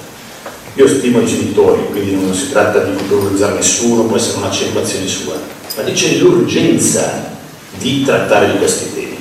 Io 0.74 0.88
stimo 0.88 1.20
i 1.20 1.26
genitori, 1.26 1.86
quindi 1.92 2.16
non 2.16 2.34
si 2.34 2.50
tratta 2.50 2.80
di 2.80 2.92
culturalizzare 2.96 3.54
nessuno, 3.54 4.02
può 4.02 4.16
essere 4.16 4.38
un'accentuazione 4.38 5.06
sua, 5.06 5.34
ma 5.76 5.82
dice 5.84 6.16
l'urgenza 6.16 7.36
di 7.78 8.02
trattare 8.02 8.50
di 8.50 8.58
questi 8.58 8.92
temi. 8.92 9.16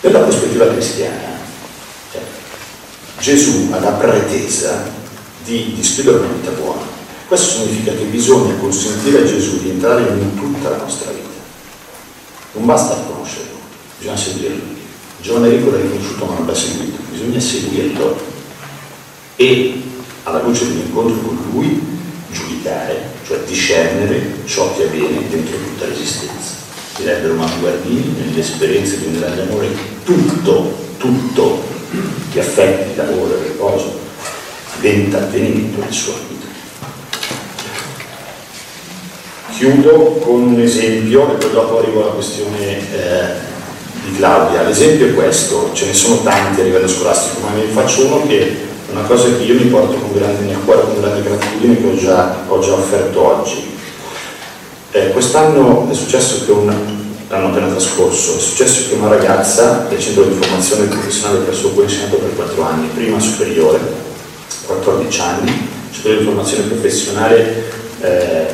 Per 0.00 0.10
la 0.10 0.18
prospettiva 0.18 0.66
cristiana, 0.66 1.25
Gesù 3.26 3.66
ha 3.72 3.80
la 3.80 3.90
pretesa 3.90 4.88
di 5.42 5.72
dischiudere 5.74 6.18
una 6.18 6.32
vita 6.34 6.52
buona. 6.52 6.82
Questo 7.26 7.58
significa 7.58 7.90
che 7.90 8.04
bisogna 8.04 8.54
consentire 8.54 9.22
a 9.22 9.24
Gesù 9.24 9.60
di 9.62 9.70
entrare 9.70 10.02
in 10.02 10.36
tutta 10.36 10.70
la 10.70 10.76
nostra 10.76 11.10
vita. 11.10 11.26
Non 12.52 12.66
basta 12.66 12.94
conoscerlo, 12.94 13.58
bisogna 13.98 14.16
seguirlo. 14.16 14.62
Giovanni 15.20 15.48
Enrico 15.48 15.72
l'ha 15.72 15.80
riconosciuto 15.80 16.24
ma 16.24 16.34
non 16.34 16.46
l'ha 16.46 16.54
seguito, 16.54 16.98
bisogna 17.10 17.40
seguirlo 17.40 18.16
e 19.34 19.82
alla 20.22 20.42
luce 20.42 20.68
dell'incontro 20.68 21.20
con 21.26 21.36
lui 21.50 21.82
giudicare, 22.30 23.10
cioè 23.26 23.40
discernere 23.40 24.36
ciò 24.44 24.72
che 24.76 24.84
avviene 24.84 25.28
dentro 25.28 25.56
tutta 25.56 25.86
l'esistenza. 25.86 26.52
Direbbero 26.96 27.34
nelle 27.34 28.38
esperienze 28.38 29.00
di 29.00 29.06
un 29.06 29.18
grande 29.18 29.42
amore, 29.42 29.74
tutto, 30.04 30.76
tutto 30.96 31.74
di 32.30 32.38
affetti, 32.38 32.90
di 32.90 32.96
lavoro, 32.96 33.36
di 33.36 33.48
riposo, 33.48 33.98
diventa 34.80 35.18
avvenimento 35.18 35.80
nel 35.80 35.92
suo 35.92 36.14
vita. 36.28 36.46
Chiudo 39.50 40.18
con 40.22 40.42
un 40.42 40.60
esempio 40.60 41.32
e 41.32 41.34
poi 41.36 41.50
dopo 41.50 41.78
arrivo 41.78 42.02
alla 42.02 42.12
questione 42.12 42.78
eh, 42.92 43.32
di 44.04 44.16
Claudia. 44.16 44.62
L'esempio 44.62 45.06
è 45.06 45.14
questo, 45.14 45.70
ce 45.72 45.86
ne 45.86 45.94
sono 45.94 46.22
tanti 46.22 46.60
a 46.60 46.64
livello 46.64 46.88
scolastico, 46.88 47.46
ma 47.46 47.52
ne 47.52 47.62
faccio 47.72 48.06
uno 48.06 48.26
che 48.26 48.40
è 48.40 48.92
una 48.92 49.02
cosa 49.02 49.24
che 49.34 49.42
io 49.42 49.54
mi 49.54 49.68
porto 49.68 49.96
con 49.96 50.12
grande, 50.12 50.44
nel 50.44 50.58
cuore, 50.64 50.82
con 50.82 51.00
grande 51.00 51.22
gratitudine 51.22 51.80
che 51.80 51.86
ho 51.86 51.96
già, 51.96 52.44
ho 52.46 52.58
già 52.60 52.72
offerto 52.72 53.22
oggi. 53.22 53.74
Eh, 54.92 55.10
quest'anno 55.12 55.88
è 55.90 55.94
successo 55.94 56.44
che 56.44 56.52
un, 56.52 56.95
l'anno 57.28 57.48
appena 57.48 57.68
trascorso. 57.68 58.36
È 58.36 58.40
successo 58.40 58.88
che 58.88 58.94
una 58.94 59.08
ragazza 59.08 59.86
del 59.88 59.98
centro 59.98 60.24
di 60.24 60.34
formazione 60.34 60.86
professionale 60.86 61.40
presso 61.40 61.70
cui 61.70 61.82
ho 61.82 61.84
insegnato 61.84 62.16
per 62.16 62.34
4 62.34 62.62
anni, 62.62 62.88
prima 62.88 63.18
superiore, 63.18 63.80
14 64.66 65.20
anni, 65.20 65.68
centro 65.90 66.16
di 66.16 66.24
formazione 66.24 66.64
professionale, 66.64 67.64
eh, 68.00 68.46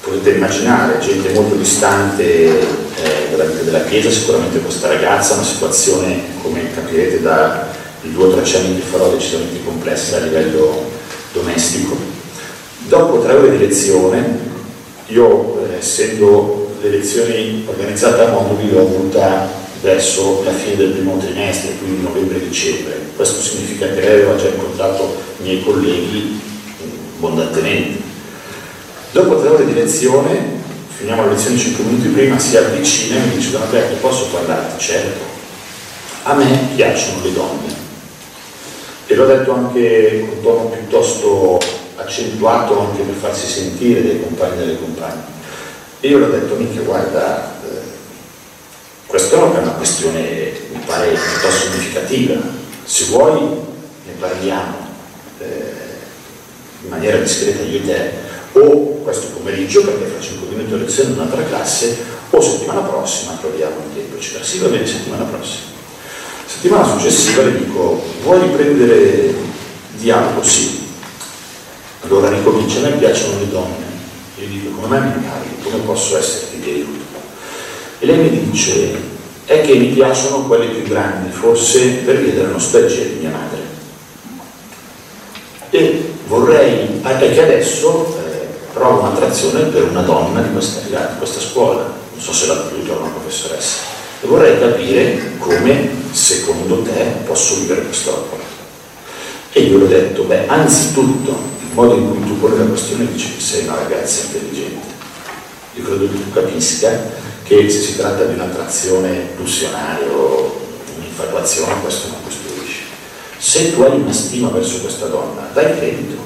potete 0.00 0.30
immaginare, 0.30 0.98
gente 0.98 1.32
molto 1.32 1.54
distante 1.54 2.22
eh, 2.22 3.28
dalla 3.30 3.44
vita 3.44 3.62
della 3.62 3.84
Chiesa, 3.84 4.10
sicuramente 4.10 4.60
questa 4.60 4.88
ragazza, 4.88 5.34
una 5.34 5.44
situazione, 5.44 6.20
come 6.42 6.72
capirete 6.74 7.22
dai 7.22 7.72
due 8.02 8.26
o 8.26 8.32
tre 8.34 8.44
cenni 8.44 8.76
che 8.76 8.82
farò, 8.82 9.10
decisamente 9.10 9.64
complessa 9.64 10.16
a 10.16 10.20
livello 10.20 10.90
domestico. 11.32 11.96
Dopo 12.86 13.22
tre 13.22 13.32
ore 13.32 13.52
di 13.52 13.58
lezione, 13.58 14.38
io 15.06 15.66
eh, 15.66 15.78
essendo 15.78 16.63
lezioni 16.90 17.64
organizzate 17.66 18.22
a 18.22 18.28
Mondovì 18.28 18.70
l'ho 18.70 18.80
avuta 18.80 19.48
verso 19.80 20.42
la 20.44 20.52
fine 20.52 20.76
del 20.76 20.90
primo 20.90 21.18
trimestre, 21.18 21.74
quindi 21.78 22.02
novembre-dicembre. 22.02 23.00
Questo 23.14 23.40
significa 23.40 23.86
che 23.86 24.00
lei 24.00 24.22
aveva 24.22 24.36
già 24.36 24.48
incontrato 24.48 25.14
i 25.40 25.42
miei 25.42 25.62
colleghi 25.62 26.40
abbondantemente. 27.16 28.02
Dopo 29.12 29.40
tre 29.40 29.48
ore 29.50 29.66
di 29.66 29.74
lezione, 29.74 30.62
finiamo 30.88 31.26
la 31.26 31.32
lezione 31.32 31.58
5 31.58 31.84
minuti 31.84 32.08
prima, 32.08 32.38
si 32.38 32.56
avvicina 32.56 33.16
e 33.16 33.26
mi 33.26 33.36
dice 33.36 33.50
Don 33.50 33.62
Alberto, 33.62 33.94
posso 33.96 34.26
parlarti? 34.26 34.82
Certo. 34.82 35.20
A 36.24 36.34
me 36.34 36.68
piacciono 36.74 37.22
le 37.22 37.32
donne. 37.32 37.82
E 39.06 39.14
l'ho 39.14 39.26
detto 39.26 39.52
anche 39.52 40.26
con 40.28 40.42
tono 40.42 40.68
piuttosto 40.70 41.60
accentuato 41.96 42.80
anche 42.80 43.02
per 43.02 43.14
farsi 43.14 43.46
sentire 43.46 44.02
dai 44.02 44.20
compagni 44.20 44.54
e 44.54 44.58
dalle 44.58 44.78
compagne 44.78 45.33
e 46.04 46.08
io 46.08 46.18
le 46.18 46.26
ho 46.26 46.28
detto, 46.28 46.54
mica 46.56 46.82
guarda, 46.82 47.50
eh, 47.64 47.80
questa 49.06 49.36
è 49.36 49.38
una 49.38 49.70
questione, 49.70 50.52
mi 50.70 50.80
pare, 50.84 51.08
piuttosto 51.08 51.70
significativa. 51.70 52.34
Se 52.84 53.06
vuoi 53.06 53.40
ne 53.40 54.12
parliamo 54.18 54.86
eh, 55.38 55.72
in 56.82 56.90
maniera 56.90 57.16
discreta 57.16 57.62
io 57.62 57.80
te, 57.80 58.10
o 58.52 59.00
questo 59.02 59.28
pomeriggio, 59.28 59.82
perché 59.82 60.04
fra 60.04 60.20
5 60.20 60.48
minuti 60.48 60.74
ho 60.74 60.76
lezione 60.76 61.08
in 61.08 61.16
un'altra 61.16 61.42
classe, 61.42 61.96
o 62.28 62.38
settimana 62.38 62.80
prossima 62.80 63.38
troviamo 63.40 63.76
un 63.76 63.94
tempo, 63.94 64.16
eccetera. 64.16 64.44
Sì, 64.44 64.58
va 64.58 64.68
bene, 64.68 64.86
settimana 64.86 65.24
prossima. 65.24 65.68
Settimana 66.44 66.86
successiva 66.86 67.44
le 67.44 67.56
dico, 67.56 68.02
vuoi 68.22 68.40
riprendere 68.40 69.34
dialogo? 69.92 70.42
Sì. 70.42 70.82
Allora 72.02 72.28
ricomincia, 72.28 72.80
a 72.80 72.82
me 72.82 72.90
piacciono 72.90 73.38
le 73.38 73.48
donne. 73.48 73.83
Io 74.44 74.50
dico, 74.50 74.80
come 74.80 75.00
mi 75.00 75.12
parli? 75.26 75.56
Come 75.62 75.78
posso 75.84 76.18
esserti 76.18 76.60
di 76.60 76.70
aiuto? 76.70 77.16
E 77.98 78.06
lei 78.06 78.18
mi 78.18 78.50
dice, 78.50 78.94
è 79.46 79.62
che 79.62 79.74
mi 79.74 79.86
piacciono 79.86 80.42
quelle 80.42 80.66
più 80.66 80.82
grandi, 80.82 81.30
forse 81.30 82.02
per 82.04 82.18
via 82.18 82.34
della 82.34 82.48
nostalgia 82.48 83.02
di 83.04 83.16
mia 83.20 83.30
madre. 83.30 83.62
E 85.70 86.12
vorrei, 86.26 87.00
che 87.02 87.42
adesso 87.42 88.18
eh, 88.18 88.46
provo 88.74 89.00
un'attrazione 89.00 89.62
per 89.64 89.84
una 89.84 90.02
donna 90.02 90.42
di 90.42 90.52
questa, 90.52 90.80
di 90.80 90.94
questa 91.16 91.40
scuola, 91.40 91.82
non 91.82 92.20
so 92.20 92.34
se 92.34 92.46
la 92.46 92.66
tutor 92.68 92.98
o 92.98 93.00
una 93.00 93.12
professoressa, 93.12 93.78
e 94.20 94.26
vorrei 94.26 94.58
capire 94.58 95.36
come, 95.38 95.88
secondo 96.10 96.82
te, 96.82 97.14
posso 97.24 97.56
vivere 97.56 97.82
quest'opera. 97.82 98.42
E 99.52 99.60
io 99.60 99.78
le 99.78 99.84
ho 99.84 99.88
detto, 99.88 100.24
beh, 100.24 100.48
anzitutto 100.48 101.53
modo 101.74 101.94
in 101.96 102.08
cui 102.08 102.26
tu 102.26 102.38
poni 102.38 102.56
la 102.56 102.64
questione 102.64 103.10
dice 103.12 103.34
che 103.34 103.40
sei 103.40 103.66
una 103.66 103.74
ragazza 103.74 104.26
intelligente. 104.26 104.86
Io 105.74 105.82
credo 105.82 106.08
che 106.08 106.22
tu 106.22 106.30
capisca 106.32 107.10
che 107.42 107.68
se 107.68 107.80
si 107.80 107.96
tratta 107.96 108.24
di 108.24 108.34
un'attrazione 108.34 109.32
pulsionale 109.36 110.06
o 110.06 110.60
un'infatuazione, 110.96 111.80
questo 111.82 112.08
non 112.08 112.22
costruisce. 112.22 112.82
Se 113.38 113.74
tu 113.74 113.82
hai 113.82 114.00
una 114.00 114.12
stima 114.12 114.48
verso 114.50 114.80
questa 114.80 115.06
donna, 115.06 115.50
dai 115.52 115.76
credito, 115.76 116.16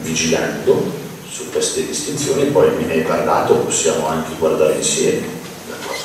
vigilando 0.00 0.92
su 1.28 1.50
queste 1.50 1.86
distinzioni, 1.86 2.46
poi 2.46 2.74
me 2.76 2.84
ne 2.86 2.92
hai 2.94 3.02
parlato, 3.02 3.54
possiamo 3.54 4.08
anche 4.08 4.34
guardare 4.38 4.74
insieme 4.74 5.26
la 5.70 5.76
cosa. 5.86 6.04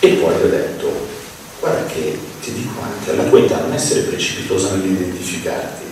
E 0.00 0.08
poi 0.08 0.34
ho 0.34 0.48
detto, 0.48 1.06
guarda 1.60 1.84
che 1.92 2.18
ti 2.48 2.62
dico 2.62 2.80
anche, 2.80 3.10
alla 3.10 3.28
tua 3.28 3.40
età 3.40 3.60
non 3.60 3.74
essere 3.74 4.02
precipitosa 4.02 4.74
nell'identificarti, 4.74 5.84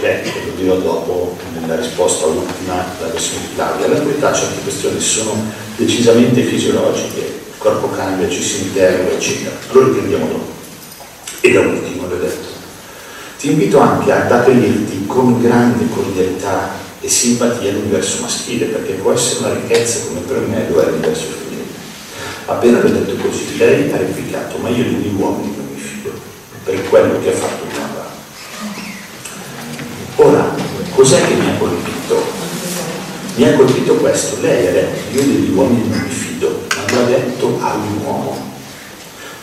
perché, 0.00 0.30
lo 0.44 0.52
dirò 0.56 0.76
dopo 0.76 1.36
nella 1.58 1.76
risposta 1.76 2.26
ultima 2.26 2.84
della 2.98 3.12
versione 3.12 3.46
di 3.48 3.54
Claudia, 3.54 3.86
alla 3.86 4.00
verità 4.00 4.32
certe 4.32 4.62
questioni 4.62 5.00
sono 5.00 5.34
decisamente 5.76 6.42
fisiologiche, 6.42 7.20
il 7.20 7.58
corpo 7.58 7.90
cambia, 7.90 8.28
ci 8.28 8.42
si 8.42 8.62
interroga, 8.64 9.12
eccetera. 9.12 9.56
Allora 9.70 9.86
riprendiamo 9.86 10.26
dopo. 10.26 10.52
E 11.40 11.52
da 11.52 11.60
ultimo 11.60 12.08
le 12.08 12.14
ho 12.14 12.18
detto, 12.18 12.48
ti 13.38 13.50
invito 13.50 13.78
anche 13.78 14.12
ad 14.12 14.30
accoglierti 14.30 15.04
con 15.06 15.40
grande 15.40 15.88
cordialità 15.88 16.82
e 17.00 17.08
simpatia 17.08 17.72
l'universo 17.72 18.22
maschile, 18.22 18.66
perché 18.66 18.94
può 18.94 19.12
essere 19.12 19.40
una 19.40 19.54
ricchezza 19.54 20.06
come 20.06 20.20
per 20.20 20.38
me 20.40 20.66
lo 20.68 20.80
è 20.80 20.86
l'universo 20.86 21.24
femminile. 21.24 21.68
Appena 22.46 22.82
le 22.82 22.90
ho 22.90 22.92
detto 22.92 23.16
così, 23.16 23.56
lei 23.56 23.90
ha 23.92 23.96
replicato, 23.96 24.56
ma 24.58 24.68
io 24.70 24.84
degli 24.84 25.12
uomini 25.14 25.63
per 26.64 26.88
quello 26.88 27.20
che 27.20 27.28
ha 27.28 27.36
fatto 27.36 27.64
mia 27.70 27.80
madre. 27.80 28.02
Ora, 30.16 30.54
cos'è 30.94 31.26
che 31.26 31.34
mi 31.34 31.50
ha 31.50 31.58
colpito? 31.58 32.22
Mi 33.36 33.44
ha 33.44 33.54
colpito 33.54 33.94
questo, 33.96 34.40
lei 34.40 34.66
ha 34.66 34.72
detto, 34.72 35.16
io 35.16 35.22
degli 35.22 35.50
uomini 35.50 35.88
non 35.88 35.98
mi 35.98 36.08
fido, 36.08 36.62
ma 36.74 36.92
lo 36.92 37.00
ha 37.00 37.06
detto 37.06 37.58
a 37.60 37.74
un 37.74 37.98
uomo. 38.02 38.52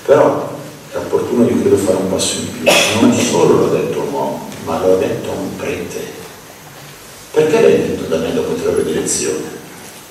Però 0.06 0.57
è 0.91 0.98
opportuno, 0.98 1.48
io 1.48 1.60
credo, 1.60 1.77
fare 1.77 1.98
un 1.98 2.10
passo 2.10 2.39
in 2.39 2.52
più. 2.52 2.72
Non 3.02 3.14
solo 3.14 3.60
l'ho 3.60 3.68
detto 3.68 3.99
a 3.99 4.03
un 4.03 4.14
uomo, 4.14 4.49
ma 4.65 4.80
l'ho 4.80 4.98
detto 4.98 5.30
a 5.30 5.34
un 5.34 5.56
prete. 5.57 6.19
Perché 7.31 7.61
l'hai 7.61 7.77
detto 7.77 8.03
da 8.03 8.18
me 8.18 8.34
dopo 8.34 8.53
tre 8.53 8.69
ore 8.69 8.84
di 8.84 8.93
lezione? 8.93 9.60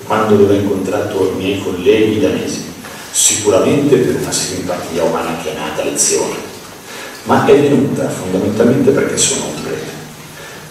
Quando 0.05 0.35
avevo 0.35 0.53
incontrato 0.53 1.33
i 1.33 1.37
miei 1.37 1.61
colleghi 1.61 2.19
danesi? 2.19 2.69
Sicuramente 3.11 3.97
per 3.97 4.21
una 4.21 4.31
simpatia 4.31 5.03
umana 5.03 5.37
che 5.43 5.53
è 5.53 5.57
nata 5.57 5.83
lezione, 5.83 6.50
ma 7.23 7.45
è 7.45 7.59
venuta 7.59 8.09
fondamentalmente 8.09 8.91
perché 8.91 9.17
sono 9.17 9.45
un 9.45 9.61
prete 9.63 9.91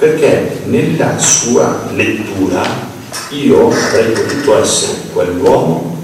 perché 0.00 0.62
nella 0.64 1.18
sua 1.18 1.86
lettura 1.92 2.88
io 3.30 3.70
avrei 3.70 4.12
potuto 4.12 4.62
essere 4.62 4.98
quell'uomo, 5.12 5.98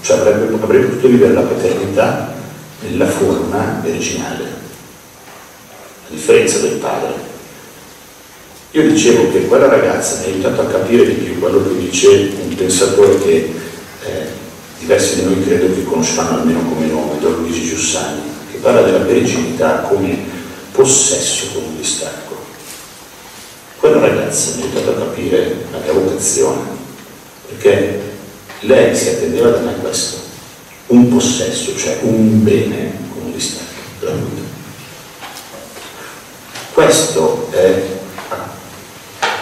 cioè 0.00 0.18
avrei, 0.18 0.48
avrei 0.60 0.82
potuto 0.82 1.06
vivere 1.06 1.32
la 1.32 1.42
paternità 1.42 2.34
nella 2.80 3.06
forma 3.06 3.80
originale, 3.84 4.44
a 4.44 6.10
differenza 6.10 6.58
del 6.58 6.72
padre. 6.72 7.34
Io 8.72 8.82
dicevo 8.90 9.30
che 9.30 9.46
quella 9.46 9.68
ragazza 9.68 10.18
mi 10.18 10.24
ha 10.24 10.34
aiutato 10.34 10.62
a 10.62 10.66
capire 10.66 11.06
di 11.06 11.14
più 11.14 11.38
quello 11.38 11.62
che 11.62 11.78
dice 11.78 12.32
un 12.42 12.52
pensatore 12.52 13.18
che 13.20 13.54
eh, 14.04 14.26
diversi 14.80 15.20
di 15.20 15.24
noi 15.24 15.44
credo 15.44 15.72
che 15.72 15.84
conosceranno 15.84 16.40
almeno 16.40 16.60
come 16.68 16.86
nome, 16.86 17.20
Don 17.20 17.36
Luigi 17.36 17.64
Giussani, 17.64 18.20
parla 18.66 18.82
della 18.82 19.04
verginità 19.04 19.82
come 19.82 20.18
possesso 20.72 21.52
con 21.52 21.62
un 21.62 21.76
distacco. 21.76 22.36
Quella 23.78 24.00
ragazza 24.00 24.56
mi 24.56 24.62
ha 24.62 24.64
aiutato 24.64 24.90
a 24.90 25.06
capire 25.06 25.66
la 25.70 25.78
mia 25.78 25.92
vocazione, 25.92 26.62
perché 27.46 28.00
lei 28.60 28.96
si 28.96 29.10
attendeva 29.10 29.50
da 29.50 29.60
me 29.60 29.76
questo, 29.76 30.16
un 30.88 31.08
possesso, 31.08 31.76
cioè 31.76 31.98
un 32.00 32.42
bene 32.42 32.92
con 33.12 33.30
distacco 33.32 33.82
gratuito. 34.00 34.42
Questo 36.72 37.48
è, 37.52 37.82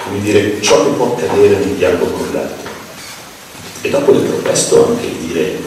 come 0.04 0.20
dire, 0.20 0.60
ciò 0.60 0.84
che 0.84 0.90
può 0.96 1.14
accadere 1.14 1.56
nel 1.56 1.76
dialogo 1.76 2.10
con 2.10 2.28
l'altro. 2.30 2.63
E 3.84 3.90
dopo 3.90 4.12
detto 4.12 4.36
questo 4.36 4.86
anche 4.86 5.10
dire 5.26 5.60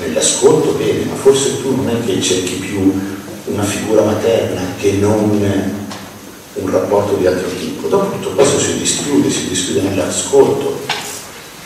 nell'ascolto 0.00 0.72
bene, 0.72 1.04
ma 1.04 1.14
forse 1.14 1.62
tu 1.62 1.76
non 1.76 1.88
è 1.88 2.04
che 2.04 2.20
cerchi 2.20 2.54
più 2.54 3.00
una 3.44 3.62
figura 3.62 4.02
materna 4.02 4.60
che 4.76 4.94
non 4.94 5.40
un 6.54 6.70
rapporto 6.70 7.14
di 7.14 7.28
altro 7.28 7.48
tipo. 7.60 7.86
Dopo 7.86 8.16
tutto 8.16 8.30
questo 8.30 8.58
si 8.58 8.76
dischiude, 8.76 9.30
si 9.30 9.46
dischiude 9.46 9.82
nell'ascolto, 9.82 10.80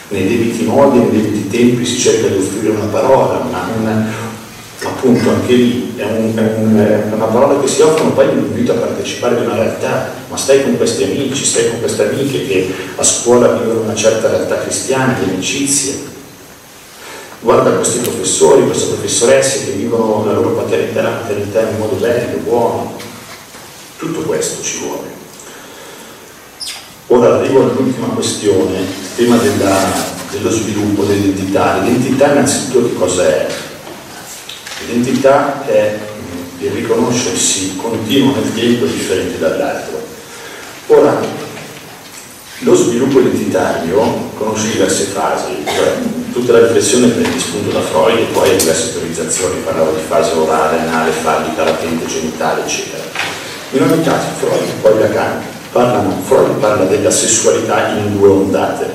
nei 0.08 0.28
debiti 0.28 0.64
modi, 0.64 0.98
nei 0.98 1.10
debiti 1.10 1.48
tempi 1.48 1.86
si 1.86 1.98
cerca 1.98 2.26
di 2.26 2.36
offrire 2.36 2.68
una 2.68 2.84
parola, 2.84 3.38
una, 3.38 3.66
una, 3.80 4.12
appunto 4.84 5.30
anche 5.30 5.52
lì 5.52 5.94
è, 5.96 6.04
un, 6.04 6.32
è, 6.36 6.54
un, 6.58 6.76
è, 6.76 7.14
una 7.14 7.24
parola 7.26 7.60
che 7.60 7.68
si 7.68 7.80
offre, 7.80 8.08
poi 8.10 8.28
invito 8.28 8.72
a 8.72 8.76
partecipare 8.76 9.36
ad 9.36 9.46
una 9.46 9.54
realtà, 9.54 10.12
ma 10.28 10.36
stai 10.36 10.62
con 10.62 10.76
questi 10.76 11.04
amici, 11.04 11.44
stai 11.44 11.70
con 11.70 11.80
queste 11.80 12.08
amiche 12.08 12.46
che 12.46 12.74
a 12.96 13.02
scuola 13.02 13.48
vivono 13.48 13.80
una 13.80 13.94
certa 13.94 14.28
realtà 14.28 14.60
cristiana, 14.60 15.18
di 15.18 15.30
amicizie. 15.30 16.12
Guarda 17.40 17.72
questi 17.72 17.98
professori, 17.98 18.64
queste 18.64 18.94
professoresse 18.94 19.64
che 19.64 19.70
vivono 19.72 20.24
la 20.24 20.32
loro 20.32 20.50
paternità, 20.50 21.02
la 21.02 21.08
paternità 21.10 21.60
in 21.60 21.78
modo 21.78 21.96
bello, 21.96 22.38
buono, 22.38 22.96
tutto 23.98 24.20
questo 24.20 24.62
ci 24.62 24.78
vuole. 24.78 25.12
Ora 27.08 27.34
arrivo 27.36 27.62
all'ultima 27.64 28.06
questione, 28.08 28.80
tema 29.14 29.36
della, 29.36 29.76
dello 30.30 30.50
sviluppo 30.50 31.04
dell'identità. 31.04 31.76
L'identità 31.78 32.32
innanzitutto 32.32 32.88
che 32.88 32.94
cos'è? 32.94 33.46
L'identità 34.86 35.64
è 35.66 35.98
il 36.58 36.70
riconoscersi 36.70 37.76
continuo 37.76 38.34
nel 38.34 38.54
tempo 38.54 38.84
differente 38.84 39.38
dall'altro. 39.38 40.02
Ora, 40.88 41.18
lo 42.60 42.74
sviluppo 42.74 43.20
identitario 43.20 44.30
conosce 44.36 44.72
diverse 44.72 45.04
fasi, 45.04 45.64
cioè 45.64 45.96
tutta 46.32 46.52
la 46.52 46.66
riflessione 46.66 47.08
prende 47.08 47.38
spunto 47.38 47.70
da 47.70 47.80
Freud 47.80 48.18
e 48.18 48.32
poi 48.32 48.50
ha 48.50 48.56
diverse 48.56 48.92
teorizzazioni, 48.92 49.60
parlavo 49.64 49.92
di 49.92 50.02
fase 50.06 50.32
orale, 50.32 50.80
anale, 50.80 51.10
fallica, 51.10 51.64
latente, 51.64 52.06
genitale, 52.06 52.62
eccetera. 52.62 53.02
In 53.72 53.82
ogni 53.82 54.02
caso 54.02 54.26
Freud 54.38 54.62
e 54.62 54.80
poi 54.80 54.98
Lacan 54.98 55.42
parlano, 55.72 56.22
Freud 56.24 56.58
parla 56.58 56.84
della 56.84 57.10
sessualità 57.10 57.88
in 57.88 58.16
due 58.16 58.28
ondate, 58.28 58.90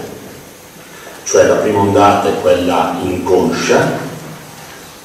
cioè 1.25 1.45
la 1.45 1.55
prima 1.55 1.79
ondata 1.79 2.29
è 2.29 2.41
quella 2.41 2.97
inconscia, 3.01 4.07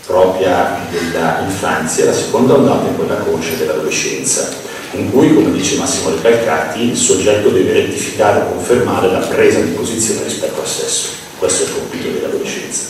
propria 0.06 0.80
dell'infanzia, 0.90 2.06
la 2.06 2.12
seconda 2.12 2.54
ondata 2.54 2.88
è 2.88 2.94
quella 2.94 3.16
conscia 3.16 3.54
dell'adolescenza, 3.54 4.50
in 4.92 5.10
cui, 5.10 5.34
come 5.34 5.50
dice 5.52 5.76
Massimo 5.76 6.10
Recalcati, 6.10 6.90
il 6.90 6.96
soggetto 6.96 7.48
deve 7.48 7.72
rettificare 7.72 8.40
o 8.40 8.52
confermare 8.52 9.10
la 9.10 9.18
presa 9.18 9.60
di 9.60 9.70
posizione 9.70 10.24
rispetto 10.24 10.60
al 10.60 10.66
sesso. 10.66 11.08
Questo 11.38 11.64
è 11.64 11.66
il 11.66 11.72
compito 11.72 12.08
dell'adolescenza. 12.10 12.82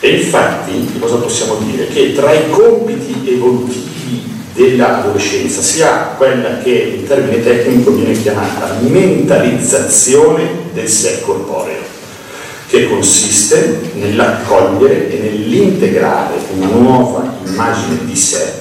E 0.00 0.08
infatti, 0.16 0.98
cosa 0.98 1.16
possiamo 1.16 1.56
dire? 1.56 1.88
Che 1.88 2.14
tra 2.14 2.32
i 2.32 2.48
compiti 2.48 3.22
evolutivi 3.28 4.38
dell'adolescenza, 4.54 5.60
sia 5.60 6.14
quella 6.16 6.58
che 6.58 6.96
in 7.00 7.06
termine 7.06 7.42
tecnico 7.42 7.90
viene 7.90 8.20
chiamata 8.20 8.76
mentalizzazione 8.80 10.70
del 10.72 10.88
sé 10.88 11.20
corporeo, 11.20 11.89
che 12.70 12.88
consiste 12.88 13.80
nell'accogliere 13.94 15.10
e 15.10 15.18
nell'integrare 15.18 16.36
una 16.54 16.68
nuova 16.68 17.36
immagine 17.44 18.04
di 18.04 18.14
sé, 18.14 18.54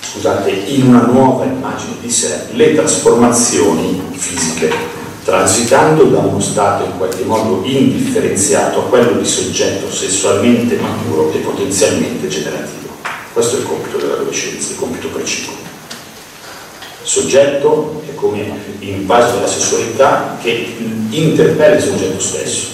scusate, 0.00 0.48
in 0.50 0.86
una 0.86 1.06
nuova 1.06 1.44
immagine 1.44 1.94
di 2.00 2.08
sé 2.08 2.46
le 2.52 2.72
trasformazioni 2.76 4.00
fisiche, 4.12 4.72
transitando 5.24 6.04
da 6.04 6.18
uno 6.18 6.38
stato 6.38 6.84
in 6.84 6.96
qualche 6.96 7.24
modo 7.24 7.62
indifferenziato 7.64 8.78
a 8.78 8.84
quello 8.84 9.18
di 9.18 9.26
soggetto 9.26 9.90
sessualmente 9.90 10.76
maturo 10.76 11.32
e 11.32 11.38
potenzialmente 11.38 12.28
generativo. 12.28 12.94
Questo 13.32 13.56
è 13.56 13.58
il 13.58 13.66
compito 13.66 13.98
dell'adolescenza, 13.98 14.70
il 14.70 14.78
compito 14.78 15.08
preciso. 15.08 15.50
Soggetto 17.02 18.04
è 18.08 18.14
come 18.14 18.56
invaso 18.78 19.34
della 19.34 19.48
sessualità 19.48 20.38
che 20.40 20.76
interpella 21.10 21.74
il 21.74 21.82
soggetto 21.82 22.20
stesso, 22.20 22.68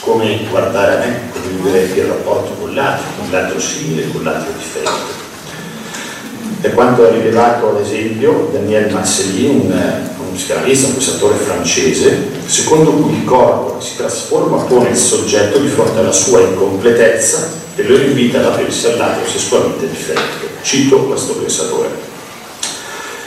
come 0.00 0.46
guardare 0.48 0.94
a 0.94 0.98
me, 0.98 1.30
come 1.32 1.46
vivere 1.46 1.84
il 1.84 2.04
rapporto 2.04 2.52
con 2.58 2.74
l'altro, 2.74 3.06
con 3.18 3.30
l'altro 3.30 3.60
simile, 3.60 4.10
con 4.10 4.22
l'altro 4.22 4.52
differente. 4.56 5.18
È 6.60 6.70
quanto 6.72 7.06
ha 7.06 7.10
rilevato 7.10 7.70
ad 7.70 7.80
esempio 7.80 8.50
Daniel 8.52 8.92
Marcelli, 8.92 9.46
un, 9.46 9.70
un 9.70 10.34
psicanalista, 10.34 10.88
un 10.88 10.94
pensatore 10.94 11.36
francese, 11.36 12.28
secondo 12.46 12.92
cui 12.92 13.14
il 13.14 13.24
corpo 13.24 13.78
che 13.78 13.84
si 13.84 13.96
trasforma 13.96 14.62
pone 14.64 14.90
il 14.90 14.96
soggetto 14.96 15.58
di 15.58 15.68
fronte 15.68 16.00
alla 16.00 16.12
sua 16.12 16.40
incompletezza 16.40 17.48
e 17.76 17.82
lo 17.84 17.96
invita 17.96 18.38
ad 18.38 18.46
aprirsi 18.46 18.86
all'altro 18.88 19.26
sessualmente 19.26 19.88
differente. 19.88 20.48
Cito 20.62 21.04
questo 21.04 21.34
pensatore. 21.34 22.09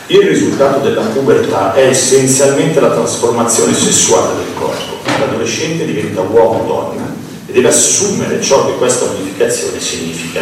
Il 0.08 0.20
risultato 0.20 0.80
della 0.80 1.02
pubertà 1.02 1.74
è 1.74 1.88
essenzialmente 1.88 2.82
la 2.82 2.92
trasformazione 2.92 3.74
sessuale 3.74 4.36
del 4.36 4.54
corpo. 4.54 4.98
L'adolescente 5.18 5.86
diventa 5.86 6.20
uomo 6.20 6.60
o 6.60 6.66
donna 6.66 7.16
e 7.48 7.54
deve 7.54 7.70
assumere 7.70 8.42
ciò 8.42 8.66
che 8.66 8.74
questa 8.74 9.06
modificazione 9.06 9.80
significa. 9.80 10.42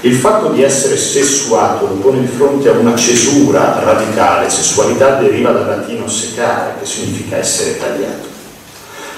Il 0.00 0.14
fatto 0.14 0.48
di 0.48 0.62
essere 0.62 0.96
sessuato 0.96 1.88
lo 1.88 1.94
pone 1.96 2.20
di 2.20 2.26
fronte 2.26 2.70
a 2.70 2.72
una 2.72 2.96
cesura 2.96 3.80
radicale. 3.84 4.48
Sessualità 4.48 5.16
deriva 5.16 5.50
dal 5.50 5.66
latino 5.66 6.08
secare, 6.08 6.76
che 6.80 6.86
significa 6.86 7.36
essere 7.36 7.76
tagliato. 7.76 8.28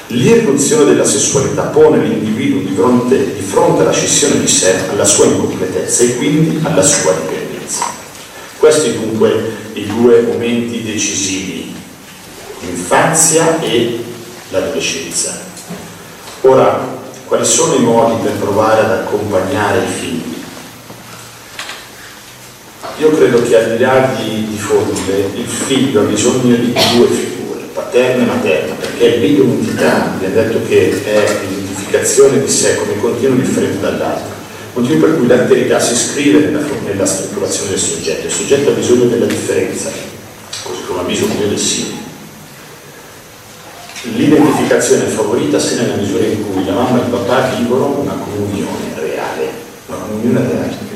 L'irruzione 0.09 0.87
della 0.87 1.05
sessualità 1.05 1.63
pone 1.63 1.99
l'individuo 2.03 2.63
di 2.63 2.75
fronte, 2.75 3.17
di 3.33 3.43
fronte 3.43 3.83
alla 3.83 3.93
scissione 3.93 4.41
di 4.41 4.49
sé, 4.49 4.75
alla 4.91 5.05
sua 5.05 5.27
incompletezza 5.27 6.03
e 6.03 6.17
quindi 6.17 6.59
alla 6.65 6.83
sua 6.83 7.13
dipendenza. 7.13 8.01
Questi 8.59 8.93
dunque 8.93 9.52
i 9.83 9.87
due 9.87 10.23
momenti 10.23 10.83
decisivi, 10.83 11.75
l'infanzia 12.61 13.61
e 13.61 14.05
l'adolescenza. 14.51 15.41
Ora, 16.43 17.01
quali 17.27 17.45
sono 17.45 17.75
i 17.75 17.81
modi 17.81 18.23
per 18.23 18.33
provare 18.33 18.85
ad 18.85 18.91
accompagnare 18.91 19.79
i 19.79 19.93
figli? 19.99 20.35
Io 22.99 23.11
credo 23.11 23.43
che 23.43 23.57
al 23.57 23.77
di 23.77 23.83
là 23.83 24.15
di, 24.17 24.47
di 24.49 24.59
formule 24.59 25.31
il 25.35 25.47
figlio 25.49 26.03
ha 26.03 26.05
bisogno 26.05 26.55
di 26.55 26.73
due 26.73 27.07
figure, 27.07 27.63
paterna 27.73 28.23
e 28.23 28.27
materna, 28.27 28.75
perché 28.75 29.15
è 29.15 29.19
vi 29.19 29.37
ha 29.41 30.29
detto 30.29 30.61
che 30.69 31.03
è 31.05 31.39
l'identificazione 31.41 32.41
di 32.41 32.49
sé 32.49 32.77
come 32.77 32.99
continuo 33.01 33.37
differente 33.37 33.81
dall'altro, 33.81 34.42
motivo 34.75 35.07
per 35.07 35.17
cui 35.17 35.27
l'alterità 35.27 35.79
si 35.79 35.93
iscrive 35.93 36.39
nella, 36.41 36.61
nella 36.85 37.07
strutturazione 37.07 37.71
del 37.71 37.79
soggetto, 37.79 38.27
il 38.27 38.33
soggetto 38.33 38.71
ha 38.71 38.75
bisogno 38.75 39.05
della 39.05 39.27
differenza, 39.27 39.91
così 40.63 40.83
come 40.87 41.01
ha 41.01 41.05
bisogno 41.05 41.47
del 41.47 41.59
simile. 41.59 42.01
L'identificazione 44.17 45.07
è 45.07 45.09
favorita 45.09 45.59
se 45.61 45.77
nella 45.77 45.95
misura 45.95 46.25
in 46.25 46.43
cui 46.51 46.65
la 46.65 46.73
mamma 46.73 47.01
e 47.01 47.05
il 47.05 47.11
papà 47.11 47.55
vivono 47.57 48.01
una 48.01 48.15
comunione 48.15 48.95
reale, 48.97 49.49
una 49.87 49.99
comunione 49.99 50.49
reale. 50.49 50.91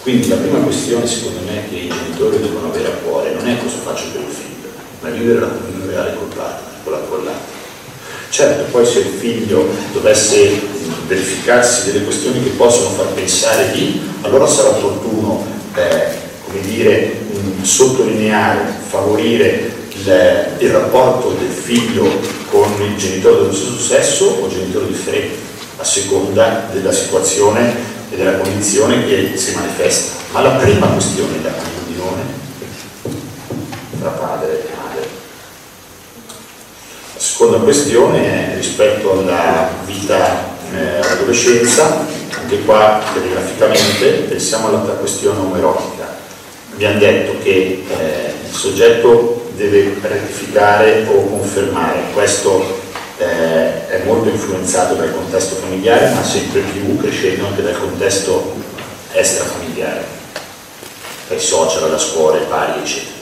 Quindi 0.00 0.28
la 0.28 0.36
prima 0.36 0.58
questione 0.60 1.06
secondo 1.06 1.40
me 1.44 1.68
che 1.68 1.74
i 1.74 1.88
genitori 1.88 2.38
devono 2.38 2.68
avere 2.68 2.88
a 2.88 2.96
cuore 3.04 3.34
non 3.34 3.46
è 3.46 3.58
cosa 3.58 3.76
faccio 3.82 4.06
per 4.12 4.22
il 4.22 4.32
figlio, 4.32 4.68
ma 5.00 5.10
vivere 5.10 5.40
la 5.40 5.48
comunione 5.48 5.92
reale 5.92 6.16
col 6.16 6.34
padre, 6.34 6.64
con 6.84 6.92
la 6.92 6.98
con 7.00 7.24
l'altro. 7.24 7.57
Certo, 8.30 8.70
poi 8.70 8.84
se 8.86 9.00
il 9.00 9.18
figlio 9.18 9.68
dovesse 9.92 10.60
verificarsi 11.06 11.90
delle 11.90 12.04
questioni 12.04 12.42
che 12.42 12.50
possono 12.50 12.90
far 12.90 13.06
pensare 13.08 13.72
di, 13.72 14.00
allora 14.20 14.46
sarà 14.46 14.68
opportuno, 14.68 15.46
eh, 15.74 16.06
come 16.44 16.60
dire, 16.60 17.20
mh, 17.32 17.62
sottolineare, 17.62 18.74
favorire 18.86 19.72
il, 19.92 20.54
il 20.58 20.70
rapporto 20.70 21.30
del 21.30 21.50
figlio 21.50 22.06
con 22.50 22.70
il 22.82 22.96
genitore 22.96 23.40
dello 23.40 23.52
stesso 23.52 23.78
sesso 23.78 24.24
o 24.42 24.48
genitore 24.48 24.86
differente, 24.86 25.36
a 25.78 25.84
seconda 25.84 26.68
della 26.72 26.92
situazione 26.92 27.74
e 28.10 28.16
della 28.16 28.38
condizione 28.38 29.06
che 29.06 29.32
si 29.36 29.54
manifesta. 29.54 30.16
Ma 30.32 30.42
la 30.42 30.50
prima 30.50 30.86
questione 30.88 31.38
è 31.38 31.42
la 31.42 31.52
comunione 31.52 32.22
tra 33.98 34.10
padre 34.10 34.60
e 34.60 34.76
madre. 34.76 35.08
La 37.14 37.20
seconda 37.38 37.58
questione 37.58 38.50
è 38.50 38.56
rispetto 38.56 39.12
alla 39.12 39.70
vita 39.84 40.56
eh, 40.74 40.98
all'adolescenza, 40.98 42.04
anche 42.36 42.64
qua 42.64 43.00
telegraficamente 43.14 44.06
pensiamo 44.28 44.66
alla 44.66 44.80
questione 44.94 45.38
omerotica. 45.38 46.16
Abbiamo 46.72 46.98
detto 46.98 47.38
che 47.40 47.84
eh, 47.88 48.32
il 48.44 48.52
soggetto 48.52 49.50
deve 49.54 49.94
rettificare 50.02 51.06
o 51.08 51.28
confermare, 51.28 52.06
questo 52.12 52.80
eh, 53.18 53.86
è 53.86 54.02
molto 54.04 54.30
influenzato 54.30 54.94
dal 54.94 55.14
contesto 55.14 55.54
familiare, 55.54 56.10
ma 56.14 56.24
sempre 56.24 56.62
più 56.62 56.96
crescendo 56.96 57.46
anche 57.46 57.62
dal 57.62 57.78
contesto 57.78 58.52
extrafamiliare, 59.12 60.04
dai 61.28 61.38
social, 61.38 61.84
alla 61.84 61.98
scuola, 61.98 62.38
ai 62.38 62.46
pari, 62.46 62.80
eccetera. 62.80 63.17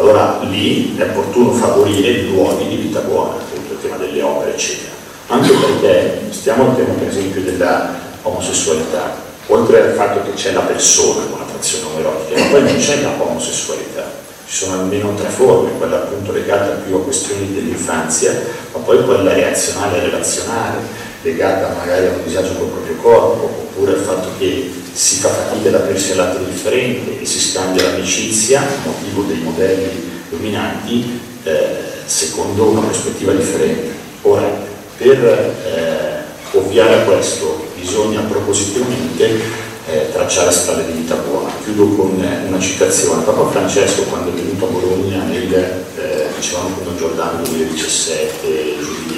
Allora 0.00 0.38
lì 0.42 0.96
è 0.96 1.02
opportuno 1.02 1.50
favorire 1.50 2.22
luoghi 2.22 2.68
di 2.68 2.76
vita 2.76 3.00
buona, 3.00 3.34
appunto 3.34 3.72
il 3.72 3.80
tema 3.82 3.96
delle 3.96 4.22
opere, 4.22 4.52
eccetera. 4.52 4.92
Anche 5.26 5.50
perché 5.50 6.20
stiamo 6.30 6.68
al 6.68 6.76
tema 6.76 6.92
per 6.92 7.08
esempio 7.08 7.42
della 7.42 7.94
omosessualità, 8.22 9.16
oltre 9.48 9.82
al 9.82 9.94
fatto 9.94 10.22
che 10.22 10.34
c'è 10.34 10.52
la 10.52 10.60
persona 10.60 11.24
con 11.28 11.40
attrazione 11.40 11.86
omerotica, 11.92 12.38
ma 12.38 12.46
poi 12.46 12.62
non 12.62 12.76
c'è 12.76 13.02
la 13.02 13.10
omosessualità. 13.18 14.04
Ci 14.46 14.54
sono 14.64 14.80
almeno 14.80 15.14
tre 15.14 15.28
forme, 15.30 15.76
quella 15.76 15.96
appunto 15.96 16.30
legata 16.30 16.80
più 16.86 16.94
a 16.94 17.02
questioni 17.02 17.52
dell'infanzia, 17.52 18.40
ma 18.72 18.78
poi 18.78 19.04
quella 19.04 19.32
reazionale 19.32 19.96
e 19.96 20.00
relazionale, 20.00 20.76
legata 21.22 21.74
magari 21.76 22.06
a 22.06 22.10
un 22.10 22.22
disagio 22.24 22.54
col 22.54 22.68
proprio 22.68 22.96
corpo, 22.96 23.44
oppure 23.44 23.92
al 23.92 24.00
fatto 24.00 24.30
che 24.38 24.72
si 24.92 25.16
fa 25.16 25.28
fatica 25.28 25.68
ad 25.68 25.74
aprirsi 25.74 26.12
all'altro 26.12 26.44
differente 26.44 27.20
e 27.20 27.24
si 27.26 27.38
scambia 27.38 27.84
l'amicizia, 27.84 28.66
motivo 28.84 29.22
dei 29.22 29.38
modelli 29.38 30.10
dominanti, 30.30 31.20
eh, 31.44 31.76
secondo 32.04 32.64
una 32.64 32.80
prospettiva 32.80 33.32
differente. 33.32 33.94
Ora, 34.22 34.50
per 34.96 35.24
eh, 35.24 36.56
ovviare 36.56 36.94
a 36.94 37.04
questo 37.04 37.66
bisogna 37.78 38.20
propositivamente 38.20 39.66
eh, 39.88 40.10
tracciare 40.12 40.50
strade 40.50 40.86
di 40.86 40.92
vita 40.92 41.14
buona. 41.14 41.50
Chiudo 41.62 41.86
con 41.94 42.22
eh, 42.22 42.46
una 42.46 42.60
citazione. 42.60 43.22
Papa 43.22 43.48
Francesco 43.50 44.02
quando 44.02 44.30
è 44.30 44.34
venuto 44.34 44.66
a 44.66 44.68
Bologna 44.68 45.22
nel, 45.22 45.52
eh, 45.54 46.26
dicevamo 46.36 46.74
con 46.74 46.84
Don 46.84 46.96
Giordano 46.96 47.42
2017, 47.42 48.76
giovedì 48.80 49.17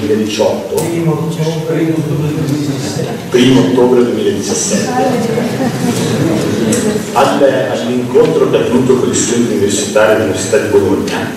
2018, 0.00 0.74
primo 3.30 3.60
ottobre 3.60 4.02
2017, 4.02 4.88
all'incontro 7.12 8.50
che 8.50 8.56
è 8.56 8.60
avvenuto 8.60 8.96
con 8.96 9.08
gli 9.08 9.14
studenti 9.14 9.52
universitari 9.52 10.12
dell'Università 10.14 10.58
di 10.58 10.68
Bologna, 10.68 11.30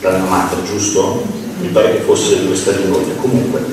l'anno 0.00 0.26
mater, 0.26 0.62
giusto? 0.62 1.22
Mi 1.60 1.68
pare 1.68 1.92
che 1.92 2.00
fosse 2.00 2.36
l'Università 2.36 2.72
di 2.72 2.82
Bologna, 2.84 3.14
comunque 3.20 3.64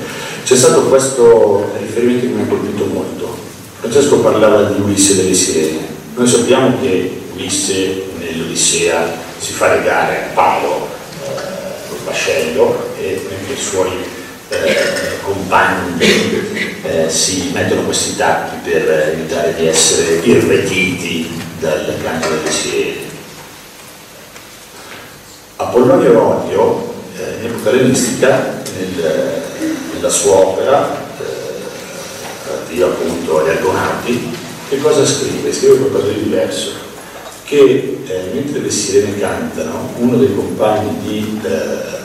c'è 0.44 0.56
stato 0.56 0.82
questo 0.84 1.70
riferimento 1.78 2.26
che 2.26 2.32
mi 2.32 2.42
ha 2.42 2.46
colpito 2.46 2.86
molto. 2.86 3.36
Francesco 3.80 4.20
parlava 4.20 4.62
di 4.62 4.80
Ulisse 4.80 5.16
delle 5.16 5.34
Sirene. 5.34 5.86
Noi 6.14 6.26
sappiamo 6.26 6.80
che 6.80 7.20
Ulisse 7.34 8.06
nell'Odissea 8.18 9.26
si 9.38 9.52
fa 9.52 9.74
legare 9.74 10.16
a 10.16 10.34
palo 10.34 10.88
eh, 11.22 11.88
col 11.88 11.98
vascello 12.04 12.88
e 12.98 13.24
mentre 13.48 13.54
i 13.54 13.56
suoi 13.56 13.90
eh, 14.50 15.18
compagni 15.22 16.00
eh, 16.82 17.08
si 17.08 17.50
mettono 17.52 17.82
questi 17.82 18.16
tacchi 18.16 18.56
per 18.70 18.88
evitare 19.12 19.54
di 19.54 19.66
essere 19.66 20.16
irretiti 20.22 21.40
dal 21.58 21.94
canto 22.02 22.28
delle 22.28 22.50
sirene. 22.50 23.06
Apollonio 25.56 26.12
Rodio, 26.12 26.94
eh, 27.16 27.40
in 27.40 27.50
epoca 27.50 27.70
ellenistica, 27.70 28.62
nel 28.76 29.46
nella 29.94 30.10
sua 30.10 30.36
opera, 30.36 31.06
eh, 31.18 32.72
Dio 32.72 32.86
appunto 32.86 33.40
agli 33.40 33.48
Argonauti, 33.48 34.36
che 34.68 34.78
cosa 34.78 35.04
scrive? 35.04 35.52
Scrive 35.52 35.78
qualcosa 35.78 36.12
di 36.12 36.22
diverso, 36.22 36.72
che 37.44 37.98
eh, 38.06 38.30
mentre 38.32 38.60
le 38.60 38.70
sirene 38.70 39.18
cantano, 39.18 39.92
uno 39.96 40.16
dei 40.16 40.32
compagni 40.32 40.98
di 41.02 41.40
eh, 41.42 41.97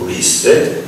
Ulisse, 0.00 0.82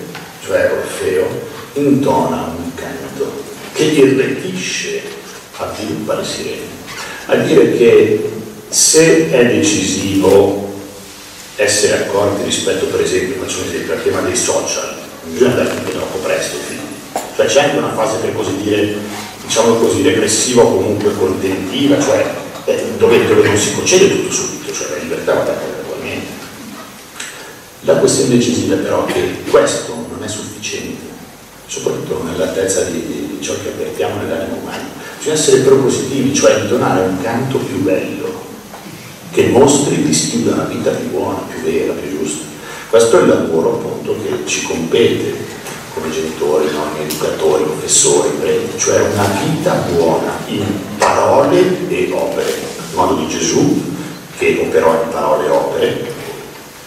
cioè 0.45 0.71
Orfeo, 0.73 1.27
intona 1.75 2.55
un 2.57 2.75
canto 2.75 3.43
che 3.73 3.85
irretisce, 3.85 5.03
avviluppa 5.57 6.17
le 6.17 6.25
sirene. 6.25 6.79
A 7.27 7.37
dire 7.37 7.77
che 7.77 8.31
se 8.69 9.31
è 9.31 9.47
decisivo 9.47 10.69
essere 11.57 12.05
accorti 12.05 12.45
rispetto, 12.45 12.87
per 12.87 13.03
esempio, 13.03 13.43
faccio 13.43 13.61
un 13.61 13.69
esempio, 13.69 13.93
al 13.93 14.03
tema 14.03 14.21
dei 14.21 14.37
social, 14.37 14.97
non 15.25 15.33
bisogna 15.33 15.51
andare 15.51 15.77
tutto 15.77 15.91
troppo 15.91 16.19
presto, 16.19 16.57
cioè 17.37 17.47
c'è 17.47 17.63
anche 17.63 17.79
una 17.79 17.93
fase 17.93 18.17
per 18.19 18.35
così 18.35 18.57
dire 18.63 18.97
diciamo 19.51 19.75
così, 19.75 20.03
regressiva 20.03 20.63
o 20.63 20.77
comunque 20.77 21.13
contentiva, 21.17 22.01
cioè 22.01 22.25
eh, 22.67 22.85
dove, 22.99 23.27
dove, 23.27 23.49
non 23.49 23.57
si 23.57 23.75
concede 23.75 24.09
tutto 24.09 24.33
subito, 24.33 24.73
cioè 24.73 24.91
la 24.91 24.97
libertà 25.03 25.35
va 25.35 25.43
data 25.43 25.65
gradualmente. 25.75 26.30
La 27.91 27.97
questione 27.97 28.37
decisiva 28.37 28.77
però 28.77 29.05
è 29.05 29.13
che 29.13 29.43
questo 29.51 29.93
non 29.93 30.23
è 30.23 30.29
sufficiente, 30.29 31.07
soprattutto 31.67 32.23
nell'altezza 32.23 32.85
di, 32.85 33.05
di, 33.05 33.39
ciò 33.41 33.53
che 33.61 33.71
avvertiamo 33.71 34.23
nell'animo 34.23 34.59
umano. 34.63 34.85
Bisogna 35.19 35.35
essere 35.35 35.63
propositivi, 35.63 36.33
cioè 36.33 36.67
donare 36.67 37.01
un 37.01 37.21
canto 37.21 37.59
più 37.59 37.83
bello, 37.83 38.45
che 39.33 39.49
mostri 39.49 39.95
il 39.95 40.05
distinguo 40.05 40.53
una 40.53 40.65
vita 40.65 40.91
più 40.93 41.11
buona, 41.11 41.41
più 41.49 41.63
vera, 41.69 41.93
più 41.95 42.17
giusta. 42.17 42.45
Questo 42.91 43.19
è 43.19 43.23
il 43.23 43.29
lavoro 43.29 43.75
appunto 43.75 44.17
che 44.23 44.47
ci 44.47 44.63
compete 44.63 45.35
come 45.93 46.13
genitori, 46.13 46.71
nonni, 46.71 47.01
educatori, 47.09 47.65
professori, 47.65 48.29
preti, 48.39 48.79
cioè 48.79 49.01
una 49.01 49.27
vita 49.43 49.73
buona 49.93 50.39
in 50.47 50.65
parole 50.97 51.89
e 51.89 52.09
opere, 52.13 52.51
il 52.51 52.95
modo 52.95 53.15
di 53.15 53.27
Gesù 53.27 53.83
che 54.39 54.65
operò 54.65 54.93
in 55.03 55.09
parole 55.11 55.47
e 55.47 55.51
opere, 55.51 56.13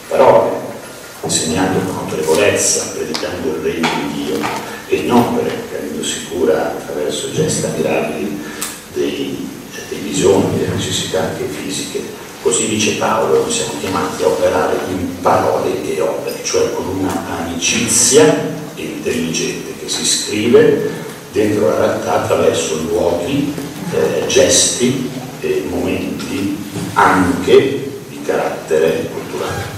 parole, 0.07 0.62
insegnando 1.23 1.79
con 1.79 1.97
autorevolezza, 2.03 2.91
predicando 2.93 3.55
il 3.55 3.61
regno 3.61 3.87
di 4.07 4.23
Dio, 4.23 4.39
e 4.87 4.95
in 4.97 5.11
opere, 5.11 5.51
rendendosi 5.71 6.25
cura 6.29 6.71
attraverso 6.71 7.31
gesti 7.31 7.65
ammirabili 7.65 8.39
dei, 8.93 9.49
dei 9.89 9.99
bisogni, 9.99 10.59
delle 10.59 10.75
necessità 10.75 11.21
anche 11.21 11.45
fisiche. 11.45 12.01
Così 12.41 12.67
dice 12.67 12.95
Paolo, 12.95 13.41
noi 13.41 13.51
siamo 13.51 13.73
chiamati 13.79 14.21
a 14.21 14.27
operare 14.27 14.77
in 14.89 15.21
parole 15.21 15.81
e 15.83 16.01
opere, 16.01 16.43
cioè 16.43 16.73
con 16.73 16.85
una 16.85 17.23
amicizia 17.39 18.51
intelligente 18.75 19.73
che 19.79 19.87
si 19.87 20.05
scrive 20.05 20.91
dentro 21.31 21.67
la 21.67 21.77
realtà 21.77 22.23
attraverso 22.23 22.81
luoghi, 22.81 23.53
eh, 23.91 24.25
gesti 24.27 25.09
e 25.39 25.65
momenti 25.69 26.57
anche 26.93 27.91
di 28.09 28.21
carattere 28.23 29.09
culturale. 29.11 29.72